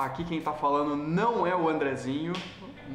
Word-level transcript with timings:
Aqui 0.00 0.24
quem 0.24 0.38
está 0.38 0.54
falando 0.54 0.96
não 0.96 1.46
é 1.46 1.54
o 1.54 1.68
Andrezinho, 1.68 2.32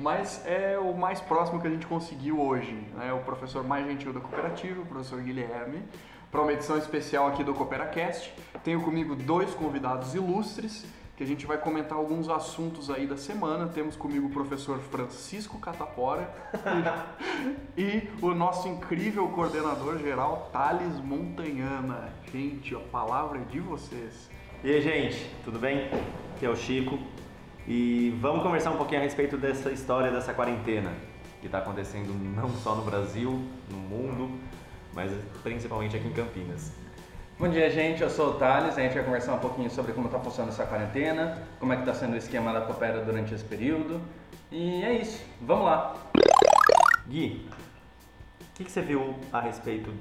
mas 0.02 0.44
é 0.44 0.76
o 0.80 0.92
mais 0.98 1.22
próximo 1.22 1.62
que 1.62 1.68
a 1.68 1.70
gente 1.70 1.86
conseguiu 1.86 2.42
hoje. 2.42 2.84
É 3.00 3.14
o 3.14 3.20
professor 3.20 3.64
mais 3.64 3.86
gentil 3.86 4.12
da 4.12 4.20
cooperativa, 4.20 4.82
o 4.82 4.86
professor 4.88 5.22
Guilherme, 5.22 5.84
para 6.32 6.42
uma 6.42 6.52
edição 6.52 6.76
especial 6.80 7.28
aqui 7.28 7.44
do 7.44 7.54
CooperaCast. 7.54 8.34
Tenho 8.64 8.82
comigo 8.82 9.16
dois 9.16 9.54
convidados 9.54 10.16
ilustres 10.16 10.84
que 11.16 11.24
a 11.24 11.28
gente 11.28 11.46
vai 11.46 11.60
comentar 11.60 11.96
alguns 11.96 12.28
assuntos 12.28 12.90
aí 12.90 13.06
da 13.06 13.18
semana. 13.18 13.68
Temos 13.68 13.96
comigo 13.96 14.26
o 14.26 14.32
professor 14.32 14.80
Francisco 14.80 15.60
Catapora 15.60 16.28
e 17.78 18.10
o 18.20 18.34
nosso 18.34 18.68
incrível 18.68 19.28
coordenador 19.28 20.00
geral, 20.00 20.50
Thales 20.52 21.00
Montanhana. 21.02 22.10
Gente, 22.34 22.74
a 22.74 22.80
palavra 22.80 23.38
é 23.38 23.44
de 23.44 23.60
vocês. 23.60 24.34
E 24.66 24.72
aí, 24.72 24.82
gente, 24.82 25.30
tudo 25.44 25.60
bem? 25.60 25.92
Aqui 26.36 26.44
é 26.44 26.50
o 26.50 26.56
Chico 26.56 26.98
e 27.68 28.18
vamos 28.20 28.42
conversar 28.42 28.72
um 28.72 28.78
pouquinho 28.78 29.00
a 29.00 29.04
respeito 29.04 29.38
dessa 29.38 29.72
história 29.72 30.10
dessa 30.12 30.34
quarentena 30.34 30.92
que 31.40 31.46
está 31.46 31.60
acontecendo 31.60 32.12
não 32.36 32.50
só 32.50 32.74
no 32.74 32.82
Brasil, 32.82 33.44
no 33.70 33.78
mundo, 33.78 34.40
mas 34.92 35.12
principalmente 35.44 35.96
aqui 35.96 36.08
em 36.08 36.14
Campinas. 36.14 36.72
Bom 37.38 37.48
dia, 37.48 37.70
gente. 37.70 38.02
Eu 38.02 38.10
sou 38.10 38.32
o 38.32 38.34
Thales. 38.40 38.76
A 38.76 38.82
gente 38.82 38.96
vai 38.96 39.04
conversar 39.04 39.36
um 39.36 39.38
pouquinho 39.38 39.70
sobre 39.70 39.94
como 39.94 40.08
está 40.08 40.20
funcionando 40.20 40.52
essa 40.52 40.66
quarentena, 40.66 41.44
como 41.60 41.72
é 41.72 41.76
que 41.76 41.84
está 41.84 41.94
sendo 41.94 42.16
o 42.16 42.18
esquema 42.18 42.52
da 42.52 42.62
Coopera 42.62 43.06
durante 43.06 43.36
esse 43.36 43.44
período. 43.44 44.02
E 44.52 44.84
é 44.84 44.94
isso. 44.94 45.24
Vamos 45.42 45.66
lá. 45.66 45.96
Gui, 47.08 47.48
o 48.42 48.54
que, 48.56 48.64
que, 48.64 48.72
você 48.72 48.82
viu 48.82 49.14
a 49.32 49.42
respeito 49.42 49.94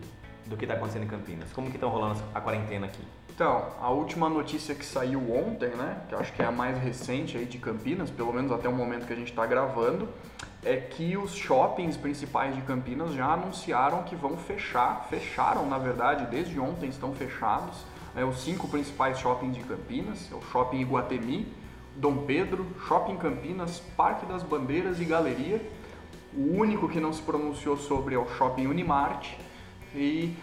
do 0.46 0.56
que 0.56 0.64
está 0.64 0.72
acontecendo 0.72 1.02
em 1.02 1.08
Campinas? 1.08 1.52
Como 1.52 1.68
que 1.68 1.76
estão 1.76 1.90
rolando 1.90 2.18
a 2.34 2.40
quarentena 2.40 2.86
aqui? 2.86 3.02
Então, 3.34 3.66
a 3.80 3.90
última 3.90 4.28
notícia 4.28 4.76
que 4.76 4.86
saiu 4.86 5.18
ontem, 5.34 5.70
né, 5.70 6.02
que 6.08 6.14
acho 6.14 6.32
que 6.32 6.40
é 6.40 6.44
a 6.44 6.52
mais 6.52 6.78
recente 6.78 7.36
aí 7.36 7.44
de 7.44 7.58
Campinas, 7.58 8.08
pelo 8.08 8.32
menos 8.32 8.52
até 8.52 8.68
o 8.68 8.72
momento 8.72 9.08
que 9.08 9.12
a 9.12 9.16
gente 9.16 9.30
está 9.30 9.44
gravando, 9.44 10.08
é 10.62 10.76
que 10.76 11.16
os 11.16 11.34
shoppings 11.34 11.96
principais 11.96 12.54
de 12.54 12.62
Campinas 12.62 13.12
já 13.12 13.32
anunciaram 13.32 14.04
que 14.04 14.14
vão 14.14 14.36
fechar, 14.36 15.08
fecharam 15.10 15.66
na 15.66 15.78
verdade, 15.78 16.26
desde 16.30 16.60
ontem 16.60 16.88
estão 16.88 17.12
fechados, 17.12 17.84
né, 18.14 18.24
os 18.24 18.40
cinco 18.40 18.68
principais 18.68 19.18
shoppings 19.18 19.56
de 19.56 19.64
Campinas, 19.64 20.30
é 20.30 20.34
o 20.36 20.40
Shopping 20.40 20.78
Iguatemi, 20.78 21.52
Dom 21.96 22.18
Pedro, 22.18 22.64
Shopping 22.86 23.16
Campinas, 23.16 23.80
Parque 23.96 24.26
das 24.26 24.44
Bandeiras 24.44 25.00
e 25.00 25.04
Galeria. 25.04 25.60
O 26.32 26.56
único 26.56 26.88
que 26.88 27.00
não 27.00 27.12
se 27.12 27.22
pronunciou 27.22 27.76
sobre 27.76 28.14
é 28.14 28.18
o 28.18 28.28
Shopping 28.28 28.68
Unimart 28.68 29.26
e 29.92 30.36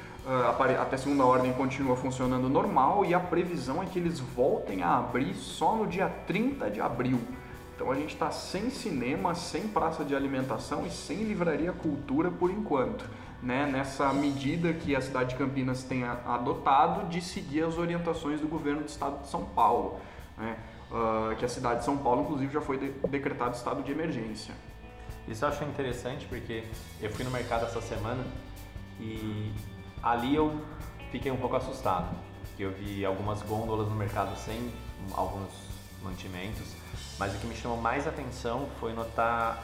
até 0.79 0.97
segunda 0.97 1.25
ordem 1.25 1.51
continua 1.53 1.95
funcionando 1.95 2.47
normal 2.47 3.03
e 3.05 3.13
a 3.13 3.19
previsão 3.19 3.81
é 3.81 3.85
que 3.85 3.97
eles 3.97 4.19
voltem 4.19 4.83
a 4.83 4.97
abrir 4.97 5.33
só 5.33 5.75
no 5.75 5.87
dia 5.87 6.07
30 6.27 6.69
de 6.69 6.79
abril. 6.79 7.19
Então 7.75 7.91
a 7.91 7.95
gente 7.95 8.13
está 8.13 8.29
sem 8.29 8.69
cinema, 8.69 9.33
sem 9.33 9.67
praça 9.67 10.05
de 10.05 10.15
alimentação 10.15 10.85
e 10.85 10.91
sem 10.91 11.23
livraria 11.23 11.71
cultura 11.71 12.29
por 12.29 12.51
enquanto, 12.51 13.03
né? 13.41 13.65
nessa 13.65 14.13
medida 14.13 14.71
que 14.71 14.95
a 14.95 15.01
cidade 15.01 15.29
de 15.29 15.35
Campinas 15.35 15.83
tem 15.83 16.03
adotado 16.03 17.09
de 17.09 17.19
seguir 17.19 17.63
as 17.63 17.79
orientações 17.79 18.39
do 18.39 18.47
governo 18.47 18.81
do 18.81 18.87
estado 18.87 19.21
de 19.21 19.27
São 19.27 19.45
Paulo. 19.45 19.99
Né? 20.37 20.55
Uh, 20.91 21.35
que 21.37 21.45
a 21.45 21.47
cidade 21.47 21.79
de 21.79 21.85
São 21.85 21.97
Paulo, 21.97 22.23
inclusive, 22.23 22.53
já 22.53 22.61
foi 22.61 22.77
de 22.77 22.89
decretado 23.07 23.55
estado 23.55 23.81
de 23.81 23.91
emergência. 23.91 24.53
Isso 25.27 25.45
eu 25.45 25.49
acho 25.49 25.63
interessante 25.63 26.25
porque 26.27 26.65
eu 27.01 27.09
fui 27.09 27.23
no 27.23 27.31
mercado 27.31 27.65
essa 27.65 27.81
semana 27.81 28.23
e 28.99 29.51
ali 30.01 30.35
eu 30.35 30.61
fiquei 31.11 31.31
um 31.31 31.37
pouco 31.37 31.55
assustado. 31.55 32.15
Eu 32.59 32.71
vi 32.71 33.05
algumas 33.05 33.41
gôndolas 33.41 33.87
no 33.87 33.95
mercado 33.95 34.37
sem 34.37 34.71
alguns 35.15 35.51
mantimentos 36.03 36.75
mas 37.21 37.35
o 37.35 37.37
que 37.37 37.45
me 37.45 37.55
chamou 37.55 37.77
mais 37.77 38.07
atenção 38.07 38.67
foi 38.79 38.93
notar 38.93 39.63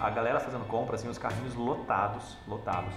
a 0.00 0.08
galera 0.08 0.40
fazendo 0.40 0.66
compras, 0.66 1.00
assim, 1.00 1.10
os 1.10 1.18
carrinhos 1.18 1.54
lotados, 1.54 2.38
lotados. 2.46 2.94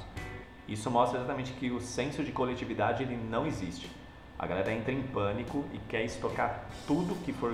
Isso 0.65 0.89
mostra 0.89 1.19
exatamente 1.19 1.51
que 1.51 1.69
o 1.71 1.81
senso 1.81 2.23
de 2.23 2.31
coletividade 2.31 3.03
ele 3.03 3.17
não 3.17 3.45
existe. 3.45 3.91
A 4.39 4.47
galera 4.47 4.71
entra 4.71 4.93
em 4.93 5.01
pânico 5.01 5.65
e 5.73 5.77
quer 5.89 6.05
estocar 6.05 6.69
tudo 6.87 7.21
que 7.25 7.33
for 7.33 7.53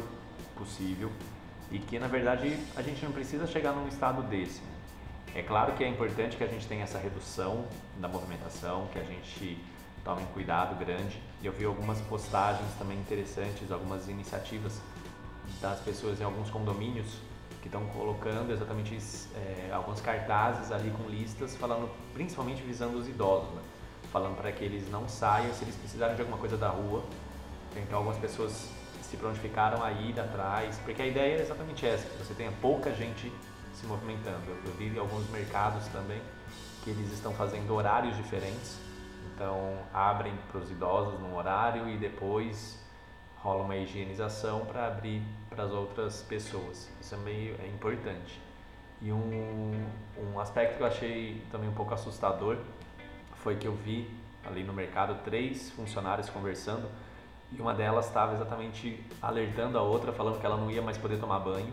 possível 0.56 1.12
e 1.72 1.80
que 1.80 1.98
na 1.98 2.08
verdade 2.08 2.56
a 2.76 2.84
gente 2.84 3.04
não 3.04 3.12
precisa 3.12 3.48
chegar 3.48 3.72
num 3.72 3.88
estado 3.88 4.22
desse. 4.22 4.62
É 5.38 5.44
claro 5.44 5.74
que 5.74 5.84
é 5.84 5.88
importante 5.88 6.36
que 6.36 6.44
a 6.44 6.48
gente 6.48 6.66
tenha 6.66 6.84
essa 6.84 6.98
redução 6.98 7.64
da 8.00 8.08
movimentação, 8.08 8.88
que 8.88 8.98
a 8.98 9.04
gente 9.04 9.64
tome 10.04 10.24
um 10.24 10.26
cuidado 10.34 10.76
grande. 10.84 11.22
Eu 11.44 11.52
vi 11.52 11.64
algumas 11.64 12.02
postagens 12.02 12.68
também 12.80 12.98
interessantes, 12.98 13.72
algumas 13.72 14.10
iniciativas 14.10 14.82
das 15.62 15.80
pessoas 15.82 16.20
em 16.20 16.24
alguns 16.24 16.50
condomínios 16.50 17.20
que 17.62 17.68
estão 17.68 17.86
colocando 17.90 18.52
exatamente 18.52 18.98
é, 19.36 19.70
alguns 19.72 20.02
cartazes 20.02 20.72
ali 20.72 20.90
com 20.90 21.08
listas 21.08 21.56
falando 21.56 21.88
principalmente 22.16 22.64
visando 22.64 22.98
os 22.98 23.08
idosos, 23.08 23.54
né? 23.54 23.62
falando 24.12 24.36
para 24.38 24.52
que 24.52 24.64
eles 24.64 24.90
não 24.90 25.08
saiam 25.08 25.54
se 25.54 25.64
eles 25.64 25.76
precisarem 25.76 26.16
de 26.16 26.22
alguma 26.22 26.40
coisa 26.40 26.58
da 26.58 26.70
rua. 26.70 27.04
Então 27.76 28.00
algumas 28.00 28.18
pessoas 28.18 28.72
se 29.04 29.16
prontificaram 29.16 29.84
a 29.84 29.92
ir 29.92 30.20
atrás, 30.20 30.80
porque 30.84 31.00
a 31.00 31.06
ideia 31.06 31.38
é 31.38 31.42
exatamente 31.42 31.86
essa, 31.86 32.10
que 32.10 32.18
você 32.18 32.34
tenha 32.34 32.52
pouca 32.60 32.92
gente 32.92 33.32
se 33.78 33.86
movimentando. 33.86 34.50
Eu 34.66 34.74
vi 34.74 34.88
em 34.88 34.98
alguns 34.98 35.30
mercados 35.30 35.86
também 35.88 36.22
que 36.84 36.90
eles 36.90 37.12
estão 37.12 37.34
fazendo 37.34 37.74
horários 37.74 38.16
diferentes, 38.18 38.80
então 39.34 39.78
abrem 39.94 40.34
para 40.52 40.60
os 40.60 40.72
idosos 40.72 41.20
num 41.20 41.36
horário 41.36 41.88
e 41.88 41.98
depois 41.98 42.80
rola 43.38 43.64
uma 43.64 43.76
higienização 43.76 44.66
para 44.66 44.88
abrir 44.88 45.22
para 45.50 45.64
as 45.64 45.72
outras 45.72 46.24
pessoas. 46.24 46.90
Isso 47.00 47.14
é 47.14 47.18
meio 47.20 47.56
é 47.62 47.68
importante. 47.68 48.42
E 49.00 49.12
um, 49.12 49.86
um 50.18 50.40
aspecto 50.40 50.78
que 50.78 50.82
eu 50.82 50.88
achei 50.88 51.46
também 51.52 51.70
um 51.70 51.74
pouco 51.74 51.94
assustador 51.94 52.58
foi 53.36 53.58
que 53.58 53.68
eu 53.68 53.76
vi 53.76 54.10
ali 54.44 54.64
no 54.64 54.74
mercado 54.74 55.24
três 55.24 55.70
funcionários 55.72 56.30
conversando 56.30 56.90
e 57.52 57.62
uma 57.62 57.76
delas 57.76 58.08
estava 58.08 58.34
exatamente 58.34 59.06
alertando 59.22 59.78
a 59.78 59.84
outra, 59.84 60.12
falando 60.12 60.40
que 60.40 60.46
ela 60.46 60.58
não 60.58 60.72
ia 60.72 60.82
mais 60.82 60.98
poder 60.98 61.20
tomar 61.20 61.40
banho 61.40 61.72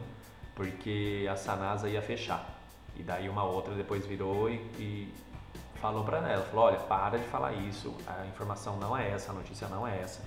porque 0.55 1.29
a 1.31 1.37
Sanasa 1.37 1.89
ia 1.89 2.03
fechar. 2.03 2.59
E 2.97 3.03
daí 3.03 3.29
uma 3.29 3.45
outra 3.45 3.75
depois 3.75 4.07
virou 4.07 4.49
e, 4.49 4.55
e 4.79 5.15
falou 5.77 6.05
para 6.05 6.19
ela, 6.31 6.45
falou, 6.45 6.67
olha, 6.67 6.79
para 6.79 7.19
de 7.19 7.25
falar 7.25 7.53
isso, 7.53 7.95
a 8.07 8.25
informação 8.27 8.77
não 8.79 8.97
é 8.97 9.11
essa, 9.11 9.33
a 9.33 9.35
notícia 9.35 9.69
não 9.69 9.87
é 9.87 10.01
essa 10.01 10.23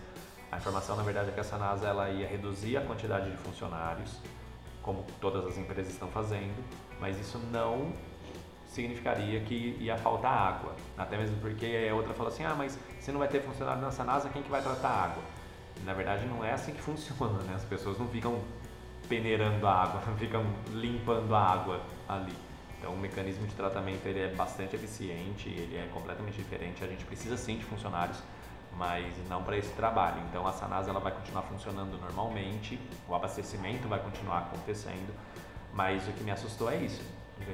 a 0.51 0.57
informação, 0.57 0.95
na 0.95 1.03
verdade, 1.03 1.29
é 1.29 1.33
que 1.33 1.39
a 1.39 1.43
Sanasa 1.43 1.87
ela 1.87 2.09
ia 2.09 2.27
reduzir 2.27 2.77
a 2.77 2.81
quantidade 2.81 3.29
de 3.29 3.37
funcionários, 3.37 4.17
como 4.81 5.05
todas 5.19 5.45
as 5.45 5.57
empresas 5.57 5.91
estão 5.91 6.07
fazendo, 6.07 6.63
mas 6.99 7.19
isso 7.19 7.37
não 7.51 7.91
significaria 8.65 9.41
que 9.41 9.75
ia 9.79 9.97
faltar 9.97 10.31
água. 10.31 10.75
Até 10.97 11.17
mesmo 11.17 11.37
porque 11.41 11.87
a 11.89 11.93
outra 11.93 12.13
falou 12.13 12.31
assim: 12.31 12.45
ah, 12.45 12.55
mas 12.55 12.79
se 12.99 13.11
não 13.11 13.19
vai 13.19 13.27
ter 13.27 13.41
funcionário 13.41 13.81
na 13.81 13.91
Sanasa, 13.91 14.29
quem 14.29 14.41
que 14.41 14.49
vai 14.49 14.61
tratar 14.61 14.87
a 14.87 15.03
água? 15.03 15.23
Na 15.83 15.93
verdade, 15.93 16.25
não 16.25 16.43
é 16.43 16.53
assim 16.53 16.71
que 16.71 16.81
funciona, 16.81 17.39
né? 17.43 17.55
As 17.55 17.65
pessoas 17.65 17.99
não 17.99 18.07
ficam 18.07 18.39
peneirando 19.07 19.65
a 19.65 19.73
água, 19.83 20.01
ficam 20.17 20.45
limpando 20.71 21.35
a 21.35 21.41
água 21.41 21.81
ali. 22.07 22.33
Então, 22.77 22.93
o 22.93 22.97
mecanismo 22.97 23.47
de 23.47 23.55
tratamento 23.55 24.05
ele 24.05 24.19
é 24.19 24.27
bastante 24.27 24.75
eficiente, 24.75 25.49
ele 25.49 25.77
é 25.77 25.89
completamente 25.91 26.35
diferente. 26.35 26.83
A 26.83 26.87
gente 26.87 27.03
precisa 27.05 27.35
sim 27.35 27.57
de 27.57 27.65
funcionários 27.65 28.21
mas 28.77 29.11
não 29.27 29.43
para 29.43 29.57
esse 29.57 29.73
trabalho. 29.73 30.21
Então 30.29 30.45
a 30.45 30.53
Sanasa 30.53 30.89
ela 30.89 30.99
vai 30.99 31.11
continuar 31.11 31.41
funcionando 31.43 31.97
normalmente, 31.99 32.79
o 33.07 33.15
abastecimento 33.15 33.87
vai 33.87 33.99
continuar 33.99 34.39
acontecendo, 34.39 35.13
mas 35.73 36.07
o 36.07 36.11
que 36.11 36.23
me 36.23 36.31
assustou 36.31 36.71
é 36.71 36.77
isso. 36.77 37.01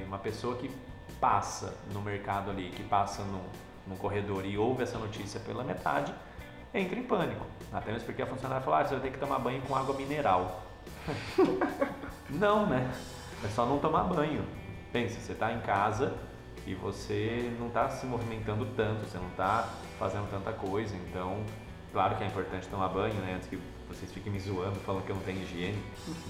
Uma 0.05 0.19
pessoa 0.19 0.55
que 0.57 0.69
passa 1.19 1.75
no 1.91 2.01
mercado 2.01 2.51
ali, 2.51 2.69
que 2.69 2.83
passa 2.83 3.23
no, 3.23 3.41
no 3.87 3.95
corredor 3.95 4.45
e 4.45 4.57
ouve 4.57 4.83
essa 4.83 4.97
notícia 4.97 5.39
pela 5.39 5.63
metade, 5.63 6.13
entra 6.73 6.99
em 6.99 7.03
pânico. 7.03 7.45
Até 7.71 7.91
mesmo 7.91 8.05
porque 8.05 8.21
a 8.21 8.27
funcionária 8.27 8.63
falou, 8.63 8.79
ah, 8.79 8.85
você 8.85 8.95
vai 8.95 9.03
ter 9.03 9.11
que 9.11 9.19
tomar 9.19 9.39
banho 9.39 9.61
com 9.61 9.75
água 9.75 9.95
mineral. 9.95 10.62
não, 12.29 12.65
né? 12.67 12.91
É 13.43 13.47
só 13.49 13.65
não 13.65 13.79
tomar 13.79 14.03
banho. 14.03 14.45
Pensa, 14.91 15.19
você 15.19 15.33
está 15.33 15.51
em 15.51 15.59
casa 15.61 16.13
e 16.65 16.73
você 16.73 17.53
não 17.59 17.67
está 17.67 17.89
se 17.89 18.05
movimentando 18.05 18.65
tanto, 18.75 19.05
você 19.05 19.17
não 19.17 19.27
está 19.27 19.67
fazendo 19.99 20.29
tanta 20.29 20.51
coisa, 20.53 20.95
então 20.95 21.43
claro 21.91 22.15
que 22.15 22.23
é 22.23 22.27
importante 22.27 22.67
tomar 22.67 22.89
banho, 22.89 23.15
né? 23.15 23.33
Antes 23.35 23.49
que 23.49 23.59
vocês 23.87 24.11
fiquem 24.11 24.31
me 24.31 24.39
zoando 24.39 24.79
falando 24.79 25.03
que 25.03 25.11
eu 25.11 25.15
não 25.15 25.23
tenho 25.23 25.41
higiene. 25.41 25.81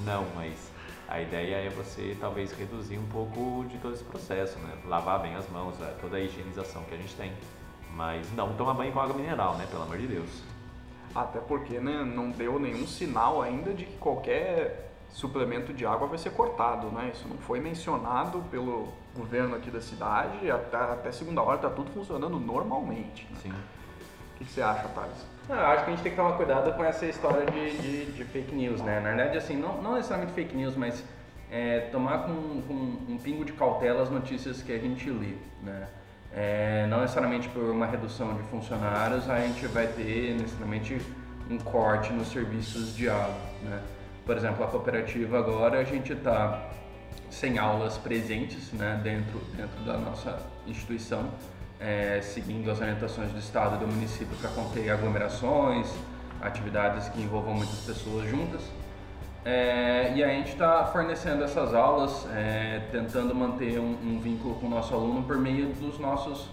Não, 0.06 0.26
mas 0.36 0.72
a 1.08 1.22
ideia 1.22 1.56
é 1.56 1.70
você 1.70 2.18
talvez 2.20 2.52
reduzir 2.52 2.98
um 2.98 3.08
pouco 3.08 3.66
de 3.70 3.78
todo 3.78 3.94
esse 3.94 4.04
processo, 4.04 4.58
né? 4.60 4.78
Lavar 4.86 5.22
bem 5.22 5.36
as 5.36 5.48
mãos, 5.50 5.76
toda 6.02 6.18
a 6.18 6.20
higienização 6.20 6.84
que 6.84 6.96
a 6.96 6.98
gente 6.98 7.14
tem. 7.16 7.32
Mas 7.96 8.32
não 8.34 8.54
tomar 8.56 8.74
banho 8.74 8.92
com 8.92 9.00
água 9.00 9.16
mineral, 9.16 9.56
né? 9.56 9.68
Pelo 9.70 9.84
amor 9.84 9.98
de 9.98 10.08
Deus. 10.08 10.53
Até 11.16 11.40
porque 11.40 11.80
né, 11.80 12.04
não 12.04 12.32
deu 12.32 12.60
nenhum 12.60 12.88
sinal 12.88 13.42
ainda 13.42 13.74
de 13.74 13.86
que 13.86 13.98
qualquer 13.98 14.92
suplemento 15.10 15.72
de 15.74 15.86
água 15.86 16.08
vai 16.08 16.18
ser 16.18 16.32
cortado, 16.32 16.88
né? 16.88 17.12
Isso 17.14 17.28
não 17.28 17.38
foi 17.38 17.60
mencionado 17.60 18.44
pelo 18.50 18.90
governo 19.16 19.56
aqui 19.56 19.70
da 19.70 19.80
cidade. 19.80 20.50
Até, 20.50 20.78
até 20.78 21.12
segunda 21.12 21.42
hora 21.42 21.58
está 21.58 21.70
tudo 21.70 21.92
funcionando 21.92 22.40
normalmente. 22.40 23.28
Né? 23.30 23.38
Sim. 23.44 23.50
O 23.52 24.38
que, 24.38 24.46
que 24.46 24.52
você 24.52 24.62
acha, 24.62 24.88
Thales? 24.88 25.26
Ah, 25.50 25.74
acho 25.74 25.84
que 25.84 25.92
a 25.92 25.94
gente 25.94 26.04
tem 26.04 26.12
que 26.12 26.18
tomar 26.18 26.36
cuidado 26.36 26.74
com 26.74 26.84
essa 26.84 27.06
história 27.06 27.46
de, 27.46 27.78
de, 27.78 28.06
de 28.12 28.26
fake 28.26 28.56
news, 28.56 28.82
né? 28.82 29.00
Na 29.00 29.10
verdade, 29.10 29.38
assim, 29.38 29.56
não, 29.56 29.82
não 29.82 29.94
necessariamente 29.94 30.34
fake 30.34 30.56
news, 30.56 30.76
mas 30.76 31.04
é, 31.52 31.82
tomar 31.92 32.24
com, 32.24 32.62
com, 32.64 32.74
um 33.14 33.20
pingo 33.22 33.46
de 33.46 33.54
cautela 33.54 34.02
as 34.02 34.10
notícias 34.10 34.64
que 34.64 34.72
a 34.72 34.80
gente 34.80 35.08
lê, 35.10 35.36
né? 35.62 35.88
É, 36.36 36.88
não 36.90 37.02
necessariamente 37.02 37.48
por 37.50 37.64
uma 37.64 37.86
redução 37.86 38.34
de 38.34 38.42
funcionários 38.44 39.30
a 39.30 39.40
gente 39.40 39.68
vai 39.68 39.86
ter 39.86 40.34
necessariamente 40.34 41.00
um 41.50 41.60
corte 41.60 42.12
nos 42.12 42.30
serviços 42.30 42.96
de 42.96 43.08
aula, 43.08 43.38
né? 43.62 43.82
Por 44.26 44.38
exemplo, 44.38 44.64
a 44.64 44.68
cooperativa 44.68 45.38
agora 45.38 45.80
a 45.80 45.84
gente 45.84 46.14
está 46.14 46.70
sem 47.30 47.58
aulas 47.58 47.98
presentes 47.98 48.72
né, 48.72 49.00
dentro, 49.04 49.40
dentro 49.56 49.84
da 49.84 49.98
nossa 49.98 50.40
instituição, 50.66 51.30
é, 51.80 52.22
seguindo 52.22 52.72
as 52.72 52.80
orientações 52.80 53.32
do 53.32 53.40
Estado 53.40 53.76
e 53.76 53.80
do 53.80 53.88
município 53.88 54.36
para 54.38 54.50
conter 54.52 54.90
aglomerações, 54.90 55.92
atividades 56.42 57.10
que 57.10 57.22
envolvam 57.22 57.54
muitas 57.54 57.80
pessoas 57.80 58.30
juntas. 58.30 58.62
É, 59.46 60.14
e 60.16 60.24
a 60.24 60.30
gente 60.30 60.54
está 60.54 60.86
fornecendo 60.86 61.44
essas 61.44 61.74
aulas, 61.74 62.26
é, 62.34 62.82
tentando 62.92 63.36
manter 63.36 63.78
um, 63.78 63.92
um, 64.04 64.20
vínculo 64.20 64.56
com 64.56 64.68
o 64.68 64.70
nosso 64.70 64.94
aluno 64.94 65.24
por 65.24 65.38
meio 65.38 65.68
dos 65.74 66.00
nossos 66.00 66.48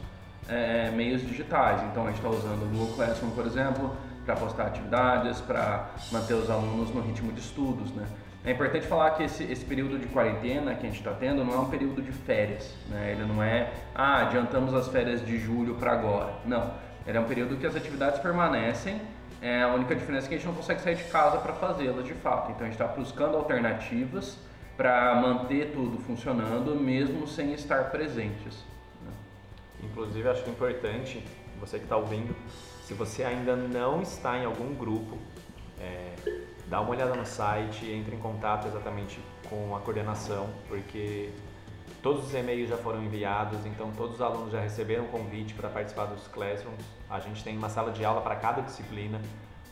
é, 0.48 0.90
meios 0.90 1.22
digitais. 1.22 1.82
Então 1.84 2.04
a 2.04 2.06
gente 2.06 2.16
está 2.16 2.28
usando 2.28 2.64
o 2.64 2.66
Google 2.66 2.94
Classroom, 2.96 3.30
por 3.30 3.46
exemplo, 3.46 3.94
para 4.24 4.34
postar 4.34 4.66
atividades, 4.66 5.40
para 5.40 5.90
manter 6.10 6.34
os 6.34 6.50
alunos 6.50 6.92
no 6.92 7.00
ritmo 7.00 7.32
de 7.32 7.40
estudos. 7.40 7.92
Né? 7.92 8.04
É 8.44 8.52
importante 8.52 8.86
falar 8.86 9.10
que 9.12 9.22
esse, 9.22 9.44
esse 9.44 9.64
período 9.64 9.98
de 9.98 10.06
quarentena 10.06 10.74
que 10.74 10.86
a 10.86 10.90
gente 10.90 10.98
está 10.98 11.12
tendo 11.12 11.44
não 11.44 11.54
é 11.54 11.58
um 11.58 11.68
período 11.68 12.00
de 12.02 12.10
férias, 12.10 12.74
né? 12.88 13.12
Ele 13.12 13.26
não 13.26 13.42
é, 13.42 13.70
ah, 13.94 14.22
adiantamos 14.22 14.72
as 14.72 14.88
férias 14.88 15.24
de 15.24 15.38
julho 15.38 15.74
para 15.74 15.92
agora. 15.92 16.32
Não, 16.46 16.72
ele 17.06 17.18
é 17.18 17.20
um 17.20 17.24
período 17.24 17.56
que 17.56 17.66
as 17.66 17.76
atividades 17.76 18.18
permanecem, 18.18 18.98
é, 19.42 19.62
a 19.62 19.68
única 19.68 19.94
diferença 19.94 20.26
é 20.26 20.28
que 20.28 20.34
a 20.34 20.38
gente 20.38 20.46
não 20.46 20.54
consegue 20.54 20.80
sair 20.80 20.96
de 20.96 21.04
casa 21.04 21.38
para 21.38 21.52
fazê-las 21.54 22.04
de 22.04 22.14
fato. 22.14 22.50
Então 22.50 22.66
a 22.66 22.70
gente 22.70 22.80
está 22.80 22.86
buscando 22.86 23.36
alternativas 23.36 24.38
para 24.76 25.14
manter 25.14 25.72
tudo 25.72 25.98
funcionando, 25.98 26.74
mesmo 26.74 27.26
sem 27.26 27.52
estar 27.52 27.90
presentes. 27.90 28.64
Né? 29.02 29.12
Inclusive, 29.82 30.28
acho 30.28 30.44
é 30.46 30.48
importante, 30.48 31.24
você 31.58 31.78
que 31.78 31.84
está 31.84 31.96
ouvindo, 31.96 32.34
se 32.84 32.94
você 32.94 33.22
ainda 33.22 33.54
não 33.56 34.02
está 34.02 34.38
em 34.38 34.44
algum 34.44 34.74
grupo, 34.74 35.18
é, 35.80 36.14
dá 36.66 36.80
uma 36.80 36.90
olhada 36.90 37.14
no 37.14 37.26
site, 37.26 37.90
entre 37.90 38.16
em 38.16 38.18
contato 38.18 38.68
exatamente 38.68 39.20
com 39.48 39.74
a 39.74 39.80
coordenação, 39.80 40.48
porque 40.68 41.30
todos 42.02 42.26
os 42.26 42.34
e-mails 42.34 42.68
já 42.68 42.76
foram 42.76 43.02
enviados, 43.02 43.64
então 43.66 43.90
todos 43.96 44.16
os 44.16 44.20
alunos 44.22 44.52
já 44.52 44.60
receberam 44.60 45.06
convite 45.06 45.54
para 45.54 45.68
participar 45.68 46.06
dos 46.06 46.26
classrooms. 46.28 46.84
A 47.08 47.20
gente 47.20 47.42
tem 47.44 47.56
uma 47.56 47.68
sala 47.68 47.92
de 47.92 48.04
aula 48.04 48.20
para 48.20 48.36
cada 48.36 48.62
disciplina. 48.62 49.20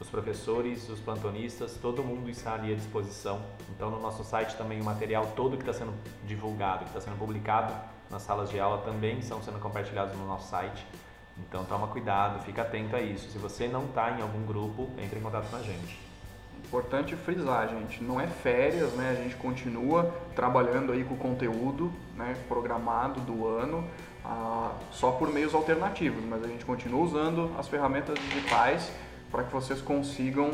Os 0.01 0.09
professores, 0.09 0.89
os 0.89 1.01
plantonistas, 1.01 1.77
todo 1.81 2.05
mundo 2.05 2.31
está 2.31 2.55
ali 2.55 2.73
à 2.73 2.77
disposição. 2.77 3.41
Então, 3.71 3.91
no 3.91 4.01
nosso 4.01 4.23
site 4.23 4.57
também 4.57 4.81
o 4.81 4.85
material 4.85 5.27
todo 5.35 5.57
que 5.57 5.63
está 5.63 5.73
sendo 5.73 5.93
divulgado, 6.25 6.85
que 6.85 6.91
está 6.91 7.01
sendo 7.01 7.19
publicado 7.19 7.75
nas 8.09 8.23
salas 8.23 8.49
de 8.49 8.61
aula 8.61 8.79
também 8.83 9.19
estão 9.19 9.43
sendo 9.43 9.59
compartilhados 9.59 10.17
no 10.17 10.27
nosso 10.27 10.49
site. 10.49 10.87
Então, 11.39 11.65
toma 11.65 11.89
cuidado, 11.89 12.43
fica 12.45 12.63
atento 12.63 12.95
a 12.95 13.01
isso. 13.01 13.31
Se 13.31 13.39
você 13.39 13.69
não 13.69 13.87
está 13.87 14.11
em 14.13 14.23
algum 14.23 14.45
grupo, 14.45 14.89
entre 14.99 15.19
em 15.19 15.23
contato 15.23 15.49
com 15.51 15.57
a 15.57 15.63
gente. 15.63 16.08
Importante 16.67 17.17
frisar, 17.17 17.69
gente, 17.69 18.03
não 18.05 18.21
é 18.21 18.27
férias, 18.27 18.93
né? 18.93 19.17
A 19.19 19.23
gente 19.23 19.37
continua 19.37 20.15
trabalhando 20.35 20.93
aí 20.93 21.03
com 21.03 21.15
o 21.15 21.17
conteúdo 21.17 21.91
né, 22.15 22.37
programado 22.47 23.21
do 23.21 23.47
ano, 23.47 23.85
ah, 24.25 24.73
só 24.91 25.13
por 25.13 25.33
meios 25.33 25.55
alternativos, 25.55 26.23
mas 26.29 26.45
a 26.45 26.47
gente 26.47 26.65
continua 26.65 27.01
usando 27.03 27.51
as 27.59 27.67
ferramentas 27.69 28.19
digitais 28.19 28.91
para 29.31 29.45
que 29.45 29.53
vocês 29.53 29.81
consigam 29.81 30.51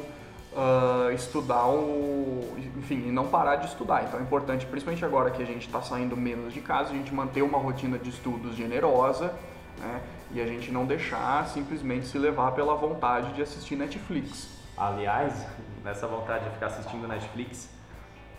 uh, 0.55 1.11
estudar 1.13 1.67
o, 1.67 2.57
enfim, 2.77 3.09
e 3.09 3.11
não 3.11 3.27
parar 3.27 3.57
de 3.57 3.67
estudar. 3.67 4.05
Então 4.05 4.19
é 4.19 4.23
importante, 4.23 4.67
principalmente 4.67 5.05
agora 5.05 5.31
que 5.31 5.43
a 5.43 5.47
gente 5.47 5.67
está 5.67 5.83
saindo 5.83 6.17
menos 6.17 6.53
de 6.55 6.61
casa, 6.61 6.91
a 6.91 6.93
gente 6.93 7.13
manter 7.13 7.43
uma 7.43 7.59
rotina 7.59 7.99
de 7.99 8.11
estudos 8.11 8.55
generosa, 8.55 9.35
né? 9.79 10.01
E 10.33 10.41
a 10.41 10.47
gente 10.47 10.73
não 10.73 10.85
deixar 10.87 11.47
simplesmente 11.49 12.07
se 12.07 12.19
levar 12.19 12.53
pela 12.53 12.75
vontade 12.75 13.33
de 13.35 13.43
assistir 13.43 13.77
Netflix. 13.77 14.49
Aliás, 14.77 15.47
nessa 15.85 16.07
vontade 16.07 16.45
de 16.45 16.51
ficar 16.51 16.67
assistindo 16.67 17.07
Netflix, 17.07 17.71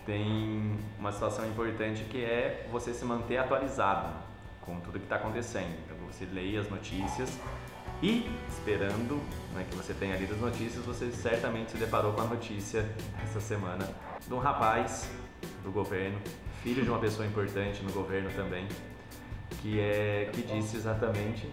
tem 0.04 0.78
uma 0.98 1.10
situação 1.10 1.46
importante 1.46 2.04
que 2.04 2.24
é 2.24 2.66
você 2.70 2.94
se 2.94 3.04
manter 3.04 3.38
atualizado 3.38 4.08
com 4.60 4.78
tudo 4.80 4.98
que 4.98 5.04
está 5.04 5.16
acontecendo. 5.16 5.74
Então 5.84 5.96
você 6.06 6.24
leia 6.24 6.60
as 6.60 6.70
notícias 6.70 7.38
e 8.02 8.30
esperando 8.48 9.20
né, 9.54 9.64
que 9.68 9.76
você 9.76 9.94
tenha 9.94 10.16
lido 10.16 10.34
as 10.34 10.40
notícias, 10.40 10.84
você 10.84 11.10
certamente 11.10 11.72
se 11.72 11.78
deparou 11.78 12.12
com 12.12 12.20
a 12.20 12.24
notícia 12.24 12.84
essa 13.22 13.40
semana 13.40 13.88
de 14.26 14.34
um 14.34 14.38
rapaz 14.38 15.10
do 15.62 15.72
governo, 15.72 16.20
filho 16.62 16.82
de 16.82 16.90
uma 16.90 16.98
pessoa 16.98 17.26
importante 17.26 17.82
no 17.82 17.92
governo 17.92 18.30
também, 18.30 18.68
que 19.66 19.80
é 19.80 20.30
que 20.32 20.42
disse 20.42 20.76
exatamente. 20.76 21.50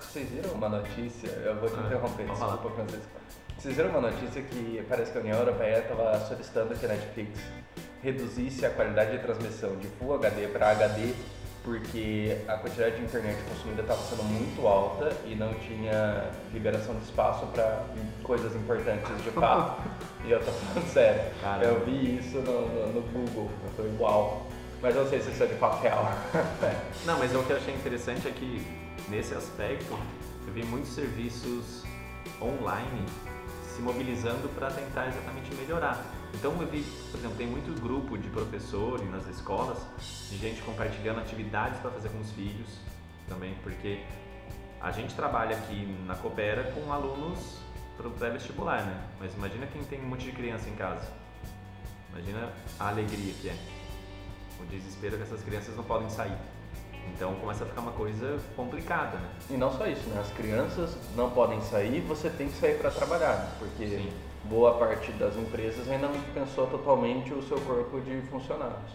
Vocês 0.00 0.30
viram 0.30 0.52
uma 0.52 0.68
notícia? 0.70 1.28
Eu 1.28 1.56
vou 1.56 1.68
te 1.68 1.76
ah, 1.78 1.86
interromper, 1.86 2.26
desculpa, 2.26 2.70
Francisco. 2.70 3.10
Vocês 3.58 3.76
viram 3.76 3.90
uma 3.90 4.00
notícia 4.00 4.40
que 4.42 4.82
parece 4.88 5.12
que 5.12 5.18
a 5.18 5.20
União 5.20 5.38
Europeia 5.38 5.80
estava 5.80 6.18
solicitando 6.20 6.74
que 6.74 6.86
a 6.86 6.88
Netflix 6.88 7.40
reduzisse 8.02 8.64
a 8.64 8.70
qualidade 8.70 9.10
de 9.10 9.18
transmissão 9.18 9.76
de 9.76 9.88
Full 9.88 10.14
HD 10.14 10.48
para 10.48 10.70
HD 10.70 11.12
porque 11.64 12.38
a 12.48 12.54
quantidade 12.54 12.96
de 12.96 13.02
internet 13.02 13.36
consumida 13.42 13.82
estava 13.82 14.00
sendo 14.00 14.24
muito 14.24 14.66
alta 14.66 15.14
e 15.26 15.34
não 15.34 15.52
tinha 15.54 16.30
liberação 16.50 16.94
de 16.94 17.04
espaço 17.04 17.44
para 17.48 17.84
coisas 18.22 18.54
importantes 18.56 19.22
de 19.22 19.30
fato. 19.32 19.82
e 20.24 20.30
eu 20.30 20.38
tô 20.42 20.50
falando 20.50 20.88
sério. 20.88 21.30
Caramba. 21.42 21.64
Eu 21.64 21.84
vi 21.84 22.16
isso 22.16 22.38
no, 22.38 22.68
no, 22.68 22.92
no 22.94 23.02
Google. 23.02 23.50
Eu 23.64 23.70
falei, 23.72 23.92
uau. 23.98 24.47
Mas 24.80 24.94
eu 24.94 25.02
não 25.02 25.10
sei 25.10 25.20
se 25.20 25.30
isso 25.30 25.42
é 25.42 25.46
de 25.46 25.54
real. 25.54 26.04
não, 27.04 27.18
mas 27.18 27.34
o 27.34 27.42
que 27.42 27.50
eu 27.50 27.56
achei 27.56 27.74
interessante 27.74 28.28
é 28.28 28.30
que 28.30 28.64
nesse 29.08 29.34
aspecto 29.34 29.98
eu 30.46 30.52
vi 30.52 30.64
muitos 30.64 30.90
serviços 30.90 31.84
online 32.40 33.04
se 33.74 33.82
mobilizando 33.82 34.48
para 34.50 34.70
tentar 34.70 35.08
exatamente 35.08 35.54
melhorar. 35.54 36.04
Então 36.34 36.52
eu 36.60 36.68
vi, 36.68 36.82
por 37.10 37.18
exemplo, 37.18 37.36
tem 37.36 37.46
muito 37.46 37.80
grupo 37.80 38.16
de 38.16 38.28
professores 38.28 39.08
nas 39.10 39.26
escolas, 39.26 39.78
de 40.30 40.36
gente 40.36 40.62
compartilhando 40.62 41.20
atividades 41.20 41.80
para 41.80 41.90
fazer 41.90 42.08
com 42.10 42.20
os 42.20 42.30
filhos 42.32 42.68
também, 43.28 43.54
porque 43.62 44.02
a 44.80 44.90
gente 44.92 45.14
trabalha 45.14 45.56
aqui 45.56 45.86
na 46.06 46.14
Coopera 46.14 46.72
com 46.72 46.92
alunos 46.92 47.58
para 47.96 48.06
o 48.06 48.10
pré-vestibular, 48.12 48.84
né? 48.84 49.00
Mas 49.18 49.34
imagina 49.34 49.66
quem 49.66 49.82
tem 49.84 50.00
um 50.00 50.08
monte 50.08 50.24
de 50.24 50.32
criança 50.32 50.68
em 50.68 50.74
casa. 50.74 51.08
Imagina 52.12 52.52
a 52.78 52.88
alegria 52.88 53.34
que 53.40 53.48
é. 53.48 53.56
O 54.60 54.66
desespero 54.66 55.16
que 55.16 55.22
essas 55.22 55.42
crianças 55.42 55.76
não 55.76 55.84
podem 55.84 56.08
sair. 56.10 56.36
Então 57.14 57.34
começa 57.36 57.64
a 57.64 57.66
ficar 57.66 57.80
uma 57.80 57.92
coisa 57.92 58.38
complicada, 58.54 59.18
né? 59.18 59.28
E 59.50 59.54
não 59.54 59.72
só 59.72 59.86
isso, 59.86 60.08
né? 60.10 60.20
As 60.20 60.30
crianças 60.32 60.96
não 61.16 61.30
podem 61.30 61.60
sair, 61.62 62.00
você 62.00 62.28
tem 62.28 62.48
que 62.48 62.56
sair 62.58 62.78
para 62.78 62.90
trabalhar, 62.90 63.36
né? 63.36 63.52
porque 63.58 63.88
Sim. 63.88 64.12
boa 64.44 64.74
parte 64.74 65.10
das 65.12 65.36
empresas 65.36 65.88
ainda 65.88 66.08
não 66.08 66.20
pensou 66.34 66.66
totalmente 66.66 67.32
o 67.32 67.42
seu 67.42 67.58
corpo 67.60 68.00
de 68.00 68.20
funcionários. 68.30 68.92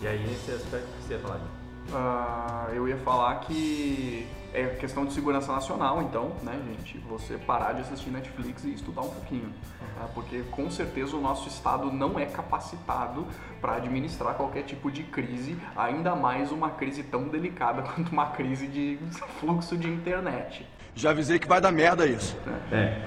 E 0.00 0.06
aí 0.06 0.22
esse 0.24 0.52
aspecto 0.52 0.86
que 0.98 1.02
você 1.02 1.14
ia 1.14 1.20
falar? 1.20 1.40
Uh, 1.88 2.74
eu 2.74 2.88
ia 2.88 2.96
falar 2.98 3.40
que 3.40 4.26
é 4.56 4.64
questão 4.80 5.04
de 5.04 5.12
segurança 5.12 5.52
nacional, 5.52 6.00
então, 6.00 6.32
né, 6.42 6.58
gente? 6.66 6.96
Você 7.10 7.36
parar 7.36 7.74
de 7.74 7.82
assistir 7.82 8.08
Netflix 8.08 8.64
e 8.64 8.72
estudar 8.72 9.02
um 9.02 9.10
pouquinho. 9.10 9.52
Tá? 9.98 10.08
Porque 10.14 10.42
com 10.50 10.70
certeza 10.70 11.14
o 11.14 11.20
nosso 11.20 11.46
Estado 11.46 11.92
não 11.92 12.18
é 12.18 12.24
capacitado 12.24 13.26
para 13.60 13.74
administrar 13.74 14.34
qualquer 14.34 14.62
tipo 14.62 14.90
de 14.90 15.02
crise, 15.02 15.58
ainda 15.76 16.16
mais 16.16 16.50
uma 16.50 16.70
crise 16.70 17.02
tão 17.02 17.28
delicada 17.28 17.82
quanto 17.94 18.10
uma 18.10 18.30
crise 18.30 18.66
de 18.66 18.98
fluxo 19.38 19.76
de 19.76 19.88
internet. 19.88 20.66
Já 20.94 21.10
avisei 21.10 21.38
que 21.38 21.46
vai 21.46 21.60
dar 21.60 21.70
merda 21.70 22.06
isso. 22.06 22.34
É, 22.72 23.04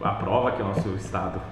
a 0.00 0.12
prova 0.12 0.52
que 0.52 0.62
o 0.62 0.64
nosso 0.64 0.88
Estado, 0.90 1.42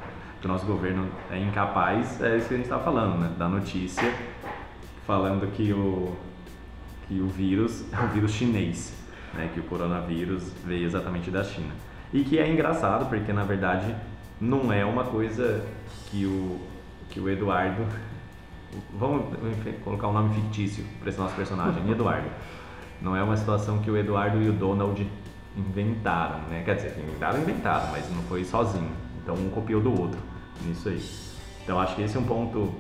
que 0.40 0.46
o 0.46 0.49
nosso 0.49 0.64
governo 0.64 1.11
é 1.28 1.38
incapaz, 1.38 2.22
é 2.22 2.37
isso 2.37 2.46
que 2.46 2.54
a 2.54 2.56
gente 2.58 2.66
está 2.66 2.78
falando, 2.78 3.18
né? 3.18 3.34
Da 3.37 3.49
notícia 3.49 4.14
falando 5.04 5.50
que 5.52 5.72
o 5.72 6.14
que 7.08 7.20
o 7.20 7.26
vírus 7.26 7.84
é 7.92 8.00
um 8.00 8.08
vírus 8.08 8.30
chinês, 8.30 9.01
né, 9.35 9.51
que 9.53 9.61
o 9.61 9.62
coronavírus 9.65 10.53
veio 10.65 10.85
exatamente 10.85 11.31
da 11.31 11.43
China. 11.43 11.73
E 12.12 12.25
que 12.25 12.39
é 12.39 12.51
engraçado 12.51 13.09
porque 13.09 13.33
na 13.33 13.45
verdade 13.45 13.95
não 14.41 14.73
é 14.73 14.85
uma 14.85 15.05
coisa 15.05 15.65
que 16.11 16.27
o, 16.27 16.61
que 17.11 17.21
o 17.21 17.29
Eduardo. 17.29 17.87
Vamos 18.99 19.27
colocar 19.85 20.09
um 20.09 20.12
nome 20.12 20.35
fictício 20.35 20.85
para 20.99 21.11
esse 21.11 21.19
nosso 21.19 21.35
personagem, 21.35 21.83
Eduardo. 21.91 22.29
Não 23.01 23.17
é 23.17 23.23
uma 23.23 23.37
situação 23.37 23.79
que 23.79 23.91
o 23.91 23.97
Eduardo 23.97 24.41
e 24.41 24.49
o 24.49 24.53
Donald 24.53 25.07
inventaram, 25.57 26.39
né? 26.49 26.62
Quer 26.65 26.77
dizer, 26.77 26.99
inventaram, 26.99 27.41
inventaram, 27.41 27.91
mas 27.91 28.09
não 28.11 28.23
foi 28.23 28.45
sozinho. 28.45 28.91
Então 29.23 29.35
um 29.35 29.51
copiou 29.51 29.81
do 29.81 29.91
outro 29.91 30.19
nisso 30.65 30.89
aí. 30.89 31.03
Então 31.62 31.79
acho 31.81 31.95
que 31.95 32.03
esse 32.03 32.17
é 32.17 32.21
um 32.21 32.25
ponto 32.25 32.73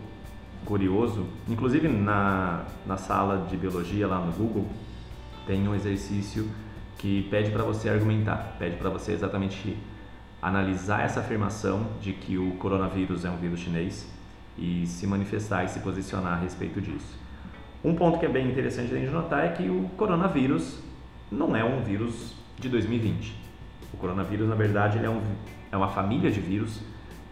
curioso, 0.64 1.26
inclusive 1.48 1.88
na, 1.88 2.64
na 2.86 2.96
sala 2.96 3.46
de 3.48 3.56
biologia 3.56 4.06
lá 4.06 4.18
no 4.18 4.32
Google, 4.32 4.66
tem 5.46 5.66
um 5.68 5.74
exercício 5.74 6.48
que 6.98 7.22
pede 7.30 7.50
para 7.50 7.64
você 7.64 7.88
argumentar, 7.88 8.56
pede 8.58 8.76
para 8.76 8.90
você 8.90 9.12
exatamente 9.12 9.76
analisar 10.40 11.04
essa 11.04 11.20
afirmação 11.20 11.86
de 12.00 12.12
que 12.12 12.36
o 12.36 12.52
coronavírus 12.52 13.24
é 13.24 13.30
um 13.30 13.36
vírus 13.36 13.60
chinês 13.60 14.08
e 14.58 14.86
se 14.86 15.06
manifestar 15.06 15.64
e 15.64 15.68
se 15.68 15.80
posicionar 15.80 16.34
a 16.34 16.36
respeito 16.36 16.80
disso. 16.80 17.18
Um 17.84 17.94
ponto 17.94 18.18
que 18.18 18.26
é 18.26 18.28
bem 18.28 18.48
interessante 18.48 18.88
de 18.88 19.06
notar 19.06 19.44
é 19.44 19.48
que 19.48 19.68
o 19.68 19.88
coronavírus 19.96 20.78
não 21.30 21.56
é 21.56 21.64
um 21.64 21.82
vírus 21.82 22.34
de 22.58 22.68
2020. 22.68 23.34
O 23.92 23.96
coronavírus, 23.96 24.48
na 24.48 24.54
verdade, 24.54 25.04
é, 25.04 25.10
um, 25.10 25.20
é 25.70 25.76
uma 25.76 25.88
família 25.88 26.30
de 26.30 26.40
vírus 26.40 26.80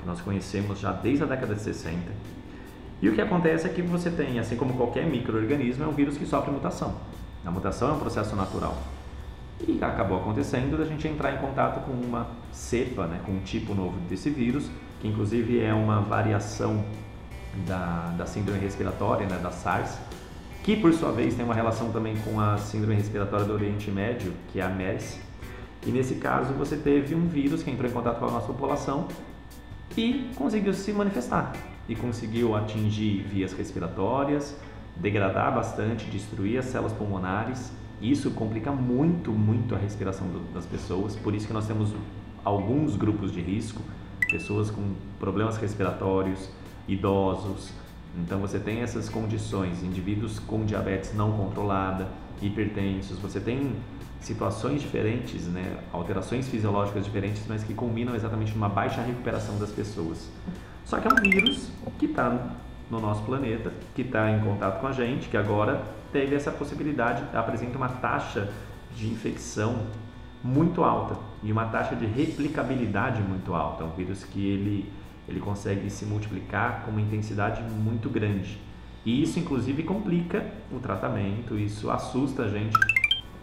que 0.01 0.07
nós 0.07 0.21
conhecemos 0.21 0.81
já 0.81 0.93
desde 0.93 1.23
a 1.23 1.27
década 1.27 1.55
de 1.55 1.61
60. 1.61 1.99
E 3.03 3.09
o 3.09 3.15
que 3.15 3.21
acontece 3.21 3.67
é 3.67 3.71
que 3.71 3.81
você 3.83 4.11
tem, 4.11 4.39
assim 4.39 4.57
como 4.57 4.75
qualquer 4.75 5.07
microorganismo, 5.07 5.85
é 5.85 5.87
um 5.87 5.93
vírus 5.93 6.19
que 6.19 6.27
sofre 6.27 6.51
mutação. 6.51 6.97
A 7.45 7.51
mutação 7.51 7.91
é 7.91 7.93
um 7.93 7.99
processo 7.99 8.37
natural. 8.37 8.77
E 9.67 9.79
acabou 9.83 10.19
acontecendo 10.19 10.79
da 10.79 10.85
gente 10.85 11.07
entrar 11.07 11.35
em 11.35 11.39
contato 11.39 11.85
com 11.85 11.93
uma 11.93 12.27
cepa, 12.53 13.07
né, 13.07 13.21
com 13.25 13.33
um 13.33 13.41
tipo 13.41 13.75
novo 13.75 13.99
desse 14.09 14.31
vírus, 14.31 14.71
que 15.01 15.09
inclusive 15.09 15.61
é 15.61 15.73
uma 15.73 16.01
variação 16.01 16.85
da, 17.67 18.15
da 18.17 18.27
síndrome 18.27 18.59
respiratória, 18.59 19.27
né, 19.27 19.39
da 19.39 19.51
SARS, 19.51 19.99
que 20.63 20.77
por 20.77 20.93
sua 20.93 21.13
vez 21.13 21.35
tem 21.35 21.45
uma 21.45 21.55
relação 21.55 21.91
também 21.91 22.17
com 22.19 22.39
a 22.39 22.59
síndrome 22.59 22.95
respiratória 22.95 23.47
do 23.47 23.53
Oriente 23.53 23.91
Médio, 23.91 24.33
que 24.53 24.61
é 24.61 24.63
a 24.63 24.69
MERS. 24.69 25.19
E 25.87 25.91
nesse 25.91 26.17
caso 26.17 26.53
você 26.55 26.77
teve 26.77 27.15
um 27.15 27.27
vírus 27.27 27.63
que 27.63 27.71
entrou 27.71 27.89
em 27.91 27.93
contato 27.93 28.19
com 28.19 28.27
a 28.27 28.31
nossa 28.31 28.47
população 28.47 29.09
e 29.97 30.31
conseguiu 30.37 30.73
se 30.75 30.93
manifestar 30.93 31.53
e 31.89 31.97
conseguiu 31.97 32.55
atingir 32.55 33.23
vias 33.23 33.53
respiratórias, 33.53 34.57
degradar 35.01 35.55
bastante, 35.55 36.07
destruir 36.07 36.59
as 36.59 36.67
células 36.67 36.93
pulmonares. 36.93 37.73
Isso 38.01 38.31
complica 38.31 38.71
muito, 38.73 39.33
muito 39.33 39.75
a 39.75 39.79
respiração 39.79 40.27
do, 40.29 40.53
das 40.53 40.67
pessoas. 40.67 41.17
Por 41.17 41.35
isso 41.35 41.47
que 41.47 41.53
nós 41.53 41.67
temos 41.67 41.93
alguns 42.45 42.97
grupos 42.97 43.33
de 43.33 43.41
risco, 43.41 43.83
pessoas 44.31 44.71
com 44.71 44.95
problemas 45.19 45.57
respiratórios, 45.57 46.49
idosos. 46.89 47.73
Então 48.17 48.41
você 48.41 48.59
tem 48.59 48.81
essas 48.81 49.09
condições, 49.09 49.83
indivíduos 49.83 50.39
com 50.39 50.65
diabetes 50.65 51.15
não 51.15 51.33
controlada, 51.33 52.09
hipertensos, 52.43 53.19
você 53.19 53.39
tem 53.39 53.77
situações 54.21 54.83
diferentes, 54.83 55.47
né, 55.47 55.79
alterações 55.93 56.49
fisiológicas 56.49 57.05
diferentes, 57.05 57.43
mas 57.49 57.63
que 57.63 57.73
combinam 57.73 58.15
exatamente 58.15 58.53
numa 58.53 58.69
baixa 58.69 59.01
recuperação 59.03 59.59
das 59.59 59.71
pessoas. 59.71 60.29
Só 60.85 60.99
que 60.99 61.09
é 61.09 61.11
um 61.13 61.31
vírus 61.31 61.71
que 61.99 62.07
está 62.07 62.57
no 62.91 63.01
nosso 63.01 63.23
planeta, 63.23 63.73
que 63.95 64.03
está 64.03 64.31
em 64.31 64.41
contato 64.41 64.81
com 64.81 64.87
a 64.87 64.93
gente, 64.93 65.29
que 65.29 65.37
agora 65.37 65.83
teve 66.13 66.35
essa 66.35 66.51
possibilidade, 66.51 67.23
apresenta 67.33 67.77
uma 67.79 67.89
taxa 67.89 68.51
de 68.97 69.07
infecção 69.07 69.87
muito 70.43 70.83
alta 70.83 71.17
e 71.43 71.53
uma 71.53 71.67
taxa 71.67 71.95
de 71.95 72.07
replicabilidade 72.07 73.23
muito 73.23 73.55
alta. 73.55 73.85
É 73.85 73.87
um 73.87 73.91
vírus 73.91 74.25
que 74.25 74.45
ele, 74.45 74.93
ele 75.29 75.39
consegue 75.39 75.89
se 75.89 76.05
multiplicar 76.05 76.83
com 76.85 76.91
uma 76.91 77.01
intensidade 77.01 77.63
muito 77.63 78.09
grande. 78.09 78.59
E 79.05 79.23
isso, 79.23 79.39
inclusive, 79.39 79.83
complica 79.83 80.45
o 80.71 80.79
tratamento, 80.79 81.59
isso 81.59 81.91
assusta 81.91 82.43
a 82.43 82.49
gente 82.49 82.77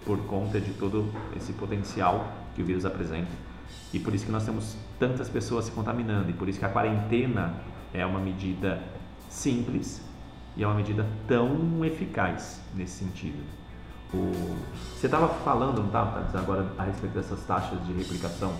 por 0.06 0.20
conta 0.26 0.60
de 0.60 0.72
todo 0.74 1.12
esse 1.36 1.54
potencial 1.54 2.28
que 2.56 2.62
o 2.62 2.66
vírus 2.66 2.86
apresenta. 2.86 3.32
E 3.94 4.00
por 4.00 4.14
isso 4.14 4.26
que 4.26 4.32
nós 4.32 4.46
temos 4.46 4.78
tantas 5.00 5.30
pessoas 5.30 5.66
se 5.66 5.72
contaminando, 5.72 6.30
e 6.30 6.34
por 6.34 6.48
isso 6.48 6.60
que 6.60 6.66
a 6.66 6.70
quarentena 6.70 7.56
é 7.94 8.06
uma 8.06 8.20
medida 8.20 8.82
simples 9.38 10.02
e 10.56 10.64
é 10.64 10.68
uma 10.68 10.76
medida 10.76 11.06
tão 11.28 11.86
eficaz 11.86 12.60
nesse 12.76 13.04
sentido. 13.04 13.38
O... 14.14 14.32
Você 14.96 15.06
estava 15.06 15.28
falando, 15.28 15.80
não 15.80 15.88
estava, 15.88 16.26
agora 16.38 16.66
a 16.78 16.84
respeito 16.84 17.14
dessas 17.14 17.44
taxas 17.46 17.86
de 17.86 17.94
replicação? 17.94 18.54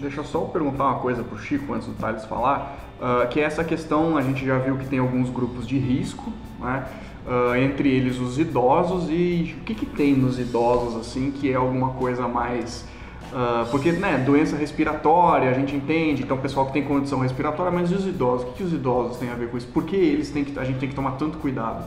Deixa 0.00 0.20
eu 0.20 0.24
só 0.24 0.40
perguntar 0.42 0.84
uma 0.84 0.98
coisa 1.00 1.24
para 1.24 1.34
o 1.34 1.38
Chico 1.38 1.72
antes 1.72 1.88
do 1.88 1.94
Thales 1.94 2.24
falar, 2.26 2.76
uh, 3.00 3.26
que 3.28 3.40
é 3.40 3.44
essa 3.44 3.64
questão, 3.64 4.16
a 4.16 4.22
gente 4.22 4.44
já 4.44 4.58
viu 4.58 4.76
que 4.76 4.86
tem 4.86 4.98
alguns 4.98 5.30
grupos 5.30 5.66
de 5.66 5.78
risco, 5.78 6.32
né? 6.60 6.86
Uh, 7.26 7.56
entre 7.56 7.88
eles 7.88 8.20
os 8.20 8.38
idosos 8.38 9.10
e 9.10 9.56
o 9.58 9.64
que, 9.64 9.74
que 9.74 9.86
tem 9.86 10.14
nos 10.14 10.38
idosos 10.38 10.94
assim 10.94 11.32
que 11.32 11.50
é 11.50 11.56
alguma 11.56 11.94
coisa 11.94 12.28
mais 12.28 12.86
uh, 13.32 13.70
porque 13.70 13.92
né 13.92 14.18
doença 14.18 14.56
respiratória 14.56 15.50
a 15.50 15.52
gente 15.52 15.74
entende 15.74 16.22
então 16.22 16.36
o 16.36 16.40
pessoal 16.40 16.66
que 16.66 16.72
tem 16.72 16.84
condição 16.84 17.20
respiratória 17.20 17.72
mas 17.72 17.90
e 17.90 17.94
os 17.94 18.06
idosos? 18.06 18.46
O 18.46 18.50
que, 18.50 18.58
que 18.58 18.62
os 18.62 18.72
idosos 18.72 19.16
têm 19.16 19.30
a 19.30 19.34
ver 19.34 19.50
com 19.50 19.56
isso? 19.56 19.68
Por 19.68 19.84
que 19.84 19.96
eles 19.96 20.30
têm 20.30 20.44
que 20.44 20.58
a 20.58 20.64
gente 20.64 20.78
tem 20.78 20.88
que 20.88 20.94
tomar 20.94 21.12
tanto 21.12 21.38
cuidado? 21.38 21.84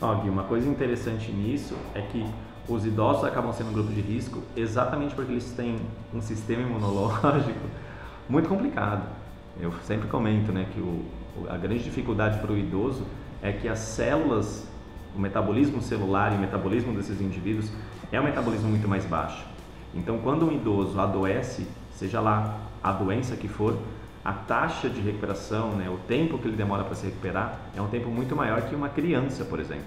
Ó, 0.00 0.14
Gui, 0.16 0.28
uma 0.28 0.44
coisa 0.44 0.68
interessante 0.68 1.30
nisso 1.30 1.74
é 1.94 2.00
que 2.00 2.24
os 2.68 2.84
idosos 2.84 3.24
acabam 3.24 3.52
sendo 3.52 3.70
um 3.70 3.72
grupo 3.72 3.92
de 3.92 4.00
risco 4.00 4.42
exatamente 4.56 5.14
porque 5.14 5.32
eles 5.32 5.50
têm 5.52 5.78
um 6.12 6.20
sistema 6.20 6.62
imunológico 6.62 7.60
muito 8.28 8.48
complicado. 8.48 9.02
Eu 9.60 9.72
sempre 9.84 10.08
comento 10.08 10.50
né 10.52 10.66
que 10.72 10.80
o, 10.80 11.04
a 11.48 11.56
grande 11.56 11.84
dificuldade 11.84 12.38
para 12.38 12.52
o 12.52 12.58
idoso 12.58 13.04
é 13.42 13.52
que 13.52 13.68
as 13.68 13.78
células 13.78 14.66
o 15.14 15.20
metabolismo 15.20 15.80
celular 15.80 16.32
e 16.32 16.36
o 16.36 16.40
metabolismo 16.40 16.92
desses 16.92 17.20
indivíduos 17.20 17.70
é 18.10 18.20
um 18.20 18.24
metabolismo 18.24 18.68
muito 18.68 18.88
mais 18.88 19.04
baixo. 19.04 19.44
Então, 19.94 20.18
quando 20.18 20.46
um 20.46 20.52
idoso 20.52 20.98
adoece, 21.00 21.66
seja 21.92 22.20
lá 22.20 22.58
a 22.82 22.92
doença 22.92 23.36
que 23.36 23.48
for, 23.48 23.78
a 24.24 24.32
taxa 24.32 24.88
de 24.88 25.00
recuperação, 25.00 25.72
né, 25.72 25.88
o 25.88 25.98
tempo 26.08 26.38
que 26.38 26.48
ele 26.48 26.56
demora 26.56 26.82
para 26.82 26.94
se 26.94 27.06
recuperar, 27.06 27.60
é 27.76 27.80
um 27.80 27.88
tempo 27.88 28.08
muito 28.08 28.34
maior 28.34 28.62
que 28.62 28.74
uma 28.74 28.88
criança, 28.88 29.44
por 29.44 29.60
exemplo. 29.60 29.86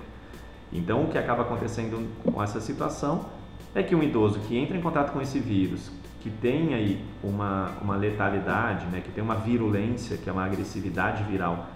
Então, 0.71 1.03
o 1.03 1.07
que 1.07 1.17
acaba 1.17 1.41
acontecendo 1.41 2.07
com 2.23 2.41
essa 2.41 2.61
situação 2.61 3.25
é 3.73 3.81
que 3.81 3.95
um 3.95 4.03
idoso 4.03 4.39
que 4.41 4.57
entra 4.57 4.77
em 4.77 4.81
contato 4.81 5.11
com 5.11 5.21
esse 5.21 5.39
vírus, 5.39 5.91
que 6.21 6.29
tem 6.29 6.73
aí 6.73 7.03
uma, 7.23 7.71
uma 7.81 7.95
letalidade, 7.95 8.85
né, 8.87 9.01
que 9.01 9.11
tem 9.11 9.23
uma 9.23 9.35
virulência, 9.35 10.17
que 10.17 10.29
é 10.29 10.33
uma 10.33 10.45
agressividade 10.45 11.23
viral 11.23 11.67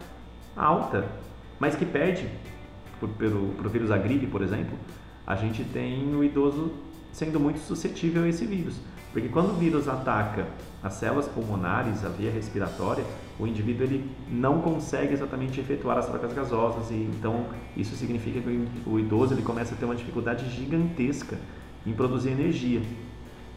alta, 0.55 1.05
mas 1.59 1.75
que 1.75 1.85
perde 1.85 2.27
por, 2.99 3.09
pelo, 3.09 3.49
pelo 3.53 3.69
vírus 3.69 3.89
da 3.89 3.97
gripe, 3.97 4.27
por 4.27 4.41
exemplo, 4.41 4.77
a 5.25 5.35
gente 5.35 5.63
tem 5.63 6.15
o 6.15 6.23
idoso 6.23 6.71
sendo 7.11 7.39
muito 7.39 7.59
suscetível 7.59 8.23
a 8.23 8.27
esse 8.27 8.45
vírus. 8.45 8.75
Porque 9.11 9.27
quando 9.27 9.51
o 9.51 9.55
vírus 9.55 9.87
ataca 9.87 10.47
as 10.81 10.93
células 10.93 11.27
pulmonares, 11.27 12.05
a 12.05 12.09
via 12.09 12.31
respiratória, 12.31 13.03
o 13.37 13.45
indivíduo 13.45 13.83
ele 13.83 14.09
não 14.29 14.61
consegue 14.61 15.13
exatamente 15.13 15.59
efetuar 15.59 15.97
as 15.97 16.07
trocas 16.07 16.33
gasosas 16.33 16.89
e 16.91 16.95
então 16.95 17.45
isso 17.75 17.95
significa 17.95 18.39
que 18.39 18.67
o 18.85 18.99
idoso 18.99 19.33
ele 19.33 19.41
começa 19.41 19.75
a 19.75 19.77
ter 19.77 19.85
uma 19.85 19.95
dificuldade 19.95 20.49
gigantesca 20.49 21.37
em 21.85 21.93
produzir 21.93 22.29
energia. 22.29 22.81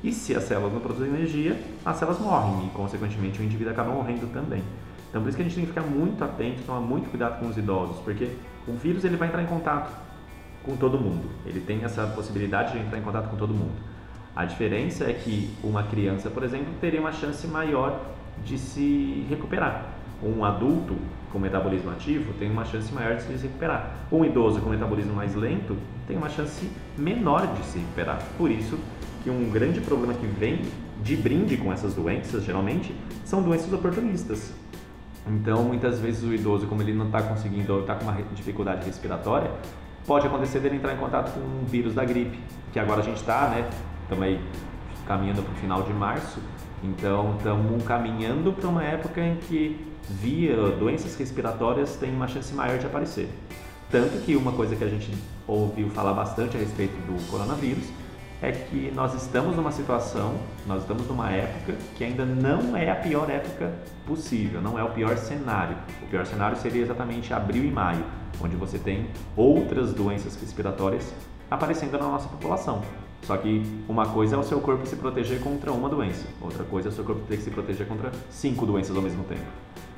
E 0.02 0.12
se 0.12 0.34
as 0.34 0.44
células 0.44 0.73
não 0.73 0.80
produzem 0.80 1.08
energia, 1.08 1.58
as 1.84 1.96
células 1.96 2.20
morrem 2.20 2.66
e 2.66 2.70
consequentemente 2.70 3.40
o 3.40 3.44
indivíduo 3.44 3.73
acaba 3.73 3.90
morrendo 3.90 4.26
também. 4.32 4.62
Então 5.08 5.23
por 5.23 5.28
isso 5.28 5.37
que 5.37 5.42
a 5.42 5.46
gente 5.46 5.54
tem 5.54 5.64
que 5.64 5.70
ficar 5.70 5.87
muito 5.87 6.23
atento, 6.23 6.62
tomar 6.62 6.80
muito 6.80 7.08
cuidado 7.08 7.38
com 7.38 7.46
os 7.46 7.56
idosos, 7.56 7.99
porque 7.99 8.28
o 8.66 8.73
vírus 8.73 9.04
ele 9.04 9.16
vai 9.16 9.28
entrar 9.28 9.42
em 9.42 9.46
contato 9.46 9.90
com 10.64 10.76
todo 10.76 10.99
mundo. 10.99 11.28
Ele 11.47 11.61
tem 11.61 11.85
essa 11.85 12.06
possibilidade 12.06 12.73
de 12.73 12.78
entrar 12.78 12.99
em 12.99 13.02
contato 13.02 13.28
com 13.28 13.37
todo 13.37 13.52
mundo. 13.52 13.75
A 14.35 14.44
diferença 14.44 15.04
é 15.04 15.12
que 15.12 15.50
uma 15.62 15.85
criança, 15.85 16.28
por 16.28 16.42
exemplo, 16.42 16.73
teria 16.80 17.00
uma 17.00 17.12
chance 17.12 17.47
maior 17.47 18.00
de 18.44 18.59
se 18.59 19.25
recuperar. 19.28 19.87
Um 20.23 20.44
adulto 20.44 20.97
com 21.30 21.38
metabolismo 21.38 21.90
ativo 21.90 22.33
tem 22.35 22.50
uma 22.50 22.64
chance 22.64 22.92
maior 22.92 23.16
de 23.16 23.23
se 23.23 23.33
recuperar. 23.33 24.06
Um 24.11 24.25
idoso 24.25 24.61
com 24.61 24.71
metabolismo 24.71 25.14
mais 25.14 25.35
lento 25.35 25.76
tem 26.06 26.16
uma 26.16 26.28
chance 26.28 26.68
menor 26.97 27.47
de 27.54 27.64
se 27.64 27.78
recuperar. 27.78 28.23
Por 28.37 28.50
isso 28.50 28.78
que 29.23 29.30
um 29.30 29.50
grande 29.50 29.80
problema 29.80 30.14
que 30.14 30.26
vem 30.26 30.62
de 31.02 31.16
brinde 31.16 31.56
com 31.56 31.73
essas 31.73 31.94
doenças, 31.94 32.44
geralmente, 32.44 32.94
são 33.25 33.42
doenças 33.42 33.73
oportunistas. 33.73 34.52
Então, 35.26 35.64
muitas 35.64 36.00
vezes 36.00 36.23
o 36.23 36.33
idoso, 36.35 36.66
como 36.66 36.83
ele 36.83 36.92
não 36.92 37.06
está 37.06 37.23
conseguindo, 37.23 37.80
está 37.80 37.94
com 37.94 38.04
uma 38.04 38.21
dificuldade 38.35 38.85
respiratória, 38.85 39.50
pode 40.06 40.26
acontecer 40.26 40.61
dele 40.61 40.76
entrar 40.76 40.94
em 40.94 40.99
contato 40.99 41.32
com 41.32 41.40
um 41.40 41.64
vírus 41.64 41.94
da 41.94 42.04
gripe, 42.04 42.38
que 42.73 42.78
agora 42.78 43.00
a 43.00 43.04
gente 43.04 43.16
está, 43.16 43.49
né? 43.49 43.68
Estamos 44.02 44.25
aí 44.25 44.40
caminhando 45.06 45.42
para 45.42 45.52
o 45.52 45.56
final 45.56 45.82
de 45.82 45.92
março, 45.92 46.40
então 46.82 47.34
estamos 47.37 47.82
caminhando 47.84 48.52
para 48.52 48.68
uma 48.68 48.82
época 48.82 49.20
em 49.20 49.37
que 49.37 49.80
via 50.08 50.56
doenças 50.73 51.16
respiratórias 51.16 51.96
têm 51.96 52.14
uma 52.14 52.28
chance 52.28 52.54
maior 52.54 52.78
de 52.78 52.87
aparecer. 52.87 53.28
Tanto 53.90 54.18
que 54.25 54.37
uma 54.37 54.52
coisa 54.52 54.75
que 54.76 54.84
a 54.84 54.88
gente 54.88 55.11
ouviu 55.46 55.88
falar 55.90 56.12
bastante 56.12 56.56
a 56.56 56.61
respeito 56.61 56.94
do 57.06 57.30
coronavírus 57.30 57.84
é 58.42 58.52
que 58.52 58.92
nós 58.94 59.14
estamos 59.14 59.56
numa 59.56 59.73
situação, 59.73 60.34
nós 60.66 60.82
estamos 60.82 61.06
numa 61.06 61.30
época 61.30 61.75
que 61.96 62.04
ainda 62.04 62.25
não 62.26 62.76
é 62.76 62.90
a 62.90 62.96
pior 62.96 63.30
época 63.30 63.73
possível, 64.06 64.61
não 64.61 64.78
é 64.78 64.82
o 64.82 64.90
pior 64.90 65.16
cenário. 65.16 65.76
O 66.02 66.06
pior 66.06 66.26
cenário 66.26 66.56
seria 66.58 66.82
exatamente 66.82 67.32
abril 67.32 67.64
e 67.64 67.70
maio, 67.70 68.04
onde 68.43 68.57
você 68.57 68.79
tem 68.79 69.07
outras 69.37 69.93
doenças 69.93 70.37
respiratórias 70.37 71.12
aparecendo 71.50 71.93
na 71.93 72.09
nossa 72.09 72.29
população. 72.29 72.83
Só 73.23 73.37
que 73.37 73.62
uma 73.88 74.07
coisa 74.07 74.37
é 74.37 74.38
o 74.38 74.43
seu 74.43 74.61
corpo 74.61 74.87
se 74.87 74.97
proteger 74.97 75.41
contra 75.41 75.73
uma 75.73 75.88
doença, 75.88 76.26
outra 76.41 76.62
coisa 76.64 76.88
é 76.88 76.91
o 76.91 76.93
seu 76.93 77.05
corpo 77.05 77.23
ter 77.26 77.38
que 77.38 77.43
se 77.43 77.50
proteger 77.50 77.87
contra 77.87 78.12
cinco 78.31 78.67
doenças 78.67 78.95
ao 78.95 79.03
mesmo 79.03 79.25
tempo. 79.25 79.47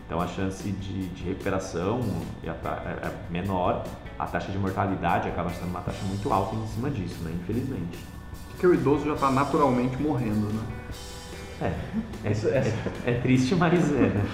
Então 0.07 0.21
a 0.21 0.29
chance 0.29 0.71
de, 0.71 1.09
de 1.09 1.25
recuperação 1.25 2.01
é, 2.45 2.49
é, 2.49 2.53
é 2.53 3.13
menor, 3.29 3.85
a 4.17 4.27
taxa 4.27 4.53
de 4.53 4.59
mortalidade 4.59 5.29
acaba 5.29 5.51
sendo 5.51 5.69
uma 5.69 5.81
taxa 5.81 6.05
muito 6.05 6.33
alta 6.33 6.55
em 6.55 6.67
cima 6.69 6.89
disso, 6.89 7.23
né? 7.25 7.33
infelizmente. 7.35 7.99
Porque 8.51 8.67
o 8.67 8.75
idoso 8.75 9.05
já 9.05 9.15
está 9.15 9.31
naturalmente 9.31 10.01
morrendo, 10.01 10.47
né? 10.47 10.63
É, 11.61 12.29
é, 12.29 12.31
é, 12.31 13.11
é 13.11 13.15
triste, 13.21 13.55
mas 13.57 13.91
é. 13.91 13.95
né? 13.95 14.27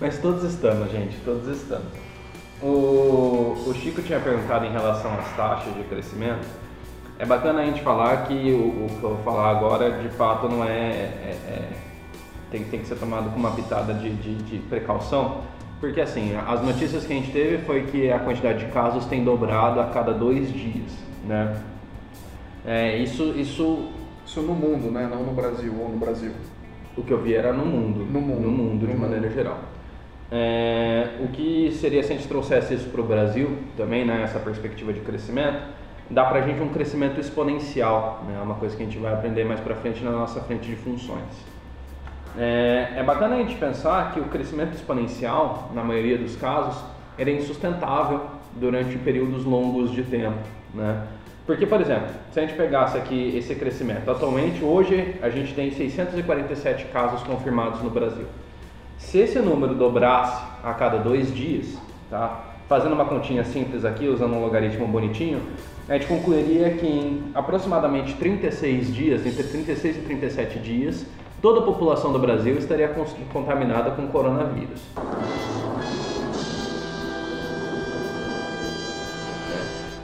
Mas 0.00 0.18
todos 0.18 0.44
estamos, 0.44 0.90
gente, 0.90 1.16
todos 1.24 1.48
estamos. 1.48 1.86
O, 2.62 3.54
o 3.66 3.74
Chico 3.74 4.02
tinha 4.02 4.20
perguntado 4.20 4.64
em 4.64 4.70
relação 4.70 5.12
às 5.14 5.34
taxas 5.36 5.74
de 5.74 5.82
crescimento. 5.84 6.46
É 7.18 7.24
bacana 7.24 7.62
a 7.62 7.64
gente 7.64 7.80
falar 7.82 8.26
que 8.26 8.34
o, 8.52 8.84
o 8.84 8.88
que 8.88 9.02
eu 9.02 9.14
vou 9.14 9.24
falar 9.24 9.50
agora 9.50 9.90
de 10.02 10.08
fato 10.10 10.48
não 10.48 10.62
é, 10.64 10.68
é- 10.68 11.38
é- 11.48 11.68
tem, 12.50 12.64
tem 12.64 12.80
que 12.80 12.86
ser 12.86 12.96
tomado 12.96 13.30
com 13.30 13.38
uma 13.38 13.50
pitada 13.52 13.94
de, 13.94 14.10
de- 14.14 14.34
de 14.36 14.58
precaução, 14.68 15.40
porque 15.80 16.00
assim, 16.00 16.34
as 16.46 16.62
notícias 16.62 17.04
que 17.06 17.12
a 17.12 17.16
gente 17.16 17.32
teve 17.32 17.58
foi 17.64 17.82
que 17.84 18.10
a 18.10 18.18
quantidade 18.18 18.64
de 18.66 18.70
casos 18.72 19.04
tem 19.06 19.24
dobrado 19.24 19.80
a 19.80 19.86
cada 19.86 20.12
dois 20.12 20.52
dias, 20.52 20.92
né? 21.26 21.56
É, 22.66 22.96
isso, 22.98 23.32
isso 23.36 23.88
Isso 24.26 24.40
no 24.42 24.54
mundo, 24.54 24.90
né? 24.90 25.08
Não 25.10 25.22
no 25.22 25.32
Brasil 25.32 25.72
ou 25.80 25.88
no 25.88 25.96
Brasil. 25.98 26.32
o 26.96 27.02
que 27.02 27.12
eu 27.12 27.22
vi 27.22 27.34
era 27.34 27.52
no 27.52 27.64
mundo. 27.64 28.00
No 28.04 28.20
mundo. 28.20 28.40
No 28.42 28.50
mundo, 28.50 28.86
de 28.86 28.92
No 28.92 28.98
maneira 29.00 29.26
mundo. 29.28 29.34
geral. 29.34 29.58
É, 30.30 31.10
o 31.20 31.28
que 31.28 31.70
seria 31.72 32.02
se 32.02 32.12
a 32.12 32.16
gente 32.16 32.26
trouxesse 32.26 32.74
isso 32.74 32.88
para 32.88 33.00
o 33.00 33.04
Brasil 33.04 33.58
também, 33.76 34.04
né, 34.04 34.22
essa 34.24 34.38
perspectiva 34.38 34.92
de 34.92 35.00
crescimento, 35.00 35.60
dá 36.10 36.24
para 36.24 36.40
a 36.40 36.42
gente 36.42 36.60
um 36.60 36.68
crescimento 36.68 37.20
exponencial, 37.20 38.24
né, 38.26 38.36
é 38.38 38.42
uma 38.42 38.56
coisa 38.56 38.76
que 38.76 38.82
a 38.82 38.86
gente 38.86 38.98
vai 38.98 39.12
aprender 39.12 39.44
mais 39.44 39.60
para 39.60 39.74
frente 39.76 40.02
na 40.02 40.10
nossa 40.10 40.40
frente 40.40 40.66
de 40.66 40.76
funções. 40.76 41.22
É, 42.36 42.94
é 42.96 43.02
bacana 43.02 43.36
a 43.36 43.38
gente 43.38 43.54
pensar 43.54 44.12
que 44.12 44.20
o 44.20 44.24
crescimento 44.24 44.74
exponencial, 44.74 45.70
na 45.74 45.82
maioria 45.82 46.18
dos 46.18 46.36
casos, 46.36 46.84
é 47.16 47.30
insustentável 47.30 48.26
durante 48.54 48.98
períodos 48.98 49.44
longos 49.44 49.90
de 49.92 50.02
tempo, 50.02 50.38
né? 50.74 51.06
Porque, 51.46 51.64
por 51.64 51.80
exemplo, 51.80 52.08
se 52.32 52.40
a 52.40 52.42
gente 52.42 52.56
pegasse 52.56 52.98
aqui 52.98 53.36
esse 53.36 53.54
crescimento, 53.54 54.10
atualmente, 54.10 54.64
hoje, 54.64 55.14
a 55.22 55.30
gente 55.30 55.54
tem 55.54 55.70
647 55.70 56.86
casos 56.86 57.22
confirmados 57.22 57.80
no 57.82 57.88
Brasil. 57.88 58.26
Se 58.98 59.18
esse 59.18 59.38
número 59.38 59.74
dobrasse 59.74 60.42
a 60.62 60.72
cada 60.74 60.98
dois 60.98 61.34
dias, 61.34 61.76
tá? 62.10 62.44
fazendo 62.68 62.94
uma 62.94 63.04
continha 63.04 63.44
simples 63.44 63.84
aqui, 63.84 64.08
usando 64.08 64.34
um 64.34 64.40
logaritmo 64.40 64.86
bonitinho, 64.86 65.40
a 65.88 65.92
gente 65.92 66.06
concluiria 66.06 66.70
que 66.70 66.86
em 66.86 67.30
aproximadamente 67.34 68.14
36 68.14 68.92
dias, 68.92 69.24
entre 69.24 69.44
36 69.44 69.98
e 69.98 70.00
37 70.00 70.58
dias, 70.58 71.06
toda 71.40 71.60
a 71.60 71.62
população 71.62 72.12
do 72.12 72.18
Brasil 72.18 72.56
estaria 72.58 72.90
contaminada 73.32 73.92
com 73.92 74.08
coronavírus. 74.08 74.82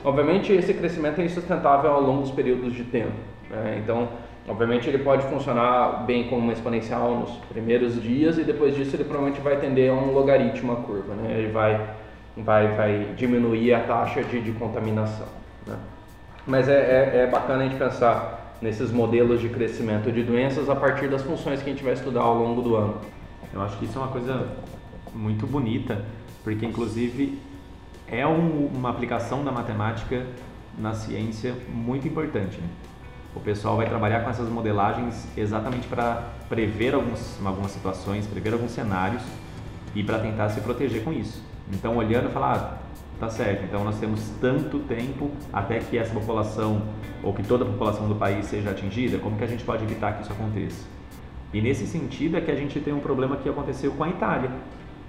Obviamente, 0.04 0.52
esse 0.52 0.74
crescimento 0.74 1.20
é 1.20 1.24
insustentável 1.24 1.90
ao 1.92 2.00
longo 2.00 2.22
dos 2.22 2.30
períodos 2.30 2.72
de 2.74 2.84
tempo. 2.84 3.12
né? 3.48 3.80
Então, 3.82 4.08
obviamente, 4.48 4.88
ele 4.88 4.98
pode 4.98 5.22
funcionar 5.26 6.04
bem 6.06 6.28
como 6.28 6.42
uma 6.42 6.52
exponencial 6.52 7.14
nos 7.20 7.30
primeiros 7.48 8.00
dias 8.02 8.38
e 8.38 8.44
depois 8.44 8.74
disso 8.74 8.96
ele 8.96 9.04
provavelmente 9.04 9.40
vai 9.40 9.56
tender 9.58 9.90
a 9.90 9.94
um 9.94 10.12
logaritmo 10.12 10.72
a 10.72 10.76
curva. 10.76 11.14
Né? 11.14 11.38
Ele 11.38 11.52
vai, 11.52 11.88
vai, 12.36 12.68
vai 12.74 13.04
diminuir 13.16 13.74
a 13.74 13.80
taxa 13.80 14.22
de, 14.22 14.40
de 14.40 14.52
contaminação. 14.52 15.26
né? 15.66 15.76
Mas 16.46 16.68
é, 16.68 16.72
é, 16.74 17.18
é 17.22 17.26
bacana 17.26 17.64
a 17.64 17.68
gente 17.68 17.78
pensar 17.78 18.56
nesses 18.60 18.90
modelos 18.92 19.40
de 19.40 19.48
crescimento 19.48 20.10
de 20.10 20.22
doenças 20.22 20.68
a 20.68 20.74
partir 20.76 21.08
das 21.08 21.22
funções 21.22 21.62
que 21.62 21.68
a 21.70 21.72
gente 21.72 21.84
vai 21.84 21.92
estudar 21.94 22.20
ao 22.22 22.36
longo 22.36 22.62
do 22.62 22.76
ano. 22.76 22.96
Eu 23.52 23.60
acho 23.62 23.76
que 23.78 23.84
isso 23.84 23.98
é 23.98 24.02
uma 24.02 24.10
coisa 24.10 24.48
muito 25.14 25.46
bonita, 25.46 26.04
porque 26.42 26.64
inclusive 26.64 27.38
é 28.08 28.26
um- 28.26 28.66
uma 28.74 28.90
aplicação 28.90 29.44
da 29.44 29.52
matemática 29.52 30.24
na 30.78 30.94
ciência 30.94 31.54
muito 31.68 32.06
importante. 32.08 32.58
né? 32.58 32.66
O 33.34 33.40
pessoal 33.40 33.76
vai 33.76 33.88
trabalhar 33.88 34.20
com 34.20 34.30
essas 34.30 34.48
modelagens 34.48 35.26
exatamente 35.36 35.88
para 35.88 36.22
prever 36.48 36.94
alguns, 36.94 37.40
algumas 37.44 37.70
situações, 37.70 38.26
prever 38.26 38.52
alguns 38.52 38.72
cenários 38.72 39.22
e 39.94 40.02
para 40.02 40.18
tentar 40.18 40.50
se 40.50 40.60
proteger 40.60 41.02
com 41.02 41.12
isso. 41.12 41.42
Então, 41.72 41.96
olhando, 41.96 42.30
falar, 42.30 42.54
ah, 42.54 42.78
tá 43.18 43.30
certo, 43.30 43.64
então 43.64 43.84
nós 43.84 43.98
temos 43.98 44.20
tanto 44.40 44.80
tempo 44.80 45.30
até 45.52 45.78
que 45.78 45.96
essa 45.96 46.12
população 46.12 46.82
ou 47.22 47.32
que 47.32 47.42
toda 47.42 47.64
a 47.64 47.66
população 47.66 48.06
do 48.06 48.14
país 48.14 48.46
seja 48.46 48.70
atingida, 48.70 49.18
como 49.18 49.36
que 49.36 49.44
a 49.44 49.46
gente 49.46 49.64
pode 49.64 49.82
evitar 49.84 50.12
que 50.12 50.22
isso 50.22 50.32
aconteça? 50.32 50.84
E 51.52 51.60
nesse 51.60 51.86
sentido 51.86 52.36
é 52.36 52.40
que 52.40 52.50
a 52.50 52.56
gente 52.56 52.80
tem 52.80 52.92
um 52.92 53.00
problema 53.00 53.36
que 53.36 53.48
aconteceu 53.48 53.92
com 53.92 54.04
a 54.04 54.08
Itália, 54.08 54.50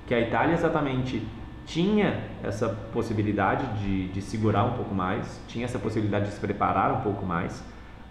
que 0.08 0.14
a 0.14 0.20
Itália 0.20 0.54
exatamente 0.54 1.26
tinha 1.66 2.22
essa 2.44 2.70
possibilidade 2.70 3.66
de, 3.82 4.10
de 4.10 4.22
segurar 4.22 4.66
um 4.66 4.74
pouco 4.74 4.94
mais, 4.94 5.42
tinha 5.48 5.66
essa 5.66 5.80
possibilidade 5.80 6.28
de 6.28 6.34
se 6.34 6.40
preparar 6.40 6.94
um 6.94 7.02
pouco 7.02 7.26
mais, 7.26 7.64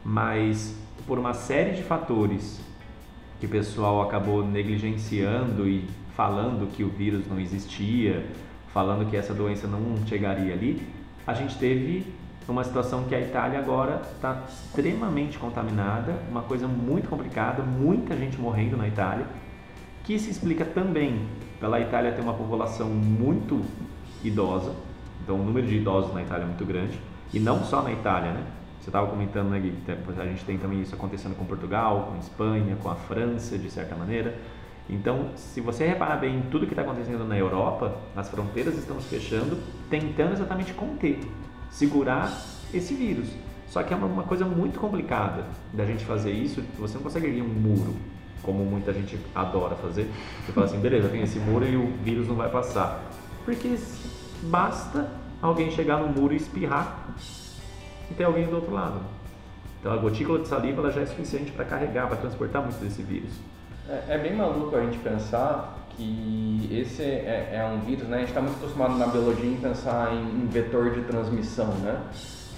mas 0.05 0.77
por 1.07 1.19
uma 1.19 1.35
série 1.35 1.73
de 1.73 1.83
fatores 1.83 2.61
que 3.41 3.47
o 3.47 3.49
pessoal 3.49 4.03
acabou 4.03 4.47
negligenciando 4.47 5.69
e 5.69 5.89
falando 6.17 6.71
que 6.71 6.85
o 6.85 6.89
vírus 6.89 7.27
não 7.29 7.41
existia, 7.41 8.25
falando 8.73 9.09
que 9.09 9.17
essa 9.17 9.35
doença 9.35 9.67
não 9.67 9.97
chegaria 10.07 10.53
ali, 10.53 10.87
a 11.27 11.35
gente 11.35 11.57
teve 11.59 12.07
uma 12.49 12.65
situação 12.65 13.05
que 13.05 13.15
a 13.15 13.21
Itália 13.21 13.59
agora 13.59 14.03
está 14.15 14.43
extremamente 14.49 15.39
contaminada, 15.39 16.15
uma 16.31 16.43
coisa 16.43 16.67
muito 16.67 17.09
complicada, 17.09 17.63
muita 17.63 18.17
gente 18.17 18.39
morrendo 18.41 18.77
na 18.77 18.89
Itália, 18.89 19.27
que 20.05 20.19
se 20.19 20.31
explica 20.31 20.65
também 20.65 21.27
pela 21.61 21.81
Itália 21.81 22.13
ter 22.13 22.21
uma 22.21 22.35
população 22.35 22.89
muito 22.89 23.63
idosa, 24.25 24.75
então 25.23 25.37
o 25.37 25.45
número 25.45 25.67
de 25.67 25.77
idosos 25.77 26.13
na 26.13 26.23
Itália 26.23 26.45
é 26.45 26.47
muito 26.47 26.65
grande, 26.65 26.99
e 27.33 27.39
não 27.39 27.65
só 27.65 27.83
na 27.83 27.93
Itália, 27.93 28.33
né? 28.33 28.45
Você 28.83 28.89
estava 28.89 29.07
comentando, 29.07 29.49
né, 29.49 29.61
Gui? 29.61 29.73
A 30.19 30.25
gente 30.25 30.45
tem 30.45 30.59
também 30.59 30.83
isso 30.83 30.93
acontecendo 30.93 31.37
com 31.37 31.45
Portugal, 31.45 32.09
com 32.11 32.19
Espanha, 32.19 32.77
com 32.83 32.91
a 32.91 32.97
França, 32.97 33.57
de 33.57 33.71
certa 33.71 33.95
maneira. 33.95 34.37
Então, 34.91 35.31
se 35.37 35.61
você 35.61 35.87
reparar 35.87 36.17
bem 36.17 36.39
em 36.39 36.43
tudo 36.51 36.67
que 36.67 36.73
está 36.73 36.83
acontecendo 36.83 37.25
na 37.25 37.39
Europa, 37.39 37.97
as 38.17 38.29
fronteiras 38.29 38.77
estão 38.77 39.01
se 39.01 39.09
fechando, 39.09 39.57
tentando 39.89 40.33
exatamente 40.33 40.75
conter, 40.75 41.21
segurar 41.71 42.37
esse 42.75 42.93
vírus. 42.93 43.29
Só 43.69 43.85
que 43.85 43.95
é 43.95 43.97
uma, 43.97 44.09
uma 44.09 44.25
coisa 44.25 44.45
muito 44.45 44.81
complicada 44.81 45.45
da 45.73 45.87
gente 45.87 46.05
fazer 46.05 46.33
isso. 46.33 46.61
Você 46.81 46.97
não 46.97 47.05
consegue 47.05 47.29
erguer 47.29 47.43
um 47.43 47.49
muro, 47.49 47.95
como 48.43 48.65
muita 48.65 48.93
gente 48.93 49.17
adora 49.33 49.77
fazer. 49.77 50.11
Você 50.45 50.51
fala 50.51 50.67
assim, 50.67 50.81
beleza, 50.81 51.09
tem 51.09 51.23
esse 51.23 51.39
muro 51.39 51.65
e 51.65 51.77
o 51.77 51.87
vírus 52.03 52.27
não 52.27 52.35
vai 52.35 52.51
passar. 52.51 53.01
Porque 53.45 53.79
basta 54.43 55.09
alguém 55.41 55.71
chegar 55.71 55.99
no 55.99 56.09
muro 56.09 56.35
e 56.35 56.37
espirrar 56.37 57.15
e 58.13 58.15
ter 58.15 58.25
alguém 58.25 58.47
do 58.47 58.57
outro 58.57 58.73
lado. 58.73 59.01
Então 59.81 59.93
a 59.93 59.97
gotícula 59.97 60.39
de 60.39 60.49
saliva 60.49 60.81
ela 60.81 60.93
já 60.93 61.01
é 61.01 61.07
suficiente 61.07 61.51
para 61.51 61.65
carregar, 61.65 62.07
para 62.07 62.17
transportar 62.17 62.63
muito 62.63 62.79
desse 62.79 63.03
vírus. 63.03 63.33
É, 63.89 64.15
é 64.15 64.19
bem 64.19 64.37
maluco 64.37 64.77
a 64.77 64.81
gente 64.81 64.99
pensar 64.99 65.79
que 65.97 66.69
esse 66.71 67.03
é, 67.03 67.51
é 67.53 67.65
um 67.75 67.81
vírus, 67.81 68.07
né? 68.09 68.19
A 68.19 68.21
gente 68.21 68.29
está 68.29 68.41
muito 68.41 68.57
acostumado 68.57 68.95
na 68.97 69.07
biologia 69.07 69.51
em 69.51 69.57
pensar 69.57 70.13
em, 70.15 70.45
em 70.45 70.47
vetor 70.47 70.91
de 70.91 71.01
transmissão, 71.03 71.69
né? 71.83 72.01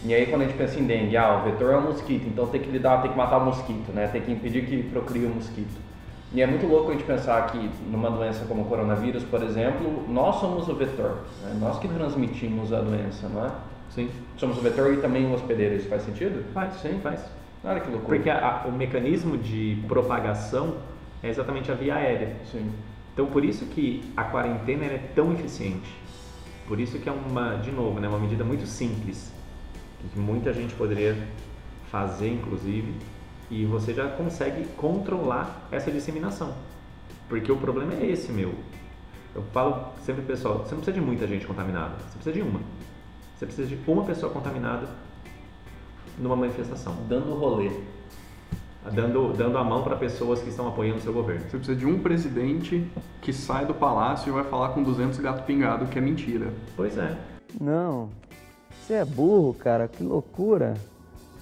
E 0.05 0.13
aí 0.13 0.27
quando 0.27 0.43
a 0.43 0.45
gente 0.45 0.59
pensa 0.59 0.79
em 0.79 0.85
dengue, 0.85 1.17
ah, 1.17 1.41
o 1.41 1.51
vetor 1.51 1.73
é 1.73 1.77
o 1.77 1.83
mosquito, 1.83 2.27
então 2.29 2.47
tem 2.47 2.61
que 2.61 2.71
lidar, 2.71 3.01
tem 3.01 3.11
que 3.11 3.17
matar 3.17 3.39
o 3.39 3.47
mosquito, 3.47 3.91
né? 3.93 4.07
Tem 4.09 4.21
que 4.21 4.31
impedir 4.31 4.67
que 4.67 4.83
procrie 4.83 5.25
o 5.25 5.31
mosquito. 5.31 5.83
E 6.33 6.43
é 6.43 6.47
muito 6.47 6.67
louco 6.67 6.91
a 6.91 6.93
gente 6.93 7.05
pensar 7.05 7.47
que 7.47 7.71
numa 7.91 8.11
doença 8.11 8.45
como 8.47 8.63
o 8.63 8.65
coronavírus, 8.67 9.23
por 9.23 9.43
exemplo, 9.43 10.05
nós 10.09 10.37
somos 10.41 10.69
o 10.69 10.75
vetor, 10.75 11.19
né? 11.43 11.57
nós 11.61 11.79
que 11.79 11.87
transmitimos 11.87 12.73
a 12.73 12.81
doença, 12.81 13.29
não 13.29 13.47
é? 13.47 13.51
Sim. 13.91 14.11
Somos 14.37 14.59
o 14.59 14.61
vetor 14.61 14.93
e 14.93 14.97
também 14.99 15.27
o 15.27 15.33
hospedeiro, 15.35 15.77
isso 15.77 15.89
faz 15.89 16.03
sentido? 16.03 16.45
Faz, 16.53 16.75
sim, 16.81 16.99
faz. 17.03 17.21
Olha 17.63 17.81
que 17.81 17.91
loucura. 17.91 18.17
Porque 18.17 18.29
a- 18.31 18.63
a- 18.65 18.69
o 18.69 18.73
mecanismo 18.73 19.39
de 19.39 19.83
propagação 19.89 20.77
é 21.23 21.29
exatamente 21.29 21.71
a 21.71 21.75
via 21.75 21.95
aérea. 21.95 22.37
Sim. 22.51 22.71
Então 23.13 23.27
por 23.27 23.45
isso 23.45 23.65
que 23.67 24.03
a 24.17 24.25
quarentena 24.25 24.85
é 24.85 24.99
tão 25.15 25.33
eficiente. 25.33 25.95
Por 26.67 26.81
isso 26.81 26.99
que 26.99 27.09
é 27.09 27.13
uma, 27.13 27.57
de 27.57 27.71
novo, 27.71 28.01
né, 28.01 28.09
uma 28.09 28.19
medida 28.19 28.43
muito 28.43 28.67
simples, 28.67 29.33
que 30.13 30.19
muita 30.19 30.53
gente 30.53 30.75
poderia 30.75 31.17
fazer, 31.91 32.29
inclusive, 32.33 32.93
e 33.51 33.65
você 33.65 33.95
já 33.95 34.09
consegue 34.09 34.65
controlar 34.77 35.69
essa 35.71 35.91
disseminação. 35.91 36.55
Porque 37.29 37.51
o 37.53 37.57
problema 37.57 37.95
é 37.95 38.07
esse, 38.07 38.33
meu. 38.33 38.55
Eu 39.35 39.43
falo 39.53 39.93
sempre 40.03 40.23
pessoal, 40.23 40.59
você 40.59 40.75
não 40.75 40.81
precisa 40.83 40.93
de 40.93 41.01
muita 41.01 41.27
gente 41.27 41.47
contaminada, 41.47 41.95
você 42.09 42.15
precisa 42.19 42.33
de 42.33 42.43
uma. 42.43 42.61
Você 43.37 43.47
precisa 43.47 43.69
de 43.69 43.79
uma 43.91 44.05
pessoa 44.05 44.33
contaminada 44.33 44.87
numa 46.19 46.37
manifestação, 46.37 46.97
Dando 47.09 47.35
rolê. 47.35 47.71
dando, 48.93 49.33
dando 49.33 49.59
a 49.59 49.65
mão 49.65 49.83
para 49.83 49.97
pessoas 49.97 50.41
que 50.41 50.49
estão 50.51 50.69
apoiando 50.69 50.99
o 50.99 51.03
seu 51.03 51.13
governo. 51.13 51.43
Você 51.43 51.57
precisa 51.57 51.77
de 51.77 51.87
um 51.87 51.99
presidente 51.99 52.87
que 53.21 53.33
sai 53.33 53.67
do 53.67 53.75
palácio 53.75 54.29
e 54.29 54.33
vai 54.33 54.45
falar 54.45 54.69
com 54.71 54.83
200 54.83 55.19
gato 55.19 55.45
pingado 55.45 55.87
que 55.87 55.99
é 55.99 56.01
mentira. 56.01 56.53
Pois 56.77 56.97
é. 56.99 57.17
Não. 57.61 58.11
Você 58.83 58.95
é 58.95 59.05
burro, 59.05 59.55
cara. 59.55 59.89
Que 59.89 60.03
loucura. 60.05 60.75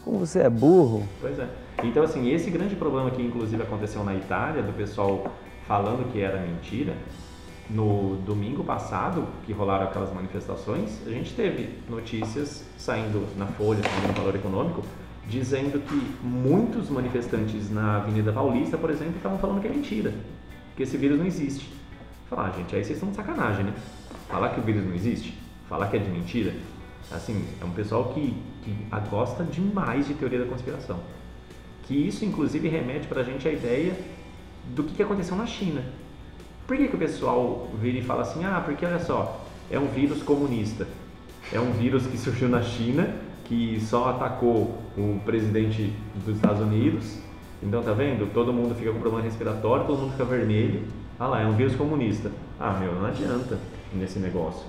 Como 0.05 0.19
você 0.19 0.41
é 0.41 0.49
burro. 0.51 1.07
Pois 1.21 1.39
é. 1.39 1.49
Então, 1.85 2.03
assim, 2.05 2.31
esse 2.31 2.51
grande 2.51 2.77
problema 2.77 3.11
que 3.11 3.21
inclusive 3.21 3.63
aconteceu 3.63 4.05
na 4.05 4.15
Itália, 4.15 4.63
do 4.63 4.73
pessoal 4.73 5.27
falando 5.67 6.11
que 6.13 6.21
era 6.21 6.41
mentira, 6.41 6.95
no 7.71 8.17
domingo 8.27 8.65
passado, 8.65 9.27
que 9.47 9.53
rolaram 9.53 9.85
aquelas 9.85 10.13
manifestações, 10.13 11.01
a 11.07 11.11
gente 11.11 11.35
teve 11.35 11.79
notícias 11.89 12.65
saindo 12.77 13.27
na 13.37 13.47
Folha, 13.47 13.83
saindo 13.83 14.09
no 14.09 14.15
Valor 14.15 14.35
Econômico, 14.35 14.83
dizendo 15.29 15.81
que 15.81 16.27
muitos 16.27 16.91
manifestantes 16.91 17.71
na 17.71 17.99
Avenida 17.99 18.33
Paulista, 18.33 18.77
por 18.77 18.91
exemplo, 18.91 19.17
estavam 19.17 19.39
falando 19.39 19.61
que 19.61 19.69
é 19.69 19.71
mentira, 19.71 20.13
que 20.77 20.83
esse 20.83 20.97
vírus 20.97 21.19
não 21.19 21.27
existe. 21.27 21.73
Falar, 22.29 22.49
ah, 22.49 22.59
gente, 22.59 22.75
aí 22.75 22.85
vocês 22.85 22.97
estão 22.97 23.11
de 23.11 23.17
sacanagem, 23.17 23.65
né? 23.65 23.75
Falar 24.29 24.51
que 24.51 24.61
o 24.61 24.63
vírus 24.63 24.85
não 24.85 24.95
existe, 24.95 25.39
falar 25.69 25.89
que 25.89 25.97
é 25.97 26.01
de 26.01 26.11
mentira, 26.11 26.55
assim, 27.11 27.45
é 27.61 27.65
um 27.65 27.71
pessoal 27.71 28.13
que, 28.13 28.35
que 28.63 28.75
gosta 29.11 29.45
demais 29.45 30.09
de 30.09 30.15
teoria 30.15 30.39
da 30.39 30.47
conspiração. 30.47 30.99
Que 31.85 31.95
isso, 31.95 32.25
inclusive, 32.25 32.69
remete 32.69 33.07
para 33.07 33.21
a 33.21 33.25
gente 33.25 33.47
a 33.47 33.53
ideia 33.53 33.95
do 34.75 34.83
que, 34.85 34.95
que 34.95 35.03
aconteceu 35.03 35.37
na 35.37 35.47
China. 35.47 35.83
Por 36.67 36.77
que, 36.77 36.89
que 36.89 36.95
o 36.95 36.99
pessoal 36.99 37.69
vira 37.81 37.99
e 37.99 38.03
fala 38.03 38.23
assim, 38.23 38.45
ah, 38.45 38.63
porque 38.65 38.87
olha 38.87 38.99
só, 38.99 39.45
é 39.71 39.79
um 39.79 39.87
vírus 39.87 40.23
comunista, 40.23 40.87
é 41.53 41.59
um 41.59 41.73
vírus 41.73 42.07
que 42.07 42.17
surgiu 42.17 42.49
na 42.49 42.63
China, 42.63 43.17
que 43.45 43.81
só 43.81 44.11
atacou 44.11 44.79
o 44.97 45.21
presidente 45.25 45.93
dos 46.25 46.37
Estados 46.37 46.61
Unidos, 46.61 47.19
então 47.63 47.83
tá 47.83 47.93
vendo? 47.93 48.33
Todo 48.33 48.53
mundo 48.53 48.75
fica 48.75 48.93
com 48.93 49.01
problema 49.01 49.25
respiratório, 49.25 49.87
todo 49.87 49.99
mundo 49.99 50.13
fica 50.13 50.25
vermelho, 50.25 50.83
ah 51.19 51.27
lá, 51.27 51.41
é 51.43 51.47
um 51.47 51.53
vírus 51.53 51.77
comunista. 51.77 52.31
Ah, 52.59 52.73
meu, 52.73 52.95
não 52.95 53.07
adianta 53.07 53.59
nesse 53.93 54.19
negócio. 54.19 54.65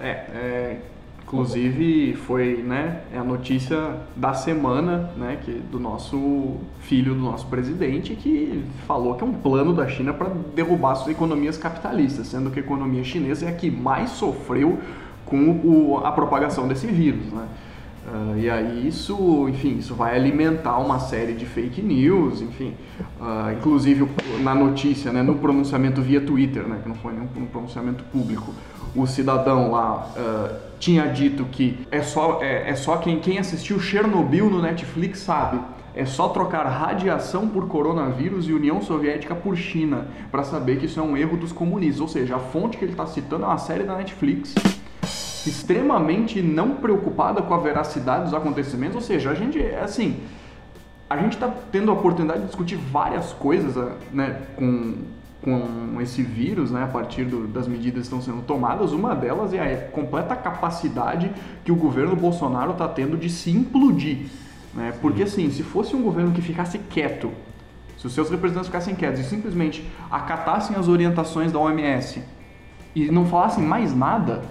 É, 0.00 0.08
é 0.08 0.80
inclusive 1.26 2.14
foi, 2.14 2.62
né, 2.62 3.00
é 3.12 3.18
a 3.18 3.24
notícia 3.24 3.96
da 4.14 4.34
semana, 4.34 5.10
né, 5.16 5.38
que 5.42 5.52
do 5.52 5.80
nosso 5.80 6.56
filho 6.80 7.14
do 7.14 7.20
nosso 7.20 7.46
presidente 7.46 8.14
que 8.14 8.62
falou 8.86 9.14
que 9.14 9.24
é 9.24 9.26
um 9.26 9.32
plano 9.32 9.72
da 9.72 9.88
China 9.88 10.12
para 10.12 10.30
derrubar 10.54 10.94
suas 10.96 11.08
economias 11.08 11.56
capitalistas, 11.56 12.26
sendo 12.26 12.50
que 12.50 12.60
a 12.60 12.62
economia 12.62 13.02
chinesa 13.02 13.46
é 13.46 13.48
a 13.48 13.52
que 13.52 13.70
mais 13.70 14.10
sofreu 14.10 14.78
com 15.24 15.50
o, 15.64 16.02
a 16.04 16.12
propagação 16.12 16.68
desse 16.68 16.86
vírus, 16.86 17.32
né? 17.32 17.48
Uh, 18.06 18.38
e 18.38 18.50
aí 18.50 18.86
isso, 18.86 19.48
enfim, 19.48 19.78
isso 19.78 19.94
vai 19.94 20.14
alimentar 20.14 20.76
uma 20.76 20.98
série 20.98 21.32
de 21.32 21.46
fake 21.46 21.80
news, 21.80 22.42
enfim, 22.42 22.74
uh, 23.18 23.50
inclusive 23.56 24.06
na 24.42 24.54
notícia, 24.54 25.10
né, 25.10 25.22
no 25.22 25.36
pronunciamento 25.36 26.02
via 26.02 26.20
Twitter, 26.20 26.64
né, 26.64 26.80
que 26.82 26.88
não 26.88 26.96
foi 26.96 27.14
nenhum 27.14 27.46
pronunciamento 27.46 28.04
público, 28.04 28.52
o 28.94 29.06
cidadão 29.06 29.70
lá 29.70 30.08
uh, 30.16 30.56
tinha 30.78 31.06
dito 31.06 31.44
que 31.46 31.86
é 31.90 32.02
só, 32.02 32.40
é, 32.42 32.70
é 32.70 32.74
só 32.74 32.96
quem, 32.96 33.18
quem 33.18 33.38
assistiu 33.38 33.80
Chernobyl 33.80 34.50
no 34.50 34.60
Netflix 34.60 35.20
sabe, 35.20 35.60
é 35.94 36.04
só 36.04 36.28
trocar 36.28 36.64
radiação 36.66 37.48
por 37.48 37.68
coronavírus 37.68 38.48
e 38.48 38.52
União 38.52 38.82
Soviética 38.82 39.34
por 39.34 39.56
China 39.56 40.08
para 40.30 40.42
saber 40.42 40.78
que 40.78 40.86
isso 40.86 40.98
é 40.98 41.02
um 41.02 41.16
erro 41.16 41.36
dos 41.36 41.52
comunistas, 41.52 42.00
ou 42.00 42.08
seja, 42.08 42.36
a 42.36 42.38
fonte 42.40 42.76
que 42.76 42.84
ele 42.84 42.92
está 42.92 43.06
citando 43.06 43.44
é 43.44 43.46
uma 43.46 43.58
série 43.58 43.84
da 43.84 43.96
Netflix 43.96 44.54
extremamente 45.46 46.40
não 46.40 46.76
preocupada 46.76 47.42
com 47.42 47.54
a 47.54 47.58
veracidade 47.58 48.24
dos 48.24 48.34
acontecimentos, 48.34 48.96
ou 48.96 49.02
seja, 49.02 49.30
a 49.30 49.34
gente, 49.34 49.60
assim, 49.76 50.20
a 51.08 51.16
gente 51.18 51.34
está 51.34 51.52
tendo 51.70 51.90
a 51.90 51.94
oportunidade 51.94 52.40
de 52.40 52.46
discutir 52.46 52.76
várias 52.76 53.32
coisas 53.32 53.76
né, 54.12 54.42
com, 54.56 54.94
com 55.44 56.00
esse 56.00 56.22
vírus, 56.22 56.70
né, 56.70 56.84
a 56.84 56.86
partir 56.86 57.24
do, 57.24 57.46
das 57.46 57.68
medidas 57.68 58.08
que 58.08 58.14
estão 58.14 58.22
sendo 58.22 58.42
tomadas. 58.42 58.92
Uma 58.92 59.14
delas 59.14 59.52
é 59.52 59.74
a 59.74 59.90
completa 59.90 60.34
capacidade 60.34 61.30
que 61.62 61.70
o 61.70 61.76
governo 61.76 62.16
Bolsonaro 62.16 62.72
está 62.72 62.88
tendo 62.88 63.18
de 63.18 63.28
se 63.28 63.50
implodir. 63.50 64.26
Né? 64.72 64.94
Porque, 65.02 65.22
assim, 65.22 65.50
se 65.50 65.62
fosse 65.62 65.94
um 65.94 66.02
governo 66.02 66.32
que 66.32 66.40
ficasse 66.40 66.78
quieto, 66.78 67.30
se 67.98 68.06
os 68.06 68.14
seus 68.14 68.30
representantes 68.30 68.68
ficassem 68.68 68.94
quietos 68.94 69.20
e 69.20 69.24
simplesmente 69.24 69.86
acatassem 70.10 70.76
as 70.76 70.88
orientações 70.88 71.52
da 71.52 71.58
OMS 71.58 72.22
e 72.94 73.10
não 73.10 73.26
falassem 73.26 73.62
mais 73.62 73.94
nada, 73.94 74.42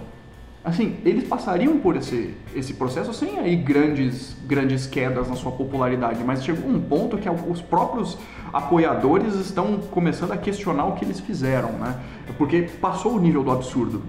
assim, 0.63 0.95
eles 1.03 1.27
passariam 1.27 1.77
por 1.79 1.95
esse, 1.95 2.33
esse 2.55 2.73
processo 2.73 3.13
sem 3.13 3.37
aí 3.39 3.55
grandes, 3.55 4.35
grandes 4.45 4.87
quedas 4.87 5.27
na 5.27 5.35
sua 5.35 5.51
popularidade, 5.51 6.23
mas 6.23 6.43
chegou 6.43 6.69
um 6.69 6.79
ponto 6.79 7.17
que 7.17 7.29
os 7.29 7.61
próprios 7.61 8.17
apoiadores 8.51 9.33
estão 9.35 9.79
começando 9.91 10.31
a 10.31 10.37
questionar 10.37 10.85
o 10.85 10.93
que 10.93 11.03
eles 11.03 11.19
fizeram, 11.19 11.73
né? 11.73 11.99
Porque 12.37 12.61
passou 12.79 13.15
o 13.15 13.19
nível 13.19 13.43
do 13.43 13.51
absurdo. 13.51 14.01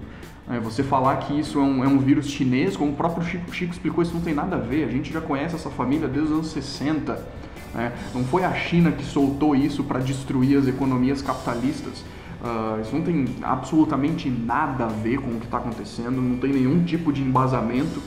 É, 0.47 0.59
você 0.59 0.83
falar 0.83 1.17
que 1.17 1.37
isso 1.39 1.59
é 1.59 1.63
um, 1.63 1.83
é 1.83 1.87
um, 1.87 1.97
vírus 1.97 2.27
chinês, 2.27 2.77
como 2.77 2.91
o 2.91 2.95
próprio 2.95 3.25
Chico, 3.25 3.51
Chico 3.51 3.73
explicou, 3.73 4.03
isso 4.03 4.13
não 4.13 4.21
tem 4.21 4.33
nada 4.33 4.55
a 4.55 4.59
ver. 4.59 4.87
A 4.87 4.91
gente 4.91 5.11
já 5.11 5.19
conhece 5.19 5.55
essa 5.55 5.71
família 5.71 6.07
desde 6.07 6.31
os 6.31 6.37
anos 6.37 6.47
60. 6.51 7.19
Né? 7.73 7.91
Não 8.13 8.23
foi 8.23 8.43
a 8.43 8.53
China 8.53 8.91
que 8.91 9.03
soltou 9.03 9.55
isso 9.55 9.83
para 9.83 9.99
destruir 9.99 10.57
as 10.57 10.67
economias 10.67 11.21
capitalistas. 11.21 12.03
Uh, 12.45 12.79
isso 12.79 12.95
não 12.95 13.01
tem 13.01 13.25
absolutamente 13.41 14.29
nada 14.29 14.85
a 14.85 14.87
ver 14.87 15.17
com 15.17 15.31
o 15.31 15.39
que 15.39 15.45
está 15.45 15.57
acontecendo, 15.57 16.21
não 16.21 16.37
tem 16.37 16.53
nenhum 16.53 16.83
tipo 16.83 17.11
de 17.11 17.23
embasamento 17.23 17.99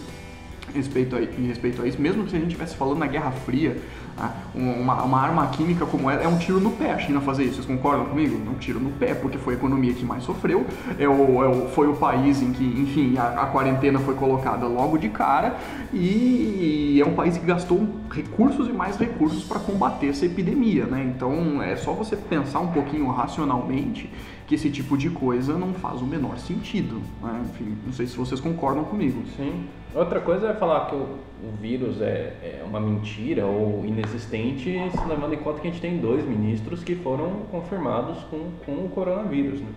respeito 0.78 1.14
a, 1.14 1.20
em 1.20 1.46
respeito 1.46 1.82
a 1.82 1.86
isso, 1.86 2.00
mesmo 2.00 2.24
que 2.24 2.34
a 2.34 2.38
gente 2.38 2.48
estivesse 2.48 2.74
falando 2.76 2.98
na 2.98 3.06
Guerra 3.06 3.30
Fria, 3.30 3.76
né? 4.16 4.32
uma, 4.54 5.02
uma, 5.02 5.20
arma 5.20 5.46
química 5.48 5.86
como 5.86 6.10
essa 6.10 6.24
é 6.24 6.28
um 6.28 6.38
tiro 6.38 6.60
no 6.60 6.70
pé 6.72 6.92
a 6.92 6.98
China 6.98 7.20
fazer 7.20 7.44
isso. 7.44 7.56
Vocês 7.56 7.66
concordam 7.66 8.06
comigo? 8.06 8.40
É 8.44 8.50
um 8.50 8.54
tiro 8.54 8.80
no 8.80 8.90
pé, 8.90 9.14
porque 9.14 9.38
foi 9.38 9.54
a 9.54 9.56
economia 9.56 9.92
que 9.92 10.04
mais 10.04 10.24
sofreu, 10.24 10.66
é 10.98 11.08
o, 11.08 11.42
é 11.42 11.48
o, 11.48 11.68
foi 11.68 11.86
o 11.86 11.94
país 11.94 12.42
em 12.42 12.52
que, 12.52 12.64
enfim, 12.64 13.16
a, 13.16 13.42
a, 13.42 13.46
quarentena 13.46 13.98
foi 13.98 14.14
colocada 14.14 14.66
logo 14.66 14.98
de 14.98 15.08
cara 15.08 15.56
e 15.92 17.00
é 17.00 17.06
um 17.06 17.14
país 17.14 17.36
que 17.36 17.44
gastou 17.44 17.86
recursos 18.10 18.68
e 18.68 18.72
mais 18.72 18.96
recursos 18.96 19.44
para 19.44 19.58
combater 19.60 20.08
essa 20.08 20.26
epidemia, 20.26 20.86
né? 20.86 21.12
Então 21.14 21.62
é 21.62 21.76
só 21.76 21.92
você 21.92 22.16
pensar 22.16 22.60
um 22.60 22.68
pouquinho 22.68 23.08
racionalmente 23.10 24.10
que 24.48 24.54
esse 24.54 24.70
tipo 24.70 24.96
de 24.96 25.10
coisa 25.10 25.58
não 25.58 25.74
faz 25.74 26.00
o 26.00 26.06
menor 26.06 26.38
sentido. 26.38 27.02
Né? 27.22 27.42
Enfim, 27.50 27.76
não 27.84 27.92
sei 27.92 28.06
se 28.06 28.16
vocês 28.16 28.40
concordam 28.40 28.82
comigo. 28.84 29.22
Sim. 29.36 29.66
Outra 29.94 30.20
coisa 30.20 30.48
é 30.48 30.54
falar 30.54 30.86
que 30.86 30.94
o, 30.94 31.18
o 31.42 31.56
vírus 31.60 32.00
é, 32.02 32.32
é, 32.42 32.62
uma 32.64 32.78
mentira 32.78 33.46
ou 33.46 33.84
inexistente, 33.84 34.78
se 34.90 35.08
levando 35.08 35.32
em 35.32 35.38
conta 35.38 35.60
que 35.60 35.68
a 35.68 35.70
gente 35.70 35.80
tem 35.80 35.98
dois 35.98 36.24
ministros 36.24 36.84
que 36.84 36.94
foram 36.94 37.30
confirmados 37.50 38.18
com, 38.24 38.50
com 38.66 38.72
o 38.84 38.90
coronavírus. 38.90 39.60
Né? 39.60 39.68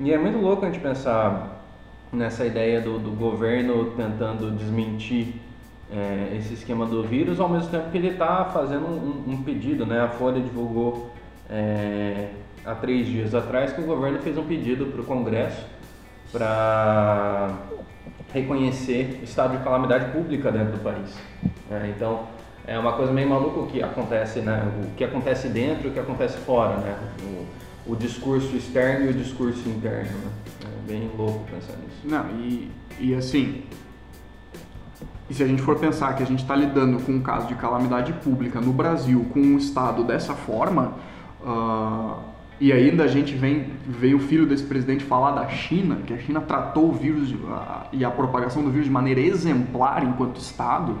E 0.00 0.12
é 0.12 0.18
muito 0.18 0.38
louco 0.38 0.64
a 0.64 0.70
gente 0.70 0.80
pensar 0.80 1.64
nessa 2.12 2.46
ideia 2.46 2.80
do, 2.80 2.98
do 2.98 3.10
governo 3.10 3.92
tentando 3.96 4.50
desmentir 4.52 5.34
é, 5.92 6.36
esse 6.36 6.54
esquema 6.54 6.86
do 6.86 7.02
vírus, 7.02 7.38
ao 7.38 7.48
mesmo 7.48 7.70
tempo 7.70 7.90
que 7.90 7.98
ele 7.98 8.08
está 8.08 8.46
fazendo 8.46 8.86
um, 8.86 9.32
um, 9.32 9.42
pedido. 9.42 9.84
Né? 9.84 10.00
A 10.00 10.08
Folha 10.08 10.40
divulgou 10.40 11.10
é, 11.48 12.30
há 12.64 12.74
três 12.74 13.06
dias 13.06 13.34
atrás 13.34 13.72
que 13.72 13.80
o 13.80 13.84
governo 13.84 14.18
fez 14.20 14.36
um 14.38 14.44
pedido 14.44 14.86
para 14.86 15.00
o 15.00 15.04
Congresso 15.04 15.64
para 16.32 17.50
reconhecer 18.36 19.18
o 19.20 19.24
estado 19.24 19.56
de 19.56 19.64
calamidade 19.64 20.12
pública 20.12 20.52
dentro 20.52 20.72
do 20.72 20.82
país. 20.82 21.16
É, 21.70 21.92
então, 21.94 22.26
é 22.66 22.78
uma 22.78 22.92
coisa 22.92 23.10
meio 23.12 23.28
maluca 23.28 23.60
o 23.60 23.66
que 23.66 23.82
acontece, 23.82 24.40
né? 24.40 24.70
O 24.84 24.94
que 24.94 25.04
acontece 25.04 25.48
dentro 25.48 25.88
e 25.88 25.90
o 25.90 25.92
que 25.92 26.00
acontece 26.00 26.36
fora, 26.38 26.76
né? 26.76 26.96
O, 27.22 27.92
o 27.92 27.96
discurso 27.96 28.54
externo 28.54 29.06
e 29.06 29.08
o 29.10 29.14
discurso 29.14 29.66
interno, 29.68 30.18
né? 30.18 30.30
É 30.64 30.92
bem 30.92 31.10
louco 31.16 31.44
pensar 31.50 31.76
nisso. 31.78 32.00
Não, 32.04 32.26
e, 32.38 32.70
e 33.00 33.14
assim, 33.14 33.62
e 35.30 35.34
se 35.34 35.42
a 35.42 35.46
gente 35.46 35.62
for 35.62 35.78
pensar 35.78 36.14
que 36.14 36.22
a 36.22 36.26
gente 36.26 36.42
está 36.42 36.54
lidando 36.54 37.02
com 37.02 37.12
um 37.12 37.22
caso 37.22 37.46
de 37.46 37.54
calamidade 37.54 38.12
pública 38.12 38.60
no 38.60 38.72
Brasil, 38.72 39.26
com 39.32 39.40
um 39.40 39.56
Estado 39.56 40.04
dessa 40.04 40.34
forma, 40.34 40.94
uh, 41.42 42.20
e 42.58 42.72
ainda 42.72 43.04
a 43.04 43.06
gente 43.06 43.34
vem, 43.34 43.66
veio 43.86 44.16
o 44.16 44.20
filho 44.20 44.46
desse 44.46 44.64
presidente 44.64 45.04
falar 45.04 45.32
da 45.32 45.48
China, 45.48 45.96
que 46.06 46.14
a 46.14 46.18
China 46.18 46.40
tratou 46.40 46.88
o 46.88 46.92
vírus 46.92 47.34
a, 47.48 47.86
e 47.92 48.04
a 48.04 48.10
propagação 48.10 48.62
do 48.62 48.70
vírus 48.70 48.86
de 48.86 48.92
maneira 48.92 49.20
exemplar 49.20 50.02
enquanto 50.02 50.40
Estado. 50.40 50.96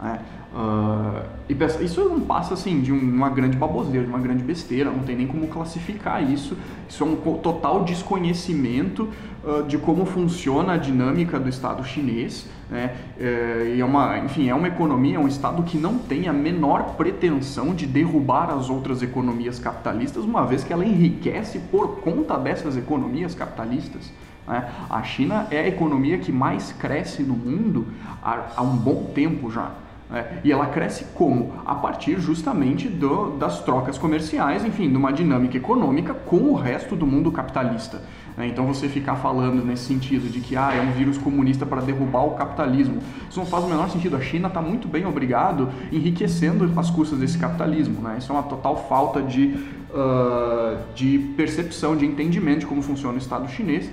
Né? 0.00 0.20
Uh, 0.52 1.22
e 1.48 1.84
isso 1.84 2.04
não 2.08 2.20
passa 2.20 2.54
assim 2.54 2.80
de 2.80 2.92
uma 2.92 3.30
grande 3.30 3.56
baboseira, 3.56 4.04
de 4.04 4.10
uma 4.10 4.18
grande 4.18 4.42
besteira, 4.42 4.90
não 4.90 5.00
tem 5.00 5.16
nem 5.16 5.26
como 5.26 5.46
classificar 5.46 6.22
isso. 6.28 6.56
Isso 6.88 7.02
é 7.02 7.06
um 7.06 7.16
total 7.38 7.84
desconhecimento 7.84 9.08
uh, 9.42 9.62
de 9.62 9.78
como 9.78 10.04
funciona 10.04 10.74
a 10.74 10.76
dinâmica 10.76 11.38
do 11.38 11.48
Estado 11.48 11.82
chinês. 11.84 12.46
Né? 12.70 12.94
Uh, 13.18 13.74
e 13.74 13.80
é 13.80 13.84
uma, 13.84 14.18
enfim, 14.18 14.48
é 14.48 14.54
uma 14.54 14.68
economia, 14.68 15.16
é 15.16 15.18
um 15.18 15.26
Estado 15.26 15.62
que 15.64 15.76
não 15.76 15.98
tem 15.98 16.28
a 16.28 16.32
menor 16.32 16.94
pretensão 16.94 17.74
de 17.74 17.84
derrubar 17.86 18.50
as 18.50 18.70
outras 18.70 19.02
economias 19.02 19.58
capitalistas, 19.58 20.24
uma 20.24 20.46
vez 20.46 20.62
que 20.62 20.72
ela 20.72 20.84
enriquece 20.84 21.58
por 21.58 22.00
conta 22.00 22.38
dessas 22.38 22.76
economias 22.76 23.34
capitalistas. 23.34 24.12
Né? 24.46 24.70
A 24.88 25.02
China 25.02 25.48
é 25.50 25.58
a 25.58 25.66
economia 25.66 26.18
que 26.18 26.30
mais 26.30 26.72
cresce 26.72 27.24
no 27.24 27.34
mundo 27.34 27.88
há, 28.22 28.52
há 28.56 28.62
um 28.62 28.76
bom 28.76 29.10
tempo 29.14 29.50
já. 29.50 29.72
É, 30.12 30.40
e 30.42 30.50
ela 30.50 30.66
cresce 30.66 31.04
como? 31.14 31.52
A 31.64 31.74
partir 31.76 32.18
justamente 32.18 32.88
do, 32.88 33.36
das 33.38 33.62
trocas 33.62 33.96
comerciais, 33.96 34.64
enfim, 34.64 34.90
de 34.90 34.96
uma 34.96 35.12
dinâmica 35.12 35.56
econômica 35.56 36.12
com 36.12 36.50
o 36.50 36.54
resto 36.54 36.96
do 36.96 37.06
mundo 37.06 37.30
capitalista. 37.30 38.02
Né? 38.36 38.48
Então 38.48 38.66
você 38.66 38.88
ficar 38.88 39.16
falando 39.16 39.64
nesse 39.64 39.84
sentido 39.84 40.30
de 40.30 40.40
que 40.40 40.56
ah, 40.56 40.72
é 40.74 40.80
um 40.80 40.92
vírus 40.92 41.18
comunista 41.18 41.66
para 41.66 41.80
derrubar 41.80 42.24
o 42.24 42.30
capitalismo, 42.32 42.98
isso 43.28 43.38
não 43.38 43.46
faz 43.46 43.64
o 43.64 43.68
menor 43.68 43.88
sentido. 43.90 44.16
A 44.16 44.20
China 44.20 44.48
está 44.48 44.60
muito 44.60 44.88
bem 44.88 45.06
obrigado 45.06 45.68
enriquecendo 45.92 46.70
as 46.76 46.90
custas 46.90 47.18
desse 47.18 47.38
capitalismo. 47.38 48.00
Né? 48.00 48.16
Isso 48.18 48.30
é 48.32 48.34
uma 48.34 48.44
total 48.44 48.86
falta 48.88 49.22
de, 49.22 49.56
uh, 49.90 50.78
de 50.94 51.18
percepção, 51.36 51.96
de 51.96 52.06
entendimento 52.06 52.60
de 52.60 52.66
como 52.66 52.82
funciona 52.82 53.14
o 53.14 53.18
Estado 53.18 53.48
chinês, 53.50 53.90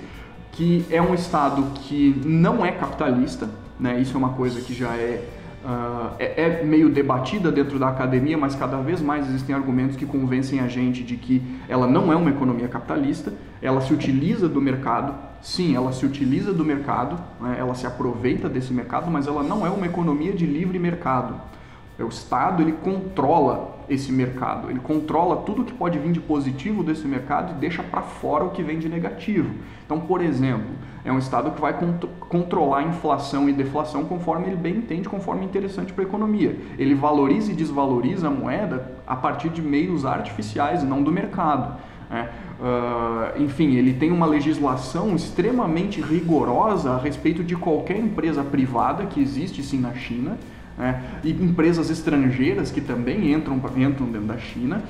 que 0.52 0.84
é 0.90 1.00
um 1.00 1.14
Estado 1.14 1.62
que 1.82 2.20
não 2.24 2.64
é 2.64 2.72
capitalista, 2.72 3.48
né? 3.78 4.00
isso 4.00 4.14
é 4.14 4.18
uma 4.18 4.30
coisa 4.30 4.60
que 4.60 4.74
já 4.74 4.94
é 4.96 5.22
Uh, 5.64 6.14
é, 6.20 6.42
é, 6.42 6.64
meio 6.64 6.88
debatida 6.88 7.50
dentro 7.50 7.80
da 7.80 7.88
academia, 7.88 8.38
mas 8.38 8.54
cada 8.54 8.80
vez 8.80 9.02
mais 9.02 9.26
existem 9.26 9.54
argumentos 9.54 9.96
que 9.96 10.06
convencem 10.06 10.60
a 10.60 10.68
gente 10.68 11.02
de 11.02 11.16
que 11.16 11.42
ela 11.68 11.84
não 11.84 12.12
é 12.12 12.16
uma 12.16 12.30
economia 12.30 12.68
capitalista, 12.68 13.32
ela 13.60 13.80
se 13.80 13.92
utiliza 13.92 14.48
do 14.48 14.60
mercado, 14.60 15.14
sim, 15.42 15.74
ela 15.74 15.92
se 15.92 16.06
utiliza 16.06 16.52
do 16.52 16.64
mercado, 16.64 17.18
né, 17.40 17.56
ela 17.58 17.74
se 17.74 17.88
aproveita 17.88 18.48
desse 18.48 18.72
mercado, 18.72 19.10
mas 19.10 19.26
ela 19.26 19.42
não 19.42 19.66
é 19.66 19.70
uma 19.70 19.84
economia 19.84 20.32
de 20.32 20.46
livre 20.46 20.78
mercado. 20.78 21.34
O 22.04 22.08
Estado 22.08 22.62
ele 22.62 22.72
controla 22.72 23.76
esse 23.88 24.12
mercado, 24.12 24.70
ele 24.70 24.78
controla 24.78 25.38
tudo 25.38 25.64
que 25.64 25.72
pode 25.72 25.98
vir 25.98 26.12
de 26.12 26.20
positivo 26.20 26.84
desse 26.84 27.08
mercado 27.08 27.52
e 27.52 27.54
deixa 27.54 27.82
para 27.82 28.02
fora 28.02 28.44
o 28.44 28.50
que 28.50 28.62
vem 28.62 28.78
de 28.78 28.88
negativo. 28.88 29.50
Então, 29.84 29.98
por 29.98 30.20
exemplo, 30.20 30.68
é 31.04 31.10
um 31.10 31.18
Estado 31.18 31.50
que 31.50 31.60
vai 31.60 31.72
cont 31.72 32.06
controlar 32.20 32.82
inflação 32.82 33.48
e 33.48 33.52
deflação 33.52 34.04
conforme 34.04 34.46
ele 34.46 34.56
bem 34.56 34.76
entende, 34.76 35.08
conforme 35.08 35.42
é 35.42 35.44
interessante 35.44 35.92
para 35.92 36.04
a 36.04 36.06
economia. 36.06 36.56
Ele 36.78 36.94
valoriza 36.94 37.50
e 37.50 37.54
desvaloriza 37.54 38.28
a 38.28 38.30
moeda 38.30 38.92
a 39.06 39.16
partir 39.16 39.48
de 39.48 39.62
meios 39.62 40.04
artificiais 40.04 40.84
não 40.84 41.02
do 41.02 41.10
mercado. 41.10 41.80
Né? 42.10 42.28
Uh, 42.60 43.42
enfim, 43.42 43.74
ele 43.74 43.94
tem 43.94 44.12
uma 44.12 44.26
legislação 44.26 45.16
extremamente 45.16 46.00
rigorosa 46.00 46.92
a 46.92 46.98
respeito 46.98 47.42
de 47.42 47.56
qualquer 47.56 47.98
empresa 47.98 48.44
privada 48.44 49.06
que 49.06 49.20
existe 49.20 49.62
sim 49.62 49.80
na 49.80 49.94
China 49.94 50.36
né? 50.78 51.02
e 51.24 51.32
empresas 51.32 51.90
estrangeiras 51.90 52.70
que 52.70 52.80
também 52.80 53.32
entram, 53.32 53.56
entram 53.76 54.06
dentro 54.06 54.28
da 54.28 54.38
China. 54.38 54.82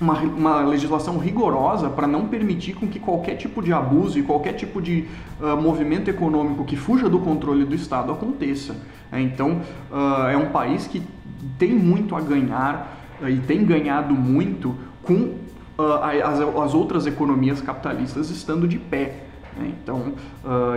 Uma, 0.00 0.18
uma 0.20 0.60
legislação 0.62 1.18
rigorosa 1.18 1.88
para 1.88 2.06
não 2.06 2.26
permitir 2.26 2.72
com 2.72 2.88
que 2.88 2.98
qualquer 2.98 3.36
tipo 3.36 3.62
de 3.62 3.72
abuso 3.72 4.18
e 4.18 4.22
qualquer 4.22 4.54
tipo 4.54 4.82
de 4.82 5.06
uh, 5.40 5.56
movimento 5.60 6.08
econômico 6.08 6.64
que 6.64 6.76
fuja 6.76 7.08
do 7.08 7.20
controle 7.20 7.64
do 7.64 7.74
Estado 7.74 8.10
aconteça. 8.10 8.74
É, 9.12 9.20
então, 9.20 9.60
uh, 9.92 10.26
é 10.28 10.36
um 10.36 10.50
país 10.50 10.88
que 10.88 11.02
tem 11.56 11.72
muito 11.72 12.16
a 12.16 12.20
ganhar 12.20 12.98
uh, 13.20 13.28
e 13.28 13.38
tem 13.40 13.64
ganhado 13.64 14.14
muito 14.14 14.74
com 15.02 15.34
as, 16.02 16.40
as, 16.40 16.74
outras 16.74 17.06
economias 17.06 17.60
capitalistas 17.60 18.30
estando 18.30 18.68
de 18.68 18.78
pé. 18.78 19.24
Né? 19.56 19.72
Então, 19.82 20.12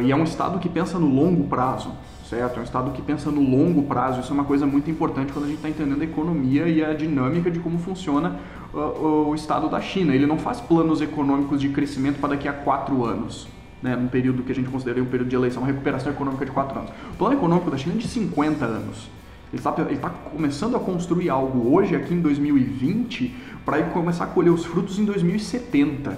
e 0.03 0.11
é 0.11 0.15
um 0.15 0.23
Estado 0.23 0.57
que 0.57 0.67
pensa 0.67 0.97
no 0.97 1.07
longo 1.07 1.43
prazo 1.47 1.91
certo? 2.35 2.57
É 2.57 2.59
um 2.59 2.63
Estado 2.63 2.91
que 2.91 3.01
pensa 3.01 3.31
no 3.31 3.41
longo 3.41 3.83
prazo. 3.83 4.19
Isso 4.19 4.31
é 4.31 4.33
uma 4.33 4.43
coisa 4.43 4.65
muito 4.65 4.91
importante 4.91 5.31
quando 5.31 5.45
a 5.45 5.47
gente 5.47 5.57
está 5.57 5.69
entendendo 5.69 6.01
a 6.01 6.03
economia 6.03 6.67
e 6.67 6.83
a 6.83 6.93
dinâmica 6.93 7.49
de 7.49 7.59
como 7.59 7.79
funciona 7.79 8.37
uh, 8.73 9.29
o 9.29 9.35
Estado 9.35 9.69
da 9.69 9.79
China. 9.79 10.13
Ele 10.13 10.25
não 10.25 10.37
faz 10.37 10.59
planos 10.59 11.01
econômicos 11.01 11.61
de 11.61 11.69
crescimento 11.69 12.19
para 12.19 12.29
daqui 12.29 12.47
a 12.47 12.53
quatro 12.53 13.05
anos. 13.05 13.47
Né, 13.81 13.95
num 13.95 14.07
período 14.07 14.41
que 14.41 14.51
a 14.51 14.55
gente 14.55 14.69
considera 14.69 15.01
um 15.01 15.05
período 15.05 15.29
de 15.29 15.35
eleição, 15.35 15.61
uma 15.61 15.67
recuperação 15.67 16.11
econômica 16.11 16.43
de 16.43 16.51
quatro 16.51 16.79
anos. 16.79 16.91
O 17.13 17.17
plano 17.17 17.35
econômico 17.35 17.69
da 17.69 17.77
China 17.77 17.93
é 17.93 17.97
de 17.97 18.07
50 18.07 18.65
anos. 18.65 19.09
Ele 19.53 19.59
está, 19.59 19.75
está 19.91 20.09
começando 20.09 20.75
a 20.75 20.79
construir 20.79 21.29
algo 21.29 21.75
hoje, 21.75 21.95
aqui 21.95 22.13
em 22.13 22.19
2020, 22.19 23.35
para 23.63 23.83
começar 23.83 24.23
a 24.23 24.27
colher 24.27 24.49
os 24.49 24.65
frutos 24.65 24.97
em 24.97 25.05
2070. 25.05 26.17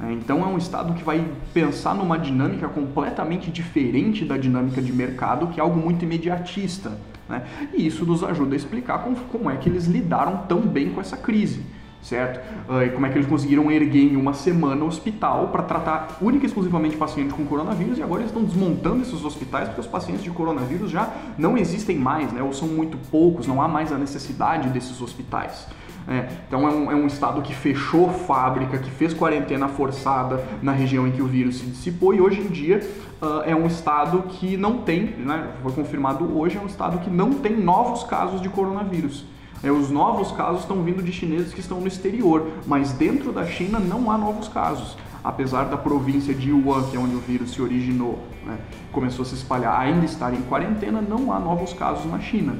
É, 0.00 0.12
então 0.12 0.42
é 0.42 0.46
um 0.46 0.58
Estado 0.58 0.92
que 0.94 1.04
vai 1.04 1.24
pensar 1.52 1.94
numa 1.94 2.18
dinâmica 2.18 2.68
completamente 2.68 3.50
diferente 3.50 4.24
da 4.24 4.36
dinâmica 4.36 4.82
de 4.82 4.92
mercado, 4.92 5.48
que 5.48 5.60
é 5.60 5.62
algo 5.62 5.78
muito 5.78 6.04
imediatista. 6.04 6.98
Né? 7.28 7.42
E 7.72 7.86
isso 7.86 8.04
nos 8.04 8.22
ajuda 8.22 8.54
a 8.54 8.56
explicar 8.56 8.98
como, 8.98 9.16
como 9.16 9.50
é 9.50 9.56
que 9.56 9.68
eles 9.68 9.86
lidaram 9.86 10.38
tão 10.48 10.60
bem 10.60 10.90
com 10.90 11.00
essa 11.00 11.16
crise 11.16 11.62
certo? 12.04 12.38
E 12.84 12.90
como 12.90 13.06
é 13.06 13.08
que 13.08 13.16
eles 13.16 13.26
conseguiram 13.26 13.70
erguer 13.72 14.12
em 14.12 14.16
uma 14.16 14.34
semana 14.34 14.84
o 14.84 14.86
hospital 14.86 15.48
para 15.48 15.62
tratar 15.62 16.18
única 16.20 16.44
e 16.44 16.46
exclusivamente 16.48 16.96
pacientes 16.96 17.32
com 17.32 17.44
coronavírus 17.46 17.98
e 17.98 18.02
agora 18.02 18.20
eles 18.20 18.30
estão 18.30 18.44
desmontando 18.44 19.02
esses 19.02 19.24
hospitais 19.24 19.68
porque 19.68 19.80
os 19.80 19.86
pacientes 19.86 20.22
de 20.22 20.30
coronavírus 20.30 20.90
já 20.90 21.10
não 21.38 21.56
existem 21.56 21.96
mais, 21.96 22.30
né? 22.30 22.42
Ou 22.42 22.52
são 22.52 22.68
muito 22.68 22.98
poucos, 23.10 23.46
não 23.46 23.60
há 23.60 23.66
mais 23.66 23.90
a 23.90 23.96
necessidade 23.96 24.68
desses 24.68 25.00
hospitais. 25.00 25.66
É, 26.06 26.28
então 26.46 26.68
é 26.68 26.70
um, 26.70 26.90
é 26.90 26.94
um, 26.94 27.06
estado 27.06 27.40
que 27.40 27.54
fechou 27.54 28.10
fábrica, 28.10 28.76
que 28.76 28.90
fez 28.90 29.14
quarentena 29.14 29.68
forçada 29.68 30.44
na 30.62 30.72
região 30.72 31.06
em 31.06 31.12
que 31.12 31.22
o 31.22 31.26
vírus 31.26 31.56
se 31.56 31.66
dissipou 31.66 32.12
e 32.12 32.20
hoje 32.20 32.42
em 32.42 32.48
dia 32.48 32.86
uh, 33.22 33.40
é 33.46 33.56
um 33.56 33.66
estado 33.66 34.22
que 34.28 34.54
não 34.56 34.78
tem, 34.78 35.06
né, 35.16 35.52
foi 35.62 35.72
confirmado 35.72 36.38
hoje, 36.38 36.58
é 36.58 36.60
um 36.60 36.66
estado 36.66 36.98
que 36.98 37.08
não 37.08 37.32
tem 37.34 37.56
novos 37.56 38.04
casos 38.04 38.42
de 38.42 38.50
coronavírus. 38.50 39.24
É, 39.62 39.70
os 39.70 39.90
novos 39.90 40.30
casos 40.32 40.60
estão 40.60 40.82
vindo 40.82 41.02
de 41.02 41.10
chineses 41.10 41.54
que 41.54 41.60
estão 41.60 41.80
no 41.80 41.88
exterior, 41.88 42.48
mas 42.66 42.92
dentro 42.92 43.32
da 43.32 43.46
China 43.46 43.78
não 43.78 44.10
há 44.10 44.18
novos 44.18 44.46
casos. 44.46 44.98
Apesar 45.22 45.64
da 45.64 45.78
província 45.78 46.34
de 46.34 46.52
Wuhan, 46.52 46.82
que 46.90 46.98
é 46.98 47.00
onde 47.00 47.14
o 47.14 47.20
vírus 47.20 47.52
se 47.52 47.62
originou, 47.62 48.18
né, 48.44 48.58
começou 48.92 49.22
a 49.22 49.26
se 49.26 49.34
espalhar, 49.34 49.80
ainda 49.80 50.04
estar 50.04 50.34
em 50.34 50.42
quarentena, 50.42 51.00
não 51.00 51.32
há 51.32 51.40
novos 51.40 51.72
casos 51.72 52.04
na 52.04 52.20
China. 52.20 52.58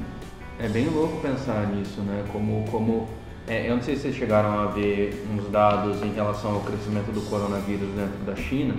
É 0.57 0.67
bem 0.67 0.87
louco 0.87 1.21
pensar 1.21 1.67
nisso, 1.67 2.01
né? 2.01 2.23
Como, 2.31 2.65
como 2.71 3.07
é, 3.47 3.69
eu 3.69 3.75
não 3.75 3.83
sei 3.83 3.95
se 3.95 4.03
vocês 4.03 4.15
chegaram 4.15 4.59
a 4.59 4.65
ver 4.65 5.23
uns 5.31 5.47
dados 5.51 6.01
em 6.01 6.11
relação 6.11 6.55
ao 6.55 6.61
crescimento 6.61 7.11
do 7.11 7.21
coronavírus 7.29 7.87
dentro 7.89 8.17
da 8.25 8.35
China, 8.35 8.73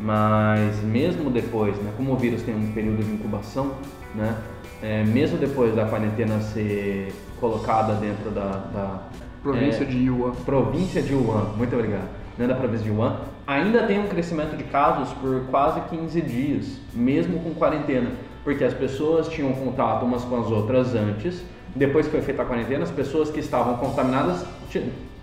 mas 0.00 0.82
mesmo 0.82 1.30
depois, 1.30 1.76
né, 1.76 1.92
como 1.96 2.14
o 2.14 2.16
vírus 2.16 2.42
tem 2.42 2.54
um 2.54 2.72
período 2.72 3.04
de 3.04 3.12
incubação, 3.12 3.74
né, 4.14 4.34
é, 4.82 5.04
mesmo 5.04 5.36
depois 5.36 5.74
da 5.74 5.84
quarentena 5.84 6.40
ser 6.40 7.12
colocada 7.38 7.92
dentro 7.94 8.30
da, 8.30 8.50
da 8.72 9.02
província 9.42 9.82
é, 9.82 9.86
de 9.86 9.98
Yuan, 9.98 10.30
província 10.46 11.02
de 11.02 11.12
Yuan, 11.12 11.52
muito 11.58 11.76
obrigado, 11.76 12.08
né, 12.38 12.46
da 12.46 12.54
província 12.54 12.84
de 12.84 12.90
Yuan, 12.90 13.16
ainda 13.46 13.82
tem 13.82 13.98
um 13.98 14.08
crescimento 14.08 14.56
de 14.56 14.64
casos 14.64 15.12
por 15.18 15.42
quase 15.50 15.78
15 15.90 16.22
dias, 16.22 16.80
mesmo 16.94 17.38
com 17.40 17.52
quarentena, 17.52 18.12
porque 18.42 18.64
as 18.64 18.72
pessoas 18.72 19.28
tinham 19.28 19.52
contato 19.52 20.06
umas 20.06 20.24
com 20.24 20.40
as 20.40 20.46
outras 20.46 20.94
antes 20.94 21.44
depois 21.74 22.06
que 22.06 22.12
foi 22.12 22.22
feita 22.22 22.42
a 22.42 22.44
quarentena, 22.44 22.84
as 22.84 22.90
pessoas 22.90 23.30
que 23.30 23.40
estavam 23.40 23.76
contaminadas 23.76 24.44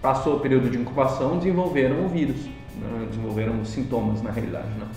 passou 0.01 0.37
o 0.37 0.39
período 0.39 0.69
de 0.69 0.77
incubação 0.77 1.37
desenvolveram 1.37 2.05
o 2.05 2.09
vírus, 2.09 2.45
né? 2.45 3.07
desenvolveram 3.09 3.59
os 3.61 3.69
sintomas 3.69 4.21
na 4.21 4.31
realidade. 4.31 4.69
Né? 4.77 4.87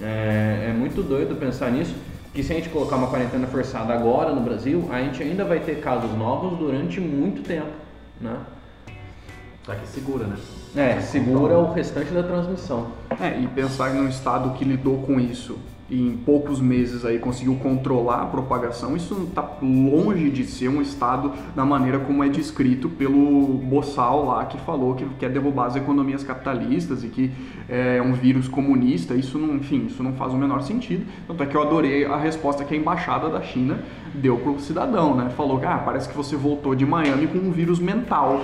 É, 0.00 0.70
é, 0.70 0.72
muito 0.72 1.02
doido 1.02 1.36
pensar 1.36 1.70
nisso, 1.70 1.94
que 2.34 2.42
se 2.42 2.52
a 2.52 2.56
gente 2.56 2.68
colocar 2.70 2.96
uma 2.96 3.08
quarentena 3.08 3.46
forçada 3.46 3.92
agora 3.92 4.34
no 4.34 4.40
Brasil, 4.40 4.88
a 4.90 5.00
gente 5.00 5.22
ainda 5.22 5.44
vai 5.44 5.60
ter 5.60 5.80
casos 5.80 6.10
novos 6.16 6.58
durante 6.58 7.00
muito 7.00 7.42
tempo. 7.42 7.70
Né? 8.20 8.36
Só 9.64 9.74
que 9.74 9.86
segura, 9.86 10.26
né? 10.26 10.36
É, 10.74 11.00
segura 11.00 11.58
o 11.58 11.72
restante 11.72 12.10
da 12.12 12.22
transmissão. 12.22 12.88
É, 13.20 13.38
e 13.38 13.46
pensar 13.46 13.94
num 13.94 14.08
estado 14.08 14.54
que 14.54 14.64
lidou 14.64 15.02
com 15.02 15.20
isso 15.20 15.58
em 15.92 16.16
poucos 16.16 16.60
meses 16.60 17.04
aí 17.04 17.18
conseguiu 17.18 17.54
controlar 17.56 18.22
a 18.22 18.26
propagação, 18.26 18.96
isso 18.96 19.26
está 19.28 19.58
longe 19.60 20.30
de 20.30 20.44
ser 20.44 20.68
um 20.68 20.80
estado 20.80 21.32
da 21.54 21.64
maneira 21.64 21.98
como 21.98 22.24
é 22.24 22.28
descrito 22.28 22.88
pelo 22.88 23.58
Bossal 23.58 24.26
lá 24.26 24.44
que 24.46 24.58
falou 24.58 24.94
que 24.94 25.04
quer 25.18 25.30
derrubar 25.30 25.66
as 25.66 25.76
economias 25.76 26.24
capitalistas 26.24 27.04
e 27.04 27.08
que 27.08 27.30
é 27.68 28.00
um 28.02 28.12
vírus 28.12 28.48
comunista. 28.48 29.14
Isso 29.14 29.38
não, 29.38 29.56
enfim, 29.56 29.86
isso 29.86 30.02
não 30.02 30.12
faz 30.14 30.32
o 30.32 30.36
menor 30.36 30.62
sentido. 30.62 31.06
Tanto 31.26 31.42
é 31.42 31.46
que 31.46 31.56
eu 31.56 31.62
adorei 31.62 32.04
a 32.04 32.16
resposta 32.16 32.64
que 32.64 32.74
a 32.74 32.76
embaixada 32.76 33.28
da 33.28 33.42
China 33.42 33.78
deu 34.14 34.36
pro 34.36 34.58
cidadão, 34.60 35.14
né? 35.14 35.30
Falou 35.30 35.58
que 35.58 35.66
ah, 35.66 35.78
parece 35.78 36.08
que 36.08 36.16
você 36.16 36.36
voltou 36.36 36.74
de 36.74 36.84
Miami 36.84 37.26
com 37.26 37.38
um 37.38 37.50
vírus 37.50 37.78
mental. 37.78 38.40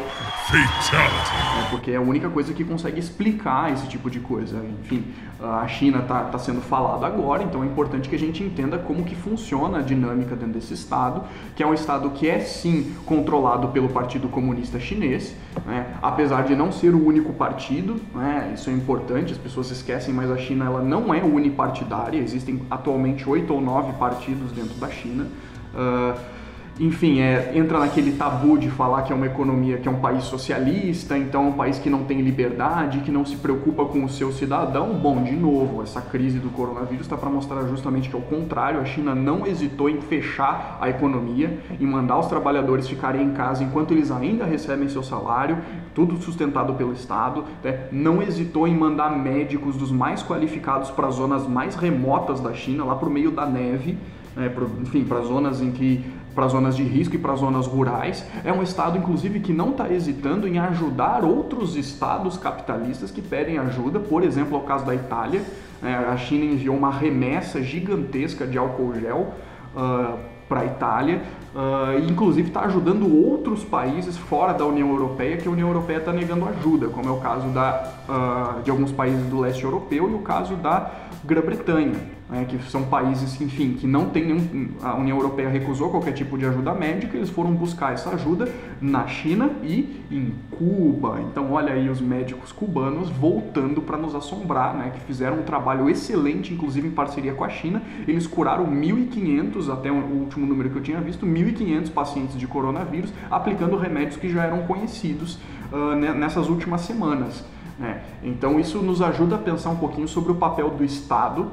Fatality. 0.46 1.66
É, 1.66 1.70
porque 1.70 1.90
é 1.90 1.96
a 1.96 2.00
única 2.00 2.28
coisa 2.30 2.52
que 2.54 2.64
consegue 2.64 2.98
explicar 2.98 3.72
esse 3.72 3.86
tipo 3.86 4.10
de 4.10 4.18
coisa. 4.18 4.64
Enfim, 4.80 5.04
a 5.40 5.66
China 5.68 5.98
está 5.98 6.24
tá 6.24 6.38
sendo 6.38 6.60
falado 6.60 7.04
agora, 7.04 7.37
então 7.42 7.62
é 7.62 7.66
importante 7.66 8.08
que 8.08 8.14
a 8.14 8.18
gente 8.18 8.42
entenda 8.42 8.78
como 8.78 9.04
que 9.04 9.14
funciona 9.14 9.78
a 9.78 9.82
dinâmica 9.82 10.34
dentro 10.34 10.54
desse 10.54 10.74
Estado, 10.74 11.22
que 11.54 11.62
é 11.62 11.66
um 11.66 11.74
Estado 11.74 12.10
que 12.10 12.28
é 12.28 12.40
sim 12.40 12.94
controlado 13.04 13.68
pelo 13.68 13.88
Partido 13.88 14.28
Comunista 14.28 14.78
Chinês, 14.78 15.34
né? 15.66 15.94
apesar 16.02 16.44
de 16.44 16.54
não 16.54 16.70
ser 16.72 16.94
o 16.94 17.06
único 17.06 17.32
partido, 17.32 18.00
né? 18.14 18.52
isso 18.54 18.70
é 18.70 18.72
importante, 18.72 19.32
as 19.32 19.38
pessoas 19.38 19.70
esquecem, 19.70 20.12
mas 20.14 20.30
a 20.30 20.36
China 20.36 20.66
ela 20.66 20.82
não 20.82 21.12
é 21.12 21.22
unipartidária, 21.22 22.18
existem 22.18 22.62
atualmente 22.70 23.28
oito 23.28 23.52
ou 23.52 23.60
nove 23.60 23.92
partidos 23.94 24.52
dentro 24.52 24.74
da 24.74 24.88
China. 24.88 25.26
Uh, 25.74 26.37
enfim, 26.80 27.20
é, 27.20 27.52
entra 27.56 27.80
naquele 27.80 28.12
tabu 28.12 28.56
de 28.56 28.70
falar 28.70 29.02
que 29.02 29.12
é 29.12 29.16
uma 29.16 29.26
economia 29.26 29.78
que 29.78 29.88
é 29.88 29.90
um 29.90 29.98
país 29.98 30.22
socialista, 30.24 31.18
então 31.18 31.46
é 31.46 31.48
um 31.48 31.52
país 31.52 31.78
que 31.78 31.90
não 31.90 32.04
tem 32.04 32.20
liberdade, 32.20 33.00
que 33.00 33.10
não 33.10 33.26
se 33.26 33.36
preocupa 33.36 33.84
com 33.84 34.04
o 34.04 34.08
seu 34.08 34.30
cidadão. 34.30 34.94
Bom, 34.94 35.24
de 35.24 35.34
novo, 35.34 35.82
essa 35.82 36.00
crise 36.00 36.38
do 36.38 36.50
coronavírus 36.50 37.06
está 37.06 37.16
para 37.16 37.28
mostrar 37.28 37.66
justamente 37.66 38.08
que 38.08 38.14
é 38.14 38.18
o 38.18 38.22
contrário. 38.22 38.80
A 38.80 38.84
China 38.84 39.12
não 39.12 39.44
hesitou 39.44 39.90
em 39.90 40.00
fechar 40.00 40.78
a 40.80 40.88
economia, 40.88 41.58
em 41.80 41.86
mandar 41.86 42.18
os 42.18 42.26
trabalhadores 42.26 42.86
ficarem 42.86 43.22
em 43.22 43.32
casa 43.32 43.64
enquanto 43.64 43.92
eles 43.92 44.12
ainda 44.12 44.44
recebem 44.44 44.88
seu 44.88 45.02
salário, 45.02 45.58
tudo 45.94 46.16
sustentado 46.18 46.74
pelo 46.74 46.92
Estado. 46.92 47.44
Né? 47.64 47.88
Não 47.90 48.22
hesitou 48.22 48.68
em 48.68 48.76
mandar 48.76 49.10
médicos 49.18 49.76
dos 49.76 49.90
mais 49.90 50.22
qualificados 50.22 50.92
para 50.92 51.10
zonas 51.10 51.44
mais 51.44 51.74
remotas 51.74 52.40
da 52.40 52.54
China, 52.54 52.84
lá 52.84 52.94
para 52.94 53.08
o 53.08 53.12
meio 53.12 53.32
da 53.32 53.44
neve. 53.44 53.98
Né, 54.36 54.48
pro, 54.48 54.70
enfim, 54.80 55.02
para 55.02 55.20
zonas 55.22 55.60
em 55.60 55.72
que 55.72 56.04
para 56.34 56.46
zonas 56.48 56.76
de 56.76 56.82
risco 56.82 57.14
e 57.14 57.18
para 57.18 57.34
zonas 57.34 57.66
rurais. 57.66 58.24
É 58.44 58.52
um 58.52 58.62
estado, 58.62 58.96
inclusive, 58.96 59.40
que 59.40 59.52
não 59.52 59.70
está 59.70 59.90
hesitando 59.90 60.46
em 60.46 60.58
ajudar 60.58 61.24
outros 61.24 61.76
estados 61.76 62.36
capitalistas 62.36 63.10
que 63.10 63.20
pedem 63.20 63.58
ajuda. 63.58 63.98
Por 63.98 64.22
exemplo, 64.22 64.56
é 64.56 64.60
o 64.60 64.64
caso 64.64 64.84
da 64.84 64.94
Itália. 64.94 65.42
É, 65.82 65.94
a 65.94 66.16
China 66.16 66.44
enviou 66.44 66.76
uma 66.76 66.90
remessa 66.90 67.62
gigantesca 67.62 68.46
de 68.46 68.58
álcool 68.58 68.94
gel 68.94 69.34
uh, 69.74 70.18
para 70.48 70.60
a 70.60 70.64
Itália. 70.64 71.22
Uh, 71.54 71.98
e 72.00 72.10
inclusive 72.10 72.48
está 72.48 72.60
ajudando 72.62 73.12
outros 73.12 73.64
países 73.64 74.16
fora 74.16 74.52
da 74.52 74.64
União 74.66 74.88
Europeia 74.90 75.36
que 75.38 75.48
a 75.48 75.50
União 75.50 75.68
Europeia 75.68 75.98
está 75.98 76.12
negando 76.12 76.46
ajuda, 76.46 76.88
como 76.88 77.08
é 77.08 77.12
o 77.12 77.16
caso 77.16 77.48
da, 77.48 77.90
uh, 78.08 78.62
de 78.62 78.70
alguns 78.70 78.92
países 78.92 79.24
do 79.26 79.40
leste 79.40 79.64
europeu 79.64 80.10
e 80.10 80.14
o 80.14 80.20
caso 80.20 80.54
da 80.56 80.90
Grã-Bretanha 81.24 82.17
né, 82.28 82.44
que 82.44 82.58
são 82.70 82.84
países, 82.84 83.40
enfim, 83.40 83.74
que 83.74 83.86
não 83.86 84.10
tem 84.10 84.26
nenhum, 84.26 84.68
a 84.82 84.94
União 84.94 85.16
Europeia 85.16 85.48
recusou 85.48 85.90
qualquer 85.90 86.12
tipo 86.12 86.36
de 86.36 86.44
ajuda 86.44 86.74
médica, 86.74 87.16
eles 87.16 87.30
foram 87.30 87.52
buscar 87.52 87.94
essa 87.94 88.10
ajuda 88.10 88.48
na 88.80 89.06
China 89.06 89.50
e 89.62 90.02
em 90.10 90.34
Cuba. 90.50 91.20
Então, 91.22 91.52
olha 91.52 91.72
aí 91.72 91.88
os 91.88 92.00
médicos 92.00 92.52
cubanos 92.52 93.08
voltando 93.08 93.80
para 93.80 93.96
nos 93.96 94.14
assombrar, 94.14 94.74
né, 94.74 94.92
que 94.94 95.00
fizeram 95.00 95.38
um 95.38 95.42
trabalho 95.42 95.88
excelente, 95.88 96.52
inclusive 96.52 96.88
em 96.88 96.90
parceria 96.90 97.32
com 97.32 97.44
a 97.44 97.48
China. 97.48 97.82
Eles 98.06 98.26
curaram 98.26 98.66
1.500, 98.66 99.72
até 99.72 99.90
o 99.90 99.94
último 99.94 100.46
número 100.46 100.68
que 100.70 100.76
eu 100.76 100.82
tinha 100.82 101.00
visto, 101.00 101.26
1.500 101.26 101.90
pacientes 101.90 102.38
de 102.38 102.46
coronavírus, 102.46 103.12
aplicando 103.30 103.76
remédios 103.76 104.16
que 104.16 104.28
já 104.28 104.44
eram 104.44 104.66
conhecidos 104.66 105.38
uh, 105.72 105.94
nessas 105.94 106.48
últimas 106.48 106.82
semanas. 106.82 107.44
Né? 107.78 108.02
Então, 108.22 108.58
isso 108.58 108.78
nos 108.78 109.00
ajuda 109.00 109.36
a 109.36 109.38
pensar 109.38 109.70
um 109.70 109.76
pouquinho 109.76 110.08
sobre 110.08 110.32
o 110.32 110.34
papel 110.34 110.70
do 110.70 110.84
Estado 110.84 111.50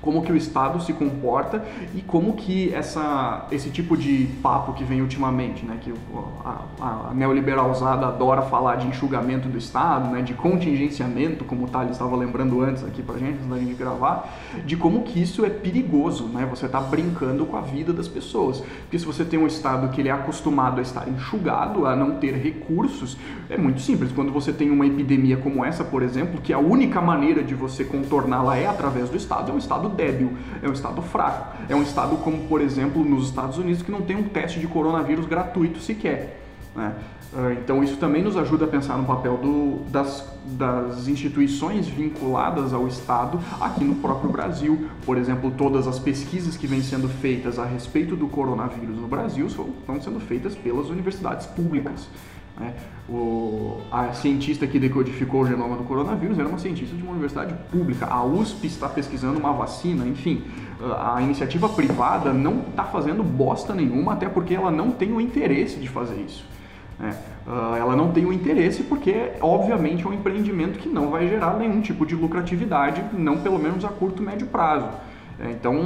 como 0.00 0.22
que 0.22 0.30
o 0.30 0.36
Estado 0.36 0.80
se 0.82 0.92
comporta 0.92 1.64
e 1.94 2.00
como 2.00 2.34
que 2.34 2.72
essa, 2.72 3.46
esse 3.50 3.70
tipo 3.70 3.96
de 3.96 4.28
papo 4.42 4.72
que 4.72 4.84
vem 4.84 5.00
ultimamente, 5.00 5.64
né, 5.64 5.78
que 5.80 5.92
a, 6.44 7.08
a 7.10 7.14
neoliberalzada 7.14 8.06
adora 8.06 8.42
falar 8.42 8.76
de 8.76 8.86
enxugamento 8.86 9.48
do 9.48 9.58
Estado, 9.58 10.10
né, 10.10 10.22
de 10.22 10.34
contingenciamento, 10.34 11.44
como 11.44 11.64
o 11.64 11.68
Thales 11.68 11.92
estava 11.92 12.14
lembrando 12.14 12.60
antes 12.60 12.84
aqui 12.84 13.02
pra 13.02 13.18
gente, 13.18 13.34
antes 13.34 13.46
da 13.46 13.58
gente 13.58 13.74
gravar, 13.74 14.32
de 14.64 14.76
como 14.76 15.02
que 15.02 15.20
isso 15.20 15.44
é 15.44 15.50
perigoso, 15.50 16.26
né, 16.26 16.46
você 16.48 16.66
está 16.66 16.80
brincando 16.80 17.44
com 17.46 17.56
a 17.56 17.62
vida 17.62 17.92
das 17.92 18.06
pessoas. 18.06 18.60
Porque 18.82 18.98
se 18.98 19.04
você 19.04 19.24
tem 19.24 19.38
um 19.38 19.46
Estado 19.46 19.88
que 19.88 20.00
ele 20.00 20.08
é 20.08 20.12
acostumado 20.12 20.78
a 20.78 20.82
estar 20.82 21.08
enxugado, 21.08 21.86
a 21.86 21.96
não 21.96 22.16
ter 22.16 22.34
recursos, 22.34 23.16
é 23.48 23.56
muito 23.56 23.80
simples. 23.80 24.12
Quando 24.12 24.32
você 24.32 24.52
tem 24.52 24.70
uma 24.70 24.86
epidemia 24.86 25.36
como 25.36 25.64
essa, 25.64 25.82
por 25.82 26.02
exemplo, 26.02 26.40
que 26.40 26.52
a 26.52 26.58
única 26.58 27.00
maneira 27.00 27.42
de 27.42 27.54
você 27.54 27.84
contorná-la 27.84 28.56
é 28.56 28.66
através 28.66 29.08
do 29.08 29.16
Estado, 29.16 29.50
é 29.50 29.54
um 29.54 29.58
Estado 29.58 29.85
Estado 29.86 29.94
débil, 29.94 30.32
é 30.62 30.68
um 30.68 30.72
Estado 30.72 31.02
fraco. 31.02 31.56
É 31.68 31.74
um 31.74 31.82
Estado 31.82 32.16
como, 32.16 32.46
por 32.48 32.60
exemplo, 32.60 33.04
nos 33.04 33.28
Estados 33.28 33.58
Unidos, 33.58 33.82
que 33.82 33.90
não 33.90 34.02
tem 34.02 34.16
um 34.16 34.24
teste 34.24 34.58
de 34.58 34.66
coronavírus 34.66 35.26
gratuito 35.26 35.80
sequer. 35.80 36.42
Né? 36.74 36.94
Ah, 37.34 37.52
então 37.52 37.82
isso 37.82 37.96
também 37.96 38.22
nos 38.22 38.36
ajuda 38.36 38.64
a 38.64 38.68
pensar 38.68 38.96
no 38.96 39.04
papel 39.04 39.36
do, 39.36 39.90
das, 39.90 40.26
das 40.44 41.08
instituições 41.08 41.86
vinculadas 41.86 42.72
ao 42.72 42.86
Estado 42.86 43.40
aqui 43.60 43.84
no 43.84 43.96
próprio 43.96 44.30
Brasil. 44.30 44.88
Por 45.04 45.16
exemplo, 45.16 45.50
todas 45.50 45.86
as 45.86 45.98
pesquisas 45.98 46.56
que 46.56 46.66
vêm 46.66 46.82
sendo 46.82 47.08
feitas 47.08 47.58
a 47.58 47.64
respeito 47.64 48.16
do 48.16 48.28
coronavírus 48.28 48.96
no 48.96 49.08
Brasil 49.08 49.46
estão 49.46 50.00
sendo 50.00 50.20
feitas 50.20 50.54
pelas 50.54 50.88
universidades 50.88 51.46
públicas. 51.46 52.08
Né? 52.58 52.74
O, 53.08 53.80
a 53.90 54.12
cientista 54.12 54.66
que 54.66 54.78
decodificou 54.78 55.42
o 55.42 55.46
genoma 55.46 55.76
do 55.76 55.84
coronavírus 55.84 56.38
era 56.38 56.48
uma 56.48 56.58
cientista 56.58 56.96
de 56.96 57.02
uma 57.02 57.12
universidade 57.12 57.54
pública. 57.70 58.06
A 58.06 58.24
USP 58.24 58.66
está 58.66 58.88
pesquisando 58.88 59.38
uma 59.38 59.52
vacina, 59.52 60.06
enfim. 60.06 60.42
A 60.98 61.22
iniciativa 61.22 61.68
privada 61.68 62.32
não 62.32 62.60
está 62.60 62.84
fazendo 62.84 63.22
bosta 63.22 63.74
nenhuma, 63.74 64.14
até 64.14 64.28
porque 64.28 64.54
ela 64.54 64.70
não 64.70 64.90
tem 64.90 65.12
o 65.12 65.20
interesse 65.20 65.76
de 65.76 65.88
fazer 65.88 66.20
isso. 66.20 66.44
Né? 66.98 67.14
ela 67.78 67.94
não 67.94 68.10
tem 68.10 68.24
o 68.24 68.32
interesse 68.32 68.82
porque, 68.82 69.32
obviamente, 69.42 70.04
é 70.04 70.08
um 70.08 70.14
empreendimento 70.14 70.78
que 70.78 70.88
não 70.88 71.10
vai 71.10 71.28
gerar 71.28 71.58
nenhum 71.58 71.82
tipo 71.82 72.06
de 72.06 72.14
lucratividade, 72.14 73.04
não 73.12 73.36
pelo 73.36 73.58
menos 73.58 73.84
a 73.84 73.88
curto 73.88 74.22
e 74.22 74.26
médio 74.26 74.46
prazo. 74.46 74.88
É, 75.38 75.50
então, 75.50 75.78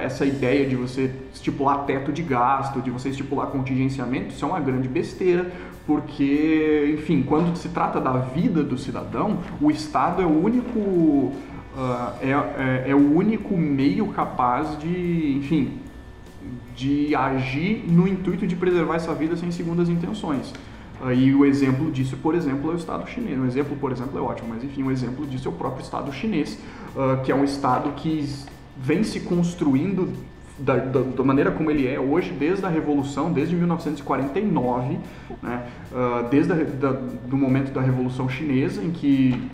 essa 0.00 0.24
ideia 0.24 0.68
de 0.68 0.76
você 0.76 1.10
estipular 1.34 1.84
teto 1.84 2.12
de 2.12 2.22
gasto, 2.22 2.80
de 2.80 2.90
você 2.90 3.08
estipular 3.08 3.48
contingenciamento, 3.48 4.28
isso 4.28 4.44
é 4.44 4.48
uma 4.48 4.60
grande 4.60 4.88
besteira, 4.88 5.50
porque, 5.86 6.96
enfim, 6.98 7.22
quando 7.22 7.56
se 7.56 7.68
trata 7.68 8.00
da 8.00 8.12
vida 8.12 8.62
do 8.62 8.78
cidadão, 8.78 9.38
o 9.60 9.70
Estado 9.70 10.22
é 10.22 10.26
o 10.26 10.44
único, 10.44 10.78
uh, 10.78 11.32
é, 12.20 12.30
é, 12.30 12.90
é, 12.90 12.94
o 12.94 13.16
único 13.16 13.56
meio 13.56 14.06
capaz 14.08 14.78
de, 14.78 15.36
enfim, 15.36 15.78
de 16.76 17.14
agir 17.14 17.84
no 17.88 18.06
intuito 18.06 18.46
de 18.46 18.54
preservar 18.54 18.96
essa 18.96 19.14
vida 19.14 19.36
sem 19.36 19.50
segundas 19.50 19.88
intenções. 19.88 20.52
Uh, 21.00 21.12
e 21.12 21.34
o 21.34 21.44
exemplo 21.44 21.90
disso, 21.90 22.16
por 22.16 22.34
exemplo, 22.34 22.70
é 22.70 22.74
o 22.74 22.76
Estado 22.76 23.08
chinês. 23.08 23.36
Um 23.36 23.46
exemplo, 23.46 23.76
por 23.76 23.90
exemplo, 23.90 24.16
é 24.18 24.22
ótimo, 24.22 24.50
mas 24.50 24.62
enfim, 24.62 24.84
um 24.84 24.90
exemplo 24.90 25.26
disso 25.26 25.48
é 25.48 25.50
o 25.50 25.54
próprio 25.54 25.82
Estado 25.82 26.12
chinês, 26.12 26.58
uh, 26.94 27.20
que 27.24 27.32
é 27.32 27.34
um 27.34 27.42
Estado 27.42 27.90
que 27.96 28.28
vem 28.76 29.02
se 29.02 29.20
construindo 29.20 30.12
da, 30.62 30.76
da, 30.76 31.00
da, 31.00 31.24
maneira 31.24 31.50
como 31.50 31.70
ele 31.70 31.86
é 31.86 31.98
hoje, 31.98 32.32
desde 32.32 32.64
a 32.64 32.68
Revolução, 32.68 33.32
desde 33.32 33.54
1949, 33.56 34.98
né, 35.42 35.66
uh, 35.90 36.28
desde 36.30 36.52
o 36.52 37.36
momento 37.36 37.72
da 37.72 37.80
Revolução 37.80 38.28
Chinesa, 38.28 38.82
em 38.82 38.90
que 38.90 39.50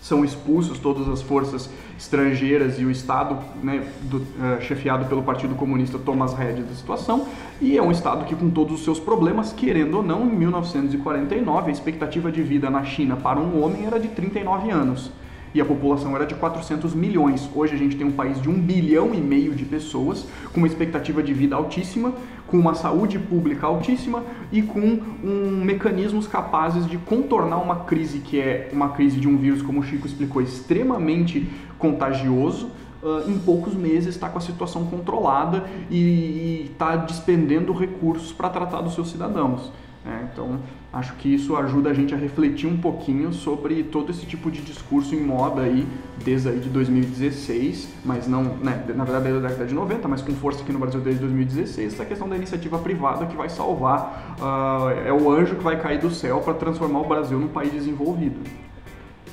são 0.00 0.24
expulsos 0.24 0.80
todas 0.80 1.08
as 1.08 1.22
forças 1.22 1.70
estrangeiras 1.96 2.80
e 2.80 2.84
o 2.84 2.90
Estado, 2.90 3.38
né, 3.62 3.86
do, 4.02 4.16
uh, 4.16 4.60
chefiado 4.60 5.04
pelo 5.04 5.22
Partido 5.22 5.54
Comunista, 5.54 5.98
toma 5.98 6.24
as 6.24 6.34
rédeas 6.34 6.66
da 6.66 6.74
situação, 6.74 7.28
e 7.60 7.78
é 7.78 7.82
um 7.82 7.92
Estado 7.92 8.24
que, 8.24 8.34
com 8.34 8.50
todos 8.50 8.74
os 8.74 8.84
seus 8.84 8.98
problemas, 8.98 9.52
querendo 9.52 9.98
ou 9.98 10.02
não, 10.02 10.26
em 10.26 10.34
1949, 10.34 11.68
a 11.68 11.72
expectativa 11.72 12.32
de 12.32 12.42
vida 12.42 12.68
na 12.68 12.82
China 12.82 13.14
para 13.14 13.38
um 13.38 13.62
homem 13.62 13.86
era 13.86 14.00
de 14.00 14.08
39 14.08 14.70
anos 14.70 15.12
e 15.54 15.60
a 15.60 15.64
população 15.64 16.14
era 16.16 16.26
de 16.26 16.34
400 16.34 16.94
milhões. 16.94 17.48
Hoje 17.54 17.74
a 17.74 17.78
gente 17.78 17.96
tem 17.96 18.06
um 18.06 18.12
país 18.12 18.40
de 18.40 18.48
1 18.48 18.60
bilhão 18.60 19.14
e 19.14 19.20
meio 19.20 19.54
de 19.54 19.64
pessoas, 19.64 20.26
com 20.52 20.58
uma 20.58 20.66
expectativa 20.66 21.22
de 21.22 21.32
vida 21.34 21.56
altíssima, 21.56 22.12
com 22.46 22.58
uma 22.58 22.74
saúde 22.74 23.18
pública 23.18 23.66
altíssima 23.66 24.22
e 24.50 24.62
com 24.62 25.00
um, 25.24 25.62
mecanismos 25.64 26.26
capazes 26.26 26.86
de 26.86 26.98
contornar 26.98 27.58
uma 27.58 27.84
crise 27.84 28.18
que 28.18 28.38
é 28.40 28.68
uma 28.72 28.90
crise 28.90 29.18
de 29.18 29.28
um 29.28 29.36
vírus, 29.36 29.62
como 29.62 29.80
o 29.80 29.82
Chico 29.82 30.06
explicou, 30.06 30.42
extremamente 30.42 31.48
contagioso. 31.78 32.70
Uh, 33.02 33.28
em 33.28 33.36
poucos 33.36 33.74
meses 33.74 34.14
está 34.14 34.28
com 34.28 34.38
a 34.38 34.40
situação 34.40 34.86
controlada 34.86 35.64
e 35.90 36.70
está 36.70 36.94
despendendo 36.94 37.72
recursos 37.72 38.32
para 38.32 38.48
tratar 38.48 38.80
dos 38.80 38.94
seus 38.94 39.10
cidadãos. 39.10 39.72
É, 40.06 40.28
então, 40.32 40.60
acho 40.92 41.14
que 41.14 41.34
isso 41.34 41.56
ajuda 41.56 41.90
a 41.90 41.94
gente 41.94 42.14
a 42.14 42.18
refletir 42.18 42.68
um 42.68 42.76
pouquinho 42.76 43.32
sobre 43.32 43.82
todo 43.82 44.10
esse 44.10 44.26
tipo 44.26 44.50
de 44.50 44.60
discurso 44.60 45.14
em 45.14 45.20
moda 45.20 45.62
aí, 45.62 45.88
desde 46.22 46.50
aí 46.50 46.60
de 46.60 46.68
2016, 46.68 47.88
mas 48.04 48.28
não, 48.28 48.44
né, 48.56 48.84
na 48.94 49.04
verdade 49.04 49.24
desde 49.24 49.46
a 49.46 49.48
década 49.48 49.66
de 49.66 49.74
90, 49.74 50.06
mas 50.06 50.20
com 50.20 50.34
força 50.34 50.62
aqui 50.62 50.70
no 50.70 50.78
Brasil 50.78 51.00
desde 51.00 51.20
2016, 51.22 51.94
essa 51.94 52.04
questão 52.04 52.28
da 52.28 52.36
iniciativa 52.36 52.78
privada 52.78 53.24
que 53.24 53.34
vai 53.34 53.48
salvar, 53.48 54.36
uh, 54.38 54.90
é 55.06 55.12
o 55.12 55.30
anjo 55.30 55.56
que 55.56 55.64
vai 55.64 55.80
cair 55.80 55.98
do 55.98 56.10
céu 56.10 56.40
para 56.40 56.54
transformar 56.54 57.00
o 57.00 57.08
Brasil 57.08 57.38
num 57.38 57.48
país 57.48 57.72
desenvolvido. 57.72 58.38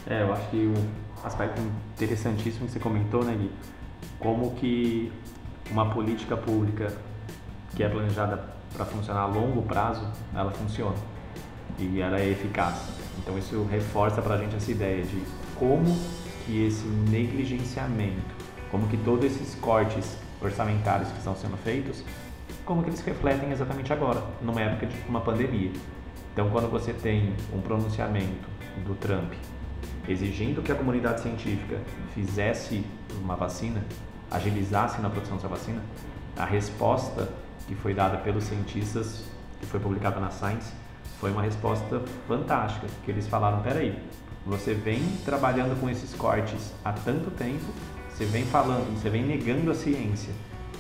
É, 0.08 0.24
eu 0.24 0.32
acho 0.32 0.50
que 0.50 0.58
um 0.58 1.28
aspecto 1.28 1.62
interessantíssimo 1.96 2.68
que 2.68 2.72
você 2.72 2.80
comentou, 2.80 3.24
né, 3.24 3.36
Gui? 3.38 3.52
Como 4.18 4.52
que 4.56 5.12
uma 5.70 5.90
política 5.90 6.38
pública 6.38 6.94
que 7.76 7.84
é 7.84 7.90
planejada 7.90 8.44
para 8.74 8.86
funcionar 8.86 9.22
a 9.22 9.26
longo 9.26 9.62
prazo, 9.64 10.08
ela 10.34 10.52
funciona 10.52 10.96
e 11.80 12.02
ela 12.02 12.20
é 12.20 12.30
eficaz. 12.30 12.76
Então 13.18 13.38
isso 13.38 13.68
reforça 13.70 14.22
para 14.22 14.36
a 14.36 14.38
gente 14.38 14.56
essa 14.56 14.72
ideia 14.72 15.04
de 15.04 15.24
como 15.56 15.98
que 16.46 16.66
esse 16.66 16.86
negligenciamento, 16.88 18.36
como 18.72 18.88
que 18.88 18.98
todos 18.98 19.26
esses 19.26 19.56
cortes 19.56 20.18
orçamentários 20.42 21.10
que 21.10 21.18
estão 21.18 21.36
sendo 21.36 21.58
feitos, 21.58 22.04
como 22.66 22.84
que 22.84 22.90
eles 22.90 23.02
refletem 23.02 23.52
exatamente 23.52 23.92
agora, 23.92 24.24
numa 24.42 24.62
época 24.62 24.88
de 24.88 24.96
uma 25.08 25.22
pandemia. 25.22 25.72
Então 26.34 26.50
quando 26.50 26.70
você 26.70 26.94
tem 26.94 27.34
um 27.54 27.62
pronunciamento 27.62 28.48
do 28.86 28.96
Trump 28.96 29.34
exigindo 30.08 30.62
que 30.62 30.72
a 30.72 30.76
comunidade 30.76 31.22
científica 31.22 31.80
fizesse 32.14 32.84
uma 33.22 33.36
vacina, 33.36 33.84
agilizasse 34.32 35.02
na 35.02 35.10
produção 35.10 35.36
dessa 35.36 35.48
vacina, 35.48 35.82
a 36.38 36.46
resposta 36.46 37.30
que 37.68 37.76
foi 37.76 37.94
dada 37.94 38.18
pelos 38.18 38.46
cientistas, 38.46 39.24
que 39.60 39.66
foi 39.68 39.80
publicada 39.80 40.20
na 40.20 40.32
Science, 40.32 40.72
foi 41.20 41.32
uma 41.32 41.42
resposta 41.42 42.02
fantástica, 42.28 42.88
que 43.04 43.12
eles 43.12 43.28
falaram, 43.28 43.62
peraí, 43.62 43.98
você 44.46 44.74
vem 44.74 45.02
trabalhando 45.26 45.80
com 45.80 45.90
esses 45.90 46.14
cortes 46.16 46.74
há 46.84 46.94
tanto 46.94 47.30
tempo, 47.32 47.66
você 48.10 48.26
vem 48.26 48.46
falando, 48.46 48.98
você 48.98 49.10
vem 49.10 49.24
negando 49.24 49.70
a 49.70 49.76
ciência, 49.76 50.34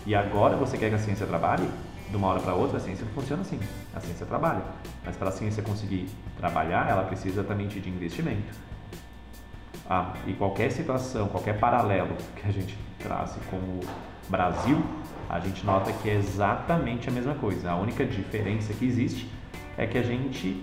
e 0.05 0.15
agora 0.15 0.55
você 0.55 0.77
quer 0.77 0.89
que 0.89 0.95
a 0.95 0.99
ciência 0.99 1.25
trabalhe? 1.27 1.69
De 2.09 2.15
uma 2.15 2.29
hora 2.29 2.39
para 2.39 2.55
outra, 2.55 2.77
a 2.77 2.79
ciência 2.79 3.05
não 3.05 3.13
funciona 3.13 3.43
assim. 3.43 3.59
A 3.93 3.99
ciência 3.99 4.25
trabalha. 4.25 4.63
Mas 5.05 5.15
para 5.15 5.29
a 5.29 5.31
ciência 5.31 5.61
conseguir 5.61 6.09
trabalhar, 6.37 6.89
ela 6.89 7.03
precisa 7.03 7.43
também 7.43 7.67
de 7.67 7.87
investimento. 7.87 8.51
Ah, 9.87 10.13
e 10.25 10.33
qualquer 10.33 10.71
situação, 10.71 11.27
qualquer 11.27 11.59
paralelo 11.59 12.15
que 12.35 12.47
a 12.47 12.51
gente 12.51 12.75
traz 12.97 13.37
com 13.51 13.57
o 13.57 13.79
Brasil, 14.27 14.83
a 15.29 15.39
gente 15.39 15.63
nota 15.63 15.93
que 15.93 16.09
é 16.09 16.15
exatamente 16.15 17.09
a 17.09 17.11
mesma 17.11 17.35
coisa. 17.35 17.69
A 17.69 17.75
única 17.75 18.03
diferença 18.03 18.73
que 18.73 18.85
existe 18.85 19.29
é 19.79 19.87
que 19.87 19.97
a 19.97 20.03
gente 20.03 20.61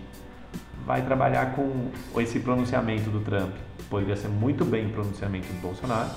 vai 0.84 1.02
trabalhar 1.02 1.54
com 1.54 1.90
esse 2.20 2.38
pronunciamento 2.38 3.10
do 3.10 3.20
Trump. 3.20 3.54
Poderia 3.88 4.14
ser 4.14 4.28
muito 4.28 4.64
bem 4.64 4.86
o 4.86 4.90
pronunciamento 4.90 5.48
do 5.48 5.60
Bolsonaro. 5.60 6.10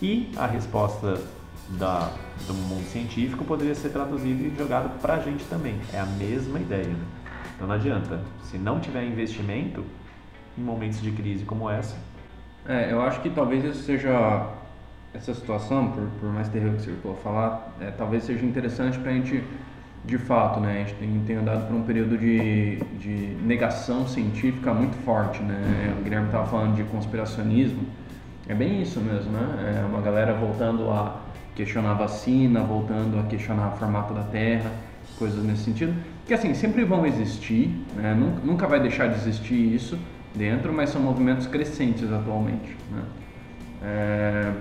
E 0.00 0.30
a 0.36 0.46
resposta 0.46 1.20
da, 1.70 2.12
do 2.46 2.52
mundo 2.54 2.84
científico 2.90 3.44
poderia 3.44 3.74
ser 3.74 3.88
traduzido 3.88 4.44
e 4.44 4.54
jogado 4.56 5.00
para 5.00 5.14
a 5.14 5.18
gente 5.20 5.44
também. 5.46 5.80
É 5.92 5.98
a 5.98 6.06
mesma 6.06 6.60
ideia. 6.60 6.86
Né? 6.86 7.04
Então 7.56 7.66
não 7.66 7.74
adianta. 7.74 8.20
Se 8.42 8.58
não 8.58 8.78
tiver 8.78 9.04
investimento, 9.04 9.82
em 10.56 10.62
momentos 10.62 11.00
de 11.00 11.10
crise 11.10 11.44
como 11.44 11.68
essa. 11.70 11.96
É, 12.68 12.92
eu 12.92 13.00
acho 13.02 13.20
que 13.20 13.30
talvez 13.30 13.64
isso 13.64 13.82
seja 13.82 14.50
essa 15.14 15.32
situação, 15.32 15.90
por, 15.92 16.06
por 16.20 16.32
mais 16.32 16.48
terrível 16.48 16.76
que 16.76 16.82
você 16.82 16.92
for 17.02 17.16
falar, 17.16 17.74
é, 17.80 17.90
talvez 17.90 18.24
seja 18.24 18.44
interessante 18.44 18.98
para 18.98 19.10
a 19.10 19.14
gente, 19.14 19.42
de 20.04 20.18
fato, 20.18 20.60
né, 20.60 20.72
a 20.72 20.78
gente 20.80 20.94
tem, 20.94 21.22
tem 21.26 21.36
andado 21.36 21.66
por 21.66 21.74
um 21.74 21.82
período 21.82 22.18
de, 22.18 22.76
de 22.98 23.36
negação 23.42 24.06
científica 24.06 24.74
muito 24.74 24.96
forte, 25.02 25.42
né? 25.42 25.94
O 25.98 26.02
Guilherme 26.02 26.26
estava 26.26 26.46
falando 26.46 26.76
de 26.76 26.84
conspiracionismo, 26.84 27.82
é 28.46 28.54
bem 28.54 28.82
isso 28.82 29.00
mesmo, 29.00 29.32
né? 29.32 29.80
É 29.82 29.86
uma 29.86 30.02
galera 30.02 30.34
voltando 30.34 30.90
a 30.90 31.20
questionar 31.54 31.92
a 31.92 31.94
vacina, 31.94 32.60
voltando 32.60 33.18
a 33.18 33.22
questionar 33.22 33.68
o 33.68 33.76
formato 33.78 34.12
da 34.12 34.24
Terra, 34.24 34.70
coisas 35.18 35.42
nesse 35.42 35.62
sentido, 35.62 35.94
que 36.26 36.34
assim 36.34 36.52
sempre 36.52 36.84
vão 36.84 37.06
existir, 37.06 37.70
né? 37.96 38.14
nunca, 38.14 38.40
nunca 38.44 38.66
vai 38.66 38.80
deixar 38.80 39.08
de 39.08 39.14
existir 39.14 39.74
isso 39.74 39.98
dentro, 40.34 40.72
mas 40.72 40.90
são 40.90 41.00
movimentos 41.00 41.46
crescentes 41.46 42.12
atualmente. 42.12 42.76
Né? 42.90 43.02
É, 43.82 44.52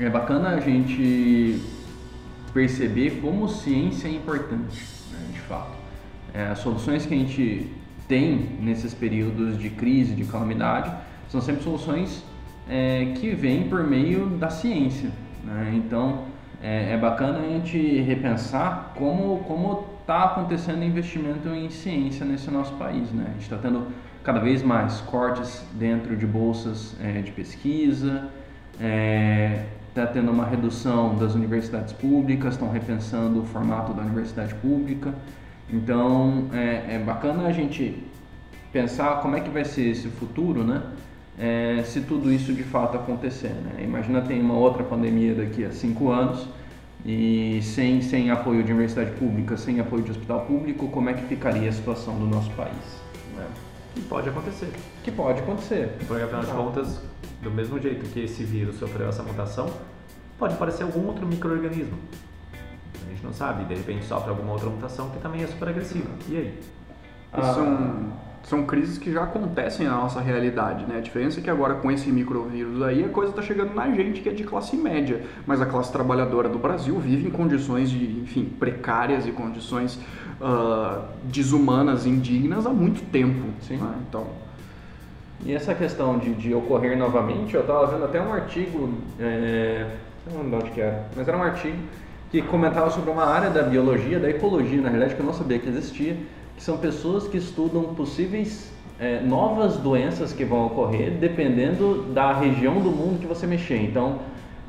é 0.00 0.10
bacana 0.10 0.50
a 0.50 0.60
gente 0.60 1.62
perceber 2.52 3.20
como 3.20 3.48
ciência 3.48 4.08
é 4.08 4.12
importante, 4.12 4.82
né, 5.12 5.18
de 5.32 5.40
fato. 5.40 5.76
É, 6.32 6.48
as 6.48 6.58
soluções 6.58 7.06
que 7.06 7.14
a 7.14 7.16
gente 7.16 7.70
tem 8.08 8.56
nesses 8.60 8.92
períodos 8.92 9.58
de 9.58 9.70
crise, 9.70 10.14
de 10.14 10.24
calamidade, 10.24 10.92
são 11.28 11.40
sempre 11.40 11.62
soluções 11.62 12.24
é, 12.68 13.12
que 13.16 13.30
vêm 13.30 13.68
por 13.68 13.84
meio 13.84 14.26
da 14.26 14.50
ciência. 14.50 15.10
Né? 15.44 15.72
Então, 15.76 16.24
é, 16.62 16.92
é, 16.92 16.96
bacana 16.96 17.38
a 17.38 17.48
gente 17.48 18.00
repensar 18.02 18.92
como 18.96 19.38
como 19.44 19.86
está 20.00 20.24
acontecendo 20.24 20.82
investimento 20.82 21.48
em 21.48 21.70
ciência 21.70 22.26
nesse 22.26 22.50
nosso 22.50 22.74
país. 22.74 23.10
Né? 23.12 23.26
A 23.28 23.32
gente 23.32 23.42
está 23.42 23.56
tendo 23.56 23.86
cada 24.24 24.40
vez 24.40 24.62
mais 24.62 25.00
cortes 25.00 25.64
dentro 25.72 26.16
de 26.16 26.26
bolsas 26.26 26.96
é, 27.00 27.22
de 27.22 27.30
pesquisa, 27.30 28.28
é, 28.80 29.64
está 29.90 30.06
tendo 30.06 30.30
uma 30.30 30.46
redução 30.46 31.16
das 31.16 31.34
universidades 31.34 31.92
públicas, 31.92 32.54
estão 32.54 32.70
repensando 32.70 33.40
o 33.40 33.44
formato 33.44 33.92
da 33.92 34.02
universidade 34.02 34.54
pública. 34.54 35.12
Então 35.68 36.46
é, 36.52 36.94
é, 36.94 37.02
bacana 37.04 37.46
a 37.46 37.52
gente 37.52 38.02
pensar 38.72 39.20
como 39.20 39.36
é 39.36 39.40
que 39.40 39.50
vai 39.50 39.64
ser 39.64 39.88
esse 39.88 40.08
futuro, 40.08 40.64
né? 40.64 40.82
É, 41.38 41.82
se 41.84 42.02
tudo 42.02 42.32
isso 42.32 42.52
de 42.52 42.62
fato 42.62 42.96
acontecer. 42.96 43.48
Né? 43.48 43.82
Imagina 43.84 44.20
tem 44.20 44.40
uma 44.40 44.54
outra 44.54 44.84
pandemia 44.84 45.34
daqui 45.34 45.64
a 45.64 45.70
cinco 45.70 46.10
anos 46.10 46.46
e 47.04 47.60
sem, 47.62 48.02
sem 48.02 48.30
apoio 48.30 48.62
de 48.62 48.72
universidade 48.72 49.12
pública, 49.12 49.56
sem 49.56 49.80
apoio 49.80 50.02
de 50.02 50.10
hospital 50.10 50.42
público, 50.42 50.88
como 50.88 51.08
é 51.08 51.14
que 51.14 51.24
ficaria 51.24 51.68
a 51.68 51.72
situação 51.72 52.18
do 52.18 52.26
nosso 52.26 52.50
país? 52.50 53.00
Né? 53.36 53.46
Que 53.94 54.00
pode 54.02 54.28
acontecer. 54.28 54.72
Que 55.02 55.10
pode 55.10 55.40
acontecer. 55.40 55.96
Porque 56.06 56.22
afinal 56.22 56.42
de 56.42 56.52
contas, 56.52 57.00
do 57.42 57.50
mesmo 57.50 57.80
jeito 57.80 58.06
que 58.10 58.20
esse 58.20 58.44
vírus 58.44 58.76
sofreu 58.76 59.08
essa 59.08 59.22
mutação, 59.22 59.70
pode 60.38 60.54
aparecer 60.54 60.84
algum 60.84 61.06
outro 61.06 61.26
microorganismo. 61.26 61.98
A 63.06 63.10
gente 63.10 63.24
não 63.24 63.32
sabe, 63.32 63.64
de 63.64 63.74
repente 63.74 64.04
sofre 64.04 64.30
alguma 64.30 64.52
outra 64.52 64.70
mutação 64.70 65.10
que 65.10 65.18
também 65.20 65.42
é 65.42 65.46
super 65.46 65.68
agressiva. 65.68 66.08
E 66.28 66.36
aí? 66.36 66.60
Ah, 67.32 67.42
são, 67.54 68.12
são 68.42 68.66
crises 68.66 68.98
que 68.98 69.12
já 69.12 69.22
acontecem 69.22 69.86
na 69.86 69.96
nossa 69.96 70.20
realidade, 70.20 70.84
né? 70.86 70.98
A 70.98 71.00
diferença 71.00 71.40
é 71.40 71.42
que 71.42 71.50
agora 71.50 71.74
com 71.74 71.90
esse 71.90 72.10
microvírus 72.10 72.82
aí 72.82 73.04
a 73.04 73.08
coisa 73.08 73.30
está 73.30 73.42
chegando 73.42 73.74
na 73.74 73.88
gente 73.90 74.20
que 74.20 74.28
é 74.28 74.32
de 74.32 74.44
classe 74.44 74.76
média, 74.76 75.22
mas 75.46 75.60
a 75.60 75.66
classe 75.66 75.92
trabalhadora 75.92 76.48
do 76.48 76.58
Brasil 76.58 76.98
vive 76.98 77.28
em 77.28 77.30
condições 77.30 77.90
de, 77.90 78.20
enfim, 78.20 78.44
precárias 78.58 79.26
e 79.26 79.32
condições 79.32 80.00
uh, 80.40 81.02
desumanas, 81.24 82.06
indignas 82.06 82.66
há 82.66 82.70
muito 82.70 83.02
tempo. 83.10 83.48
Sim. 83.60 83.76
Né? 83.76 83.94
Então 84.08 84.26
e 85.44 85.54
essa 85.54 85.74
questão 85.74 86.18
de, 86.18 86.34
de 86.34 86.54
ocorrer 86.54 86.98
novamente, 86.98 87.54
eu 87.54 87.62
estava 87.62 87.86
vendo 87.86 88.04
até 88.04 88.20
um 88.20 88.32
artigo, 88.32 88.90
é, 89.18 89.86
não 90.30 90.42
lembro 90.42 90.58
onde 90.58 90.70
que 90.70 90.80
era, 90.80 91.06
mas 91.16 91.26
era 91.26 91.36
um 91.36 91.42
artigo 91.42 91.78
que 92.30 92.42
comentava 92.42 92.90
sobre 92.90 93.10
uma 93.10 93.24
área 93.24 93.48
da 93.48 93.62
biologia, 93.62 94.20
da 94.20 94.28
ecologia, 94.28 94.80
na 94.80 94.88
realidade, 94.88 95.14
que 95.14 95.20
eu 95.20 95.26
não 95.26 95.32
sabia 95.32 95.58
que 95.58 95.68
existia, 95.68 96.16
que 96.56 96.62
são 96.62 96.76
pessoas 96.76 97.26
que 97.26 97.38
estudam 97.38 97.94
possíveis 97.94 98.70
é, 98.98 99.20
novas 99.20 99.78
doenças 99.78 100.30
que 100.32 100.44
vão 100.44 100.66
ocorrer 100.66 101.12
dependendo 101.12 102.02
da 102.12 102.34
região 102.34 102.74
do 102.74 102.90
mundo 102.90 103.18
que 103.18 103.26
você 103.26 103.46
mexer. 103.46 103.82
Então, 103.82 104.18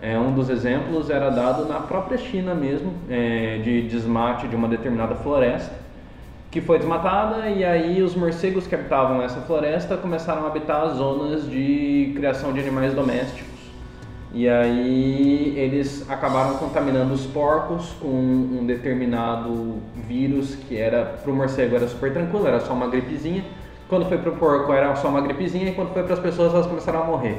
é, 0.02 0.18
um 0.18 0.34
dos 0.34 0.50
exemplos 0.50 1.10
era 1.10 1.30
dado 1.30 1.66
na 1.66 1.80
própria 1.80 2.18
China 2.18 2.56
mesmo, 2.56 2.94
é, 3.10 3.60
de 3.64 3.84
desmate 3.84 4.48
de 4.48 4.56
uma 4.56 4.68
determinada 4.68 5.16
floresta 5.16 5.82
que 6.52 6.60
foi 6.60 6.78
desmatada 6.78 7.50
e 7.50 7.64
aí 7.64 8.02
os 8.02 8.14
morcegos 8.14 8.68
que 8.68 8.76
habitavam 8.76 9.22
essa 9.22 9.40
floresta 9.42 9.96
começaram 9.96 10.44
a 10.44 10.48
habitar 10.48 10.84
as 10.84 10.98
zonas 10.98 11.50
de 11.50 12.12
criação 12.14 12.52
de 12.52 12.60
animais 12.60 12.94
domésticos. 12.94 13.50
E 14.34 14.50
aí 14.50 15.54
eles 15.58 16.10
acabaram 16.10 16.58
contaminando 16.58 17.14
os 17.14 17.26
porcos 17.26 17.94
com 18.02 18.08
um 18.08 18.66
determinado 18.66 19.78
vírus 20.08 20.56
que 20.56 20.78
era 20.78 21.06
para 21.06 21.32
o 21.32 21.36
morcego 21.36 21.76
era 21.76 21.88
super 21.88 22.12
tranquilo, 22.12 22.46
era 22.46 22.60
só 22.60 22.74
uma 22.74 22.88
gripezinha. 22.88 23.46
Quando 23.88 24.06
foi 24.08 24.18
para 24.18 24.32
o 24.32 24.36
porco 24.36 24.74
era 24.74 24.94
só 24.98 25.08
uma 25.08 25.22
gripezinha 25.22 25.70
e 25.70 25.74
quando 25.74 25.94
foi 25.94 26.04
para 26.04 26.14
as 26.14 26.20
pessoas 26.20 26.54
elas 26.54 26.68
começaram 26.68 27.04
a 27.04 27.06
morrer, 27.06 27.38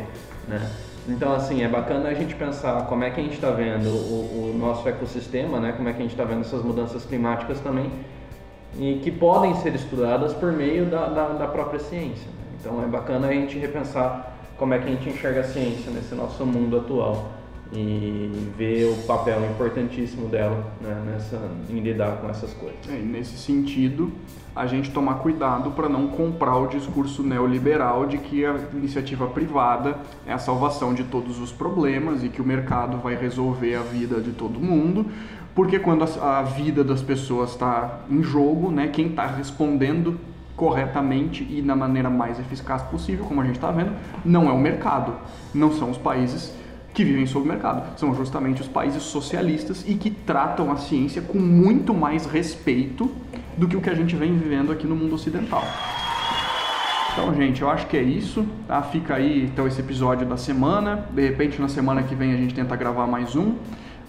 né? 0.49 0.71
Então 1.09 1.33
assim 1.33 1.63
é 1.63 1.69
bacana 1.69 2.09
a 2.09 2.15
gente 2.15 2.35
pensar 2.35 2.87
como 2.87 3.03
é 3.03 3.11
que 3.11 3.21
a 3.21 3.23
gente 3.23 3.35
está 3.35 3.51
vendo 3.51 3.89
o, 3.89 4.53
o 4.55 4.59
nosso 4.59 4.89
ecossistema, 4.89 5.59
né? 5.59 5.73
Como 5.73 5.89
é 5.89 5.93
que 5.93 5.99
a 5.99 6.03
gente 6.03 6.13
está 6.13 6.25
vendo 6.25 6.43
essas 6.43 6.63
mudanças 6.63 7.05
climáticas 7.05 7.61
também 7.61 7.91
e 8.79 9.01
que 9.03 9.11
podem 9.11 9.55
ser 9.57 9.75
estudadas 9.75 10.33
por 10.33 10.53
meio 10.53 10.87
da, 10.87 11.07
da, 11.09 11.29
da 11.29 11.47
própria 11.47 11.81
ciência. 11.81 12.27
Né? 12.27 12.57
Então 12.61 12.83
é 12.83 12.87
bacana 12.87 13.29
a 13.29 13.33
gente 13.33 13.59
repensar 13.59 14.37
como 14.57 14.75
é 14.75 14.79
que 14.79 14.89
a 14.89 14.93
gente 14.93 15.09
enxerga 15.09 15.41
a 15.41 15.45
ciência 15.45 15.91
nesse 15.91 16.15
nosso 16.15 16.47
mundo 16.47 16.79
atual 16.79 17.42
e 17.75 18.53
ver 18.57 18.85
o 18.85 18.97
papel 19.07 19.43
importantíssimo 19.51 20.29
dela 20.29 20.73
né, 20.81 21.03
nessa, 21.07 21.41
em 21.71 21.81
lidar 21.81 22.19
com 22.19 22.29
essas 22.29 22.53
coisas. 22.53 22.79
É, 22.89 22.99
nesse 22.99 23.39
sentido, 23.39 24.13
a 24.55 24.67
gente 24.67 24.91
tomar 24.91 25.15
cuidado 25.15 25.71
para 25.71 25.89
não 25.89 26.09
comprar 26.09 26.57
o 26.59 26.67
discurso 26.67 27.23
neoliberal 27.23 28.07
de 28.07 28.19
que 28.19 28.45
a 28.45 28.57
iniciativa 28.75 29.27
privada 29.27 29.99
é 30.27 30.33
a 30.33 30.39
salvação 30.39 30.93
de 30.93 31.05
todos 31.05 31.41
os 31.41 31.51
problemas 31.51 32.23
e 32.23 32.29
que 32.29 32.43
o 32.43 32.45
mercado 32.45 32.99
vai 32.99 33.17
resolver 33.17 33.75
a 33.75 33.83
vida 33.83 34.21
de 34.21 34.33
todo 34.33 34.61
mundo, 34.61 35.07
porque 35.55 35.79
quando 35.79 36.05
a, 36.05 36.41
a 36.41 36.43
vida 36.43 36.85
das 36.85 37.01
pessoas 37.01 37.51
está 37.51 38.01
em 38.11 38.23
jogo, 38.23 38.71
né, 38.71 38.89
quem 38.89 39.09
está 39.09 39.27
respondendo 39.27 40.21
corretamente 40.55 41.47
e 41.51 41.63
da 41.63 41.75
maneira 41.75 42.11
mais 42.11 42.39
eficaz 42.39 42.83
possível, 42.83 43.25
como 43.25 43.41
a 43.41 43.45
gente 43.45 43.57
está 43.57 43.71
vendo, 43.71 43.93
não 44.23 44.49
é 44.51 44.53
o 44.53 44.59
mercado, 44.59 45.15
não 45.55 45.73
são 45.73 45.91
os 45.91 45.97
países 45.97 46.55
que 46.93 47.05
vivem 47.05 47.27
sob 47.27 47.47
o 47.47 47.49
mercado, 47.49 47.99
são 47.99 48.15
justamente 48.15 48.61
os 48.61 48.69
países 48.69 49.03
socialistas 49.03 49.85
e 49.87 49.95
que 49.95 50.11
tratam 50.11 50.71
a 50.71 50.77
ciência 50.77 51.23
com 51.23 51.39
muito 51.39 51.95
mais 51.95 52.27
respeito 52.27 53.11
do 53.57 53.67
que 53.67 53.77
o 53.77 53.81
que 53.81 53.91
a 53.91 53.95
gente 53.95 54.15
vem 54.15 54.37
vivendo 54.37 54.73
aqui 54.73 54.87
no 54.87 54.95
mundo 54.95 55.15
ocidental. 55.15 55.65
Então, 57.13 57.35
gente, 57.35 57.61
eu 57.61 57.69
acho 57.69 57.87
que 57.87 57.97
é 57.97 58.03
isso. 58.03 58.47
Tá? 58.67 58.83
Fica 58.83 59.15
aí 59.17 59.45
então 59.45 59.67
esse 59.67 59.81
episódio 59.81 60.27
da 60.27 60.37
semana. 60.37 61.07
De 61.13 61.21
repente, 61.21 61.61
na 61.61 61.69
semana 61.69 62.03
que 62.03 62.15
vem 62.15 62.33
a 62.33 62.37
gente 62.37 62.55
tenta 62.55 62.75
gravar 62.75 63.07
mais 63.07 63.37
um. 63.37 63.55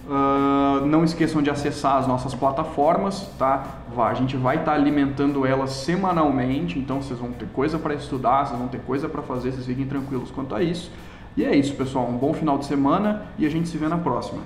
Uh, 0.06 0.84
não 0.84 1.02
esqueçam 1.02 1.40
de 1.40 1.48
acessar 1.48 1.96
as 1.96 2.06
nossas 2.06 2.34
plataformas, 2.34 3.26
tá? 3.38 3.64
A 3.96 4.12
gente 4.12 4.36
vai 4.36 4.56
estar 4.56 4.72
tá 4.72 4.76
alimentando 4.76 5.46
elas 5.46 5.70
semanalmente, 5.70 6.78
então 6.78 7.00
vocês 7.00 7.18
vão 7.18 7.32
ter 7.32 7.46
coisa 7.46 7.78
para 7.78 7.94
estudar, 7.94 8.44
vocês 8.44 8.58
vão 8.58 8.68
ter 8.68 8.80
coisa 8.80 9.08
para 9.08 9.22
fazer, 9.22 9.52
vocês 9.52 9.64
fiquem 9.64 9.86
tranquilos 9.86 10.30
quanto 10.30 10.54
a 10.54 10.62
isso. 10.62 10.90
E 11.36 11.44
é 11.44 11.54
isso, 11.54 11.74
pessoal. 11.74 12.06
Um 12.08 12.16
bom 12.16 12.32
final 12.32 12.58
de 12.58 12.66
semana 12.66 13.26
e 13.38 13.46
a 13.46 13.50
gente 13.50 13.68
se 13.68 13.76
vê 13.76 13.88
na 13.88 13.98
próxima. 13.98 14.44